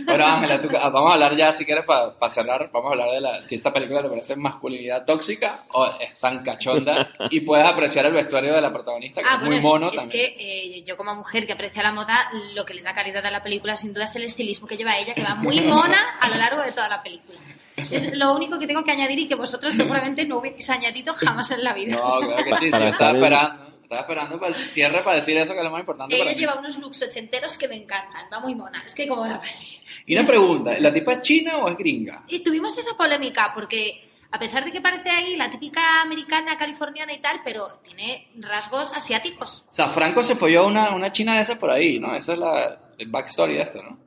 Bueno, 0.05 0.25
Ángela, 0.25 0.61
tú- 0.61 0.69
ah, 0.79 0.89
vamos 0.89 1.11
a 1.11 1.13
hablar 1.13 1.35
ya, 1.35 1.53
si 1.53 1.65
quieres, 1.65 1.85
para 1.85 2.29
cerrar, 2.29 2.69
vamos 2.71 2.89
a 2.89 2.91
hablar 2.93 3.11
de 3.11 3.21
la, 3.21 3.43
si 3.43 3.55
esta 3.55 3.71
película 3.71 4.01
te 4.01 4.09
parece 4.09 4.35
masculinidad 4.35 5.05
tóxica 5.05 5.63
o 5.71 5.85
es 5.99 6.13
tan 6.19 6.43
cachonda 6.43 7.09
y 7.29 7.39
puedes 7.41 7.65
apreciar 7.65 8.05
el 8.05 8.13
vestuario 8.13 8.53
de 8.53 8.61
la 8.61 8.71
protagonista, 8.71 9.21
que 9.21 9.27
Ah, 9.29 9.33
es 9.35 9.39
bueno, 9.39 9.49
muy 9.49 9.57
es, 9.57 9.63
mono 9.63 9.89
es 9.91 9.95
también. 9.95 10.35
que 10.37 10.77
eh, 10.77 10.83
yo 10.85 10.97
como 10.97 11.15
mujer 11.15 11.45
que 11.47 11.53
aprecia 11.53 11.83
la 11.83 11.91
moda, 11.91 12.29
lo 12.53 12.65
que 12.65 12.73
le 12.73 12.81
da 12.81 12.93
calidad 12.93 13.25
a 13.25 13.31
la 13.31 13.41
película 13.41 13.75
sin 13.75 13.93
duda 13.93 14.05
es 14.05 14.15
el 14.15 14.23
estilismo 14.23 14.67
que 14.67 14.77
lleva 14.77 14.97
ella, 14.97 15.13
que 15.13 15.23
va 15.23 15.35
muy 15.35 15.61
mona 15.61 16.17
a 16.19 16.27
lo 16.29 16.35
largo 16.35 16.61
de 16.61 16.71
toda 16.71 16.89
la 16.89 17.01
película. 17.01 17.37
Es 17.77 18.15
lo 18.17 18.35
único 18.35 18.59
que 18.59 18.67
tengo 18.67 18.83
que 18.83 18.91
añadir 18.91 19.19
y 19.19 19.27
que 19.29 19.35
vosotros 19.35 19.73
seguramente 19.73 20.25
no 20.25 20.39
hubierais 20.39 20.69
añadido 20.69 21.13
jamás 21.13 21.49
en 21.51 21.63
la 21.63 21.73
vida. 21.73 21.95
No, 21.95 22.19
claro 22.19 22.43
que 22.43 22.55
sí, 22.55 22.65
estaba 22.65 22.89
estar 22.89 23.15
en- 23.15 23.23
esperando. 23.23 23.68
Estaba 23.89 24.01
esperando 24.01 24.39
para 24.39 24.55
el 24.55 24.67
cierre 24.67 25.01
para 25.01 25.15
decir 25.15 25.35
eso 25.35 25.51
que 25.51 25.57
es 25.57 25.63
lo 25.63 25.71
más 25.71 25.79
importante 25.79 26.15
para 26.15 26.29
Ella 26.29 26.35
mí. 26.35 26.39
lleva 26.39 26.59
unos 26.59 26.77
looks 26.77 27.01
ochenteros 27.01 27.57
que 27.57 27.67
me 27.67 27.75
encantan, 27.75 28.27
va 28.31 28.39
muy 28.39 28.53
mona, 28.53 28.83
es 28.85 28.93
que 28.93 29.07
como 29.07 29.25
la 29.25 29.39
peli. 29.39 29.81
Y 30.05 30.15
una 30.15 30.27
pregunta, 30.27 30.77
¿la 30.79 30.93
tipa 30.93 31.13
es 31.13 31.21
china 31.21 31.57
o 31.57 31.67
es 31.69 31.75
gringa? 31.75 32.23
Y 32.27 32.43
tuvimos 32.43 32.77
esa 32.77 32.95
polémica 32.95 33.51
porque 33.51 34.07
a 34.29 34.37
pesar 34.37 34.63
de 34.63 34.71
que 34.71 34.79
parece 34.79 35.09
ahí 35.09 35.35
la 35.35 35.49
típica 35.49 36.03
americana, 36.03 36.55
californiana 36.55 37.13
y 37.13 37.17
tal, 37.19 37.41
pero 37.43 37.79
tiene 37.83 38.29
rasgos 38.35 38.93
asiáticos. 38.93 39.65
O 39.67 39.73
sea, 39.73 39.87
Franco 39.89 40.21
se 40.21 40.35
folló 40.35 40.67
una, 40.67 40.93
una 40.93 41.11
china 41.11 41.33
de 41.37 41.41
esas 41.41 41.57
por 41.57 41.71
ahí, 41.71 41.99
¿no? 41.99 42.13
Esa 42.15 42.33
es 42.33 42.37
la, 42.39 42.79
el 42.95 43.07
backstory 43.09 43.55
de 43.55 43.63
esto, 43.63 43.81
¿no? 43.81 43.97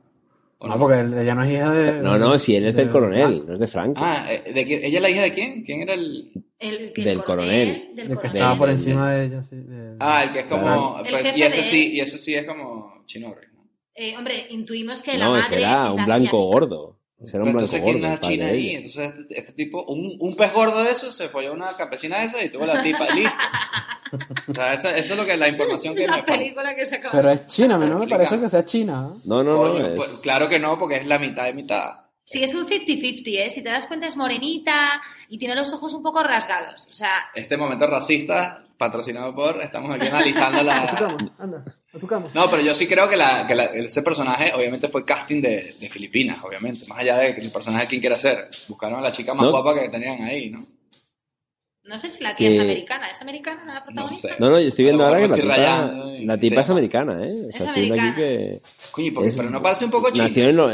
¿O 0.63 0.67
No, 0.67 0.79
porque 0.79 1.01
ella 1.21 1.35
no 1.35 1.43
es 1.43 1.51
hija 1.51 1.71
de. 1.73 2.01
No, 2.01 2.17
no, 2.17 2.39
si 2.39 2.55
él 2.55 2.65
es 2.67 2.75
del 2.75 2.87
de- 2.87 2.91
coronel, 2.91 3.43
no 3.45 3.53
es 3.53 3.59
de 3.59 3.67
Franco. 3.67 4.01
Ah, 4.03 4.25
eh, 4.31 4.53
¿de 4.53 4.65
quién- 4.65 4.79
¿ella 4.83 4.97
es 4.97 5.01
la 5.01 5.09
hija 5.09 5.21
de 5.23 5.33
quién? 5.33 5.63
¿Quién 5.63 5.81
era 5.81 5.93
el...? 5.93 6.31
El, 6.57 6.93
que 6.93 7.01
el 7.01 7.05
Del 7.07 7.23
coronel. 7.25 7.91
Del 7.95 7.99
El 8.05 8.07
que 8.07 8.15
coronel. 8.15 8.35
estaba 8.37 8.57
por 8.57 8.69
encima 8.69 9.13
de 9.13 9.25
ella, 9.25 9.43
sí. 9.43 9.55
de- 9.57 9.97
Ah, 9.99 10.23
el 10.23 10.31
que 10.31 10.39
es 10.39 10.45
como... 10.45 10.99
El 11.03 11.11
pues, 11.11 11.37
y 11.37 11.41
ese 11.43 11.63
sí, 11.63 11.91
y 11.93 11.99
ese 11.99 12.17
sí 12.17 12.33
es 12.35 12.45
como 12.47 13.03
chinorri, 13.05 13.47
¿no? 13.53 13.67
Eh, 13.95 14.15
hombre, 14.17 14.33
intuimos 14.49 15.01
que 15.01 15.17
la 15.17 15.25
no, 15.25 15.31
madre 15.31 15.57
era 15.57 15.83
es 15.83 15.89
un 15.91 15.95
la 15.97 16.05
blanco 16.05 16.13
asiática. 16.13 16.37
gordo. 16.37 16.99
Ese 17.23 17.37
era 17.37 17.45
un 17.45 17.53
blanco 17.53 17.59
entonces, 17.73 17.81
gordo. 17.81 17.93
¿quién 17.99 18.05
es 18.05 18.11
el 18.13 18.21
la 18.21 18.27
china 18.27 18.45
ahí? 18.47 18.75
Entonces, 18.75 19.13
este, 19.29 19.51
tipo, 19.53 19.83
un, 19.85 20.17
un 20.19 20.35
pez 20.35 20.51
gordo 20.53 20.83
de 20.83 20.91
eso 20.91 21.11
se 21.11 21.29
folló 21.29 21.53
una 21.53 21.67
campesina 21.77 22.19
de 22.19 22.25
esa 22.25 22.43
y 22.43 22.49
tuvo 22.49 22.65
la 22.65 22.83
tipa, 22.83 23.07
listo. 23.15 23.35
O 24.47 24.53
sea, 24.53 24.73
eso, 24.73 24.89
eso 24.89 25.13
es 25.13 25.19
lo 25.19 25.25
que 25.25 25.35
la 25.37 25.47
información 25.47 25.95
que 25.95 26.05
La 26.05 26.17
me 26.17 26.23
película 26.23 26.75
que 26.75 26.85
se 26.85 26.95
acabó. 26.97 27.13
Pero 27.13 27.31
es 27.31 27.47
china, 27.47 27.77
no 27.77 27.97
me 27.99 28.07
parece 28.07 28.39
que 28.39 28.47
sea 28.49 28.63
china. 28.65 29.09
¿eh? 29.15 29.19
No, 29.25 29.43
no, 29.43 29.57
Coño, 29.57 29.89
no. 29.89 29.95
pues, 29.95 30.11
Es... 30.13 30.19
claro 30.19 30.47
que 30.47 30.59
no, 30.59 30.77
porque 30.77 30.97
es 30.97 31.07
la 31.07 31.17
mitad 31.17 31.45
de 31.45 31.53
mitad. 31.53 31.91
Sí, 32.25 32.43
es 32.43 32.53
un 32.53 32.67
50-50, 32.67 33.23
¿eh? 33.25 33.49
Si 33.49 33.61
te 33.63 33.69
das 33.69 33.85
cuenta 33.87 34.07
es 34.07 34.15
morenita 34.15 35.01
y 35.27 35.37
tiene 35.37 35.55
los 35.55 35.73
ojos 35.73 35.93
un 35.93 36.03
poco 36.03 36.23
rasgados. 36.23 36.87
O 36.89 36.93
sea, 36.93 37.29
Este 37.33 37.57
momento 37.57 37.87
racista, 37.87 38.63
patrocinado 38.77 39.33
por, 39.35 39.61
estamos 39.61 39.95
aquí 39.95 40.07
analizando 40.07 40.61
la... 40.63 41.17
No, 42.33 42.49
pero 42.49 42.61
yo 42.63 42.73
sí 42.73 42.87
creo 42.87 43.07
que, 43.07 43.15
la, 43.15 43.45
que 43.47 43.53
la- 43.53 43.65
ese 43.65 44.01
personaje 44.01 44.51
obviamente 44.55 44.87
fue 44.89 45.05
casting 45.05 45.41
de, 45.41 45.75
de 45.79 45.89
Filipinas, 45.89 46.39
obviamente. 46.43 46.87
Más 46.87 46.97
allá 46.99 47.19
de 47.19 47.35
que 47.35 47.41
el 47.41 47.51
personaje 47.51 47.85
quién 47.87 48.01
quiere 48.01 48.15
ser. 48.15 48.47
Buscaron 48.67 48.97
a 48.99 49.01
la 49.01 49.11
chica 49.11 49.33
más 49.35 49.45
No. 49.45 49.51
guapa 49.51 49.79
que 49.79 49.89
tenían 49.89 50.23
ahí, 50.23 50.49
¿no? 50.49 50.65
no 51.85 51.99
sé 51.99 52.07
si 52.07 52.23
la 52.23 52.33
tía 52.35 52.49
es 52.49 52.59
americana. 52.59 53.07
¿Es 53.09 53.21
americana 53.21 53.65
la 53.73 53.83
protagonista? 53.83 54.29
sé. 54.29 54.35
No, 54.39 54.49
no, 54.49 54.59
yo 54.59 54.67
estoy 54.67 54.85
viendo 54.85 55.05
ahora 55.05 55.19
que 55.21 55.27
la 55.27 55.35
tipa, 55.35 55.57
la 55.57 56.37
tipa 56.39 56.61
es 56.61 56.65
sepa. 56.67 56.73
americana, 56.77 57.23
¿eh? 57.27 57.41
O 57.45 57.49
Es 57.49 57.55
sea, 57.55 57.65
estoy 57.67 57.81
viendo 57.83 57.95
aquí 58.01 58.07
americana. 58.09 58.15
que 58.15 58.61
Coño, 58.91 59.11
porque, 59.13 59.29
Es- 59.29 59.37
pero 59.37 59.49
no 59.49 59.61
parece 59.61 59.85
un 59.85 59.91
poco 59.91 60.09
chico. 60.09 60.23
nació 60.25 60.49
en, 60.49 60.55
lo- 60.55 60.71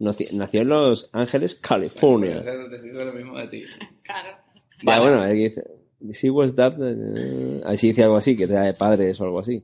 nació- 0.00 0.26
nació 0.32 0.60
en 0.62 0.68
Los 0.68 1.08
Ángeles, 1.12 1.54
California. 1.54 2.40
Decir 2.40 2.94
lo 2.96 3.12
mismo 3.12 3.38
de 3.38 3.46
ti. 3.48 3.64
Claro. 4.02 4.28
Ya, 4.28 4.82
Vale. 4.82 5.00
bueno, 5.02 5.22
aquí 5.22 5.48
dice, 5.48 5.64
she 6.10 6.30
was 6.30 6.54
dubbed, 6.56 6.82
eh, 6.82 7.60
así 7.64 7.88
dice 7.88 8.02
algo 8.02 8.16
así, 8.16 8.36
que 8.36 8.46
te 8.48 8.52
da 8.54 8.64
de 8.64 8.74
padres 8.74 9.20
o 9.20 9.24
algo 9.24 9.38
así. 9.40 9.62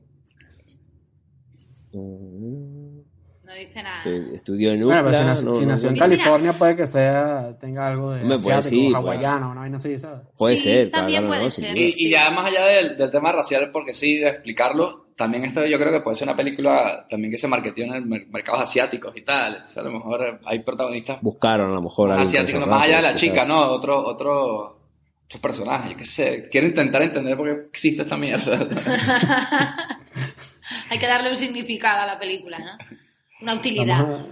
No 1.97 3.53
dice 3.53 3.81
nada. 3.81 4.03
Estudió 4.33 4.71
en 4.73 4.83
Bueno, 4.83 4.99
UCLA. 5.01 5.11
pero 5.11 5.17
si, 5.19 5.23
nació- 5.25 5.45
no, 5.49 5.53
si 5.55 5.61
no, 5.61 5.67
nació 5.71 5.87
en 5.89 5.95
no. 5.95 5.99
California, 5.99 6.53
puede 6.53 6.75
que 6.75 6.85
sea 6.87 7.57
tenga 7.61 7.87
algo 7.87 8.11
de 8.11 8.21
Hombre, 8.23 8.37
pues 8.39 8.47
asiático, 8.49 8.69
sí, 8.89 8.93
hawaiano, 8.93 9.51
una 9.51 9.61
vaina 9.61 9.77
así, 9.77 9.97
¿sabes? 9.99 10.19
Puede 10.37 10.57
Sí, 10.57 10.63
ser, 10.63 10.91
también 10.91 11.25
claro, 11.25 11.39
puede 11.39 11.51
ser. 11.51 11.77
Y, 11.77 11.93
Sí. 11.93 12.07
y 12.07 12.09
ya 12.11 12.29
más 12.31 12.47
allá 12.47 12.65
del, 12.65 12.97
del 12.97 13.09
tema 13.09 13.31
racial, 13.31 13.69
porque 13.71 13.93
sí, 13.93 14.17
de 14.17 14.27
explicarlo, 14.27 15.05
también 15.15 15.45
esto 15.45 15.65
yo 15.65 15.79
creo 15.79 15.91
que 15.93 16.01
puede 16.01 16.17
ser 16.17 16.27
una 16.27 16.35
película 16.35 17.07
también 17.09 17.31
que 17.31 17.37
se 17.37 17.47
marketeó 17.47 17.85
en 17.85 17.93
el 17.93 18.05
mer- 18.05 18.27
mercados 18.27 18.61
asiáticos 18.63 19.15
y 19.15 19.21
tal. 19.21 19.63
O 19.65 19.67
sea, 19.69 19.81
a 19.81 19.85
lo 19.85 19.91
mejor 19.93 20.41
hay 20.45 20.59
protagonistas 20.59 21.21
Buscaron 21.21 21.71
a 21.71 21.75
lo 21.75 21.81
mejor 21.81 22.11
asiáticos, 22.11 22.67
más 22.67 22.83
allá 22.85 22.97
de 22.97 23.01
la 23.03 23.15
chica. 23.15 23.45
¿no? 23.45 23.61
Otro, 23.71 24.05
otro, 24.05 24.77
otro 25.25 25.41
personaje, 25.41 25.91
yo 25.91 25.97
qué 25.97 26.05
sé. 26.05 26.49
Quiero 26.51 26.67
intentar 26.67 27.01
entender 27.01 27.37
por 27.37 27.47
qué 27.47 27.67
existe 27.69 28.01
esta 28.01 28.17
mierda. 28.17 28.59
Hay 30.89 30.99
que 30.99 31.07
darle 31.07 31.29
un 31.29 31.35
significado 31.35 32.01
a 32.01 32.05
la 32.05 32.19
película, 32.19 32.59
¿no? 32.59 32.77
Una 33.41 33.55
utilidad. 33.55 34.01
Vamos 34.03 34.21
a, 34.21 34.27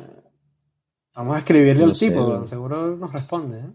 vamos 1.16 1.36
a 1.36 1.39
escribirle 1.39 1.84
No 1.84 1.89
al 1.91 1.95
sé, 1.95 2.10
tipo, 2.10 2.22
no. 2.28 2.45
seguro 2.45 2.95
nos 2.97 3.12
responde, 3.14 3.60
¿eh? 3.60 3.70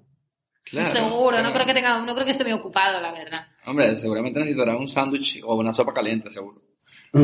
Claro, 0.62 0.88
Seguro, 0.90 1.42
no 1.42 1.52
creo 1.52 1.66
que 1.66 1.74
tenga, 1.74 1.98
no 2.04 2.14
creo 2.14 2.24
que 2.24 2.32
esté 2.32 2.44
muy 2.44 2.52
ocupado, 2.52 3.00
la 3.00 3.12
verdad. 3.12 3.46
Hombre, 3.66 3.96
seguramente 3.96 4.38
necesitará 4.40 4.76
un 4.76 4.88
sándwich 4.88 5.40
o 5.44 5.56
una 5.56 5.72
sopa 5.72 5.92
caliente, 5.94 6.30
seguro. 6.30 6.62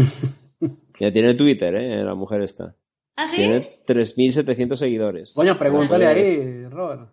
Ya 0.98 1.12
tiene 1.12 1.34
Twitter, 1.34 1.74
¿eh? 1.74 2.02
La 2.02 2.14
mujer 2.14 2.40
está. 2.40 2.74
¿Ah, 3.16 3.26
sí? 3.26 3.36
Tiene 3.36 3.82
3.700 3.86 4.76
seguidores. 4.76 5.34
Coño, 5.34 5.58
pregúntale 5.58 6.06
ahí, 6.06 6.64
Robert. 6.70 7.10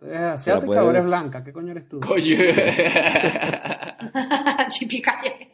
¿Eres 0.00 0.20
asiática 0.20 0.66
puedes- 0.66 0.82
o 0.84 0.90
eres 0.90 1.06
blanca? 1.06 1.42
¿Qué 1.42 1.52
coño 1.52 1.72
eres 1.72 1.88
tú? 1.88 1.98
Coño. 1.98 2.36
Chipicalle. 4.68 5.50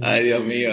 Ay, 0.00 0.24
Dios 0.24 0.44
mío. 0.44 0.70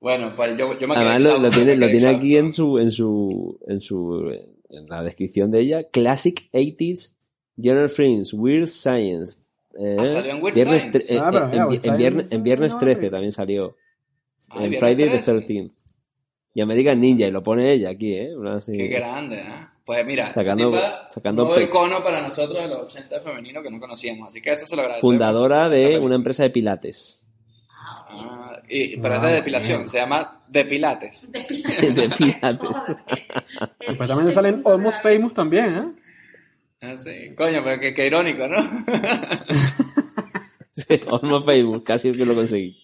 Bueno, 0.00 0.34
pues 0.34 0.56
yo, 0.56 0.78
yo 0.78 0.88
me 0.88 0.94
quedé 0.94 1.04
Además 1.04 1.22
lo, 1.22 1.38
lo 1.38 1.48
tiene, 1.50 1.76
lo 1.76 1.88
tiene 1.88 2.06
aquí 2.08 2.36
en 2.36 2.52
su, 2.52 2.78
en 2.78 2.90
su, 2.90 3.58
en 3.68 3.80
su, 3.80 4.32
en 4.70 4.86
la 4.88 5.02
descripción 5.02 5.50
de 5.50 5.60
ella. 5.60 5.84
Classic 5.90 6.48
80s 6.52 7.12
Genre 7.60 7.88
Films, 7.88 8.32
Weird 8.32 8.66
Science. 8.66 9.34
Eh, 9.78 9.96
Ah, 9.98 10.06
salió 10.06 10.32
en 10.32 10.42
Weird 10.42 10.54
viernes 10.54 10.82
Science. 10.82 10.98
tre- 11.12 11.16
eh, 11.16 11.20
Ah, 11.22 11.30
pero 11.30 11.44
eh, 11.46 11.66
mira, 11.68 11.80
en, 11.92 11.96
viernes, 11.98 12.26
en 12.30 12.42
viernes 12.42 12.72
no, 12.74 12.78
13 12.80 13.02
no. 13.02 13.10
también 13.10 13.32
salió. 13.32 13.76
Ah, 14.48 14.64
en 14.64 14.74
Friday 14.74 14.96
the 15.10 15.18
13. 15.18 15.32
13th. 15.46 15.70
Y 16.54 16.60
American 16.62 17.00
Ninja, 17.00 17.26
y 17.26 17.30
lo 17.30 17.42
pone 17.42 17.70
ella 17.70 17.90
aquí, 17.90 18.14
¿eh? 18.14 18.34
Una 18.36 18.56
así- 18.56 18.72
Qué 18.76 18.88
grande, 18.88 19.36
¿eh? 19.36 19.44
Pues 19.84 20.04
mira, 20.06 20.28
Sacando- 20.28 20.70
tipa, 20.70 21.06
sacando 21.08 21.42
un 21.42 21.48
nuevo 21.48 21.60
pecho. 21.66 21.78
icono 21.78 22.02
para 22.02 22.20
nosotros 22.22 22.60
de 22.62 22.68
los 22.68 22.82
80 22.82 23.20
femenino 23.20 23.62
que 23.62 23.70
no 23.70 23.78
conocíamos, 23.80 24.28
así 24.28 24.40
que 24.40 24.50
eso 24.52 24.64
se 24.66 24.74
lo 24.76 24.82
agradecemos. 24.82 25.12
fundadora 25.12 25.68
de 25.68 25.98
una 25.98 26.14
empresa 26.14 26.42
de 26.44 26.50
pilates. 26.50 27.19
Ah, 28.12 28.60
y, 28.68 28.96
pero 28.96 29.14
es 29.14 29.20
Ah, 29.20 29.26
de 29.26 29.32
depilación, 29.34 29.78
bien. 29.78 29.88
se 29.88 29.98
llama 29.98 30.42
Depilates. 30.48 31.30
De 31.32 31.40
De 31.92 32.08
pilates. 32.08 32.76
Pues 33.96 34.08
también 34.08 34.32
salen 34.32 34.62
Almost 34.64 35.02
Famous 35.02 35.34
también, 35.34 35.76
¿eh? 35.76 35.92
Ah, 36.82 36.96
sí. 36.98 37.34
Coño, 37.36 37.62
pero 37.62 37.80
qué, 37.80 37.92
qué 37.94 38.06
irónico, 38.06 38.46
¿no? 38.48 38.56
Sí, 40.72 41.00
Almost 41.10 41.46
Facebook, 41.46 41.84
casi 41.84 42.12
que 42.12 42.24
lo 42.24 42.34
conseguí. 42.34 42.76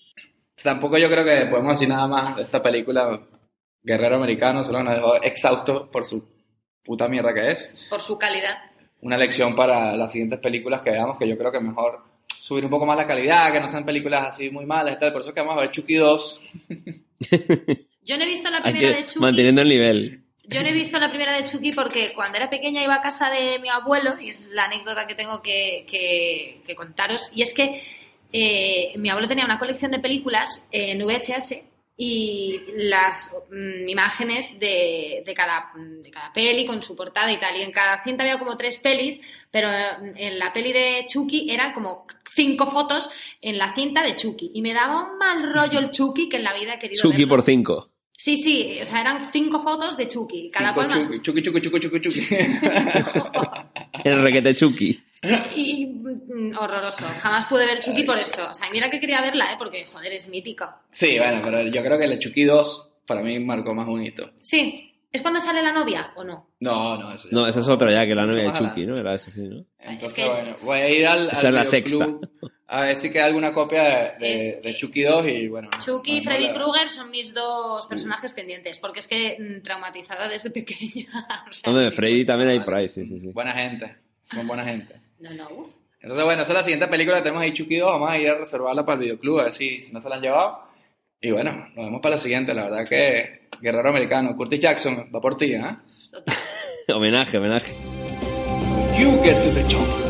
Tampoco 0.62 0.98
yo 0.98 1.08
creo 1.08 1.24
que 1.24 1.46
podemos 1.46 1.74
decir 1.74 1.88
nada 1.88 2.06
más 2.06 2.36
de 2.36 2.42
esta 2.42 2.62
película 2.62 3.20
Guerrero 3.82 4.16
Americano, 4.16 4.64
solo 4.64 4.82
nos 4.82 4.94
dejó 4.96 5.22
exhaustos 5.22 5.88
por 5.90 6.04
su 6.04 6.28
puta 6.82 7.08
mierda 7.08 7.32
que 7.32 7.52
es. 7.52 7.86
Por 7.88 8.00
su 8.00 8.18
calidad. 8.18 8.56
Una 9.02 9.16
lección 9.16 9.54
para 9.54 9.96
las 9.96 10.10
siguientes 10.10 10.40
películas 10.40 10.82
que 10.82 10.90
veamos, 10.90 11.18
que 11.18 11.28
yo 11.28 11.36
creo 11.38 11.52
que 11.52 11.58
es 11.58 11.62
mejor 11.62 12.02
subir 12.47 12.64
un 12.64 12.70
poco 12.70 12.86
más 12.86 12.97
la 12.97 13.07
calidad, 13.07 13.53
que 13.53 13.59
no 13.61 13.66
sean 13.68 13.84
películas 13.84 14.24
así 14.26 14.51
muy 14.51 14.64
malas 14.66 14.97
y 14.97 15.01
tal. 15.01 15.12
Por 15.12 15.22
eso 15.22 15.34
que 15.34 15.40
vamos 15.40 15.57
a 15.57 15.61
ver 15.62 15.70
Chucky 15.72 15.94
2. 15.94 16.40
Yo 18.05 18.16
no 18.16 18.22
he 18.22 18.26
visto 18.26 18.51
la 18.51 18.62
primera 18.62 18.90
que 18.94 19.01
de 19.03 19.07
Chucky. 19.07 19.20
manteniendo 19.20 19.62
el 19.62 19.68
nivel. 19.68 20.22
Yo 20.44 20.62
no 20.62 20.68
he 20.68 20.72
visto 20.72 20.99
la 21.01 21.09
primera 21.09 21.32
de 21.32 21.44
Chucky 21.44 21.72
porque 21.72 22.12
cuando 22.14 22.36
era 22.38 22.49
pequeña 22.49 22.84
iba 22.84 22.94
a 22.94 23.03
casa 23.03 23.30
de 23.30 23.59
mi 23.59 23.68
abuelo, 23.68 24.14
y 24.20 24.30
es 24.30 24.47
la 24.53 24.66
anécdota 24.66 25.07
que 25.09 25.16
tengo 25.16 25.42
que, 25.42 25.84
que- 25.90 26.61
que 26.64 26.74
contaros, 26.76 27.30
y 27.34 27.42
es 27.42 27.53
que 27.53 27.82
eh, 28.32 28.92
mi 28.99 29.09
abuelo 29.09 29.26
tenía 29.26 29.44
una 29.44 29.59
colección 29.59 29.90
de 29.90 29.99
películas 29.99 30.62
en 30.70 30.99
VHS 31.05 31.57
y 31.97 32.61
las 32.74 33.32
mm, 33.51 33.88
imágenes 33.88 34.59
de, 34.61 35.22
de 35.24 35.34
cada, 35.34 35.72
de 35.74 36.11
cada 36.11 36.32
peli 36.32 36.66
con 36.66 36.82
su 36.82 36.94
portada 36.94 37.32
y 37.32 37.38
tal, 37.38 37.57
y 37.57 37.62
en 37.62 37.72
cada 37.72 38.03
cinta 38.05 38.22
había 38.22 38.38
como 38.38 38.57
tres 38.57 38.76
pelis, 38.76 39.20
pero 39.51 39.68
en 40.16 40.38
la 40.38 40.53
peli 40.53 40.72
de 40.72 41.07
Chucky 41.09 41.51
eran 41.51 41.72
como 41.72 42.07
cinco 42.34 42.66
fotos 42.66 43.09
en 43.40 43.57
la 43.57 43.74
cinta 43.74 44.03
de 44.03 44.14
Chucky, 44.14 44.51
y 44.55 44.61
me 44.61 44.74
daba 44.74 45.11
un 45.11 45.18
mal 45.18 45.53
rollo 45.53 45.78
el 45.78 45.90
Chucky 45.90 46.28
que 46.28 46.36
en 46.36 46.44
la 46.44 46.53
vida 46.53 46.74
he 46.74 46.78
querido 46.78 47.01
Chucky 47.01 47.24
verlo. 47.24 47.36
por 47.36 47.42
5. 47.42 47.90
Sí, 48.18 48.36
sí, 48.38 48.78
o 48.82 48.86
sea, 48.86 49.03
eran 49.03 49.30
cinco 49.32 49.61
fotos 49.61 49.97
de 49.97 50.09
Chucky, 50.09 50.51
cada 50.51 50.68
Cinco 50.68 50.86
cual 50.86 50.88
más. 50.88 51.07
Chucky, 51.22 51.42
Chucky, 51.42 51.61
Chucky, 51.61 51.80
Chucky, 51.80 52.01
Chucky, 52.01 52.01
Chucky. 52.01 52.36
El 54.05 54.22
requete 54.22 54.55
Chucky. 54.55 55.03
Y 55.54 55.86
mm, 55.86 56.56
horroroso. 56.58 57.04
Jamás 57.20 57.46
pude 57.46 57.66
ver 57.66 57.80
Chucky 57.80 58.04
por 58.04 58.18
eso. 58.18 58.48
O 58.50 58.54
sea, 58.54 58.68
mira 58.70 58.90
que 58.90 59.00
quería 59.00 59.20
verla, 59.20 59.52
¿eh? 59.52 59.56
Porque, 59.58 59.84
joder, 59.86 60.12
es 60.12 60.28
mítico. 60.28 60.68
sí, 60.90 61.18
bueno, 61.18 61.40
pero 61.42 61.62
yo 61.68 61.82
creo 61.82 61.98
que 61.98 62.04
el 62.04 62.18
Chucky 62.18 62.44
2 62.44 62.88
para 63.06 63.22
mí 63.22 63.38
marcó 63.40 63.74
más 63.74 63.86
bonito. 63.86 64.30
Sí. 64.42 64.92
¿Es 65.12 65.22
cuando 65.22 65.40
sale 65.40 65.62
la 65.62 65.72
novia 65.72 66.12
o 66.16 66.24
no? 66.24 66.50
No, 66.60 66.98
no, 66.98 67.14
eso 67.14 67.28
ya 67.30 67.34
No, 67.34 67.46
esa 67.46 67.60
es 67.60 67.68
otra 67.68 67.90
ya, 67.90 68.04
que 68.06 68.14
la 68.14 68.26
novia 68.26 68.42
de 68.42 68.48
más 68.48 68.58
Chucky. 68.58 68.84
¿no? 68.84 68.98
Era 68.98 69.14
esa, 69.14 69.32
sí, 69.32 69.40
¿no? 69.40 69.64
Entonces, 69.78 70.08
Es 70.10 70.14
que- 70.14 70.28
bueno, 70.28 70.56
voy 70.60 70.78
a 70.78 70.90
ir 70.90 71.06
al, 71.06 71.28
Esa 71.28 71.48
al 71.48 71.56
es 71.58 71.72
la 71.72 71.78
videoclub 71.80 72.30
a 72.68 72.80
ver 72.84 72.96
si 72.96 73.10
queda 73.10 73.24
alguna 73.26 73.52
copia 73.54 73.82
de, 74.18 74.26
de- 74.26 74.48
Es- 74.50 74.62
de 74.62 74.76
Chucky 74.76 75.02
2 75.04 75.26
y 75.28 75.48
bueno. 75.48 75.70
Chucky 75.82 76.10
y 76.18 76.20
bueno, 76.20 76.30
Freddy 76.32 76.48
la- 76.48 76.54
Krueger 76.54 76.88
son 76.90 77.10
mis 77.10 77.32
dos 77.32 77.86
personajes 77.86 78.32
pendientes. 78.34 78.78
Porque 78.78 78.98
es 78.98 79.08
que 79.08 79.38
mm, 79.38 79.62
traumatizada 79.62 80.28
desde 80.28 80.50
pequeña. 80.50 81.06
o 81.48 81.52
sea, 81.52 81.72
Hombre, 81.72 81.90
Freddy 81.92 82.26
también 82.26 82.50
hay 82.50 82.60
por 82.60 82.74
ahí, 82.74 82.88
sí, 82.88 83.06
sí, 83.06 83.18
sí. 83.18 83.28
Buena 83.28 83.54
gente, 83.54 83.96
son 84.22 84.46
buena 84.46 84.64
gente. 84.64 84.96
No, 85.18 85.34
no, 85.34 85.48
uf. 85.50 85.68
Entonces, 86.00 86.24
bueno, 86.24 86.42
esa 86.42 86.52
es 86.52 86.58
la 86.58 86.62
siguiente 86.62 86.88
película 86.88 87.16
que 87.16 87.22
tenemos 87.22 87.42
ahí, 87.42 87.52
Chucky 87.52 87.78
2. 87.78 87.90
Vamos 87.90 88.10
a 88.10 88.18
ir 88.18 88.30
a 88.30 88.34
reservarla 88.34 88.84
para 88.84 88.94
el 88.94 89.00
videoclub, 89.00 89.40
a 89.40 89.44
ver 89.44 89.52
si, 89.52 89.82
si 89.82 89.92
no 89.92 90.00
se 90.00 90.08
la 90.08 90.16
han 90.16 90.22
llevado. 90.22 90.60
Y 91.20 91.30
bueno, 91.30 91.52
nos 91.74 91.86
vemos 91.86 92.00
para 92.00 92.16
la 92.16 92.20
siguiente. 92.20 92.54
La 92.54 92.64
verdad 92.64 92.86
que 92.86 93.48
Guerrero 93.60 93.88
Americano, 93.88 94.36
Curtis 94.36 94.60
Jackson, 94.60 95.10
va 95.14 95.20
por 95.20 95.36
ti, 95.36 95.54
¿eh? 95.54 95.76
homenaje, 96.88 97.38
homenaje. 97.38 97.74
You 98.98 99.20
get 99.22 99.42
to 99.42 99.54
the 99.54 99.66
chopper. 99.66 100.06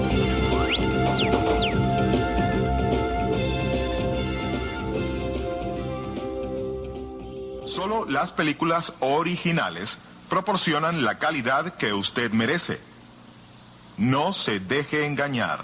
Solo 7.66 8.06
las 8.06 8.32
películas 8.32 8.94
originales 9.00 9.98
proporcionan 10.30 11.04
la 11.04 11.18
calidad 11.18 11.74
que 11.74 11.92
usted 11.92 12.30
merece. 12.30 12.78
No 13.98 14.32
se 14.32 14.60
deje 14.60 15.06
engañar. 15.06 15.60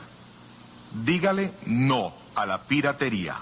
Dígale 1.05 1.53
no 1.67 2.13
a 2.35 2.47
la 2.47 2.63
piratería. 2.63 3.37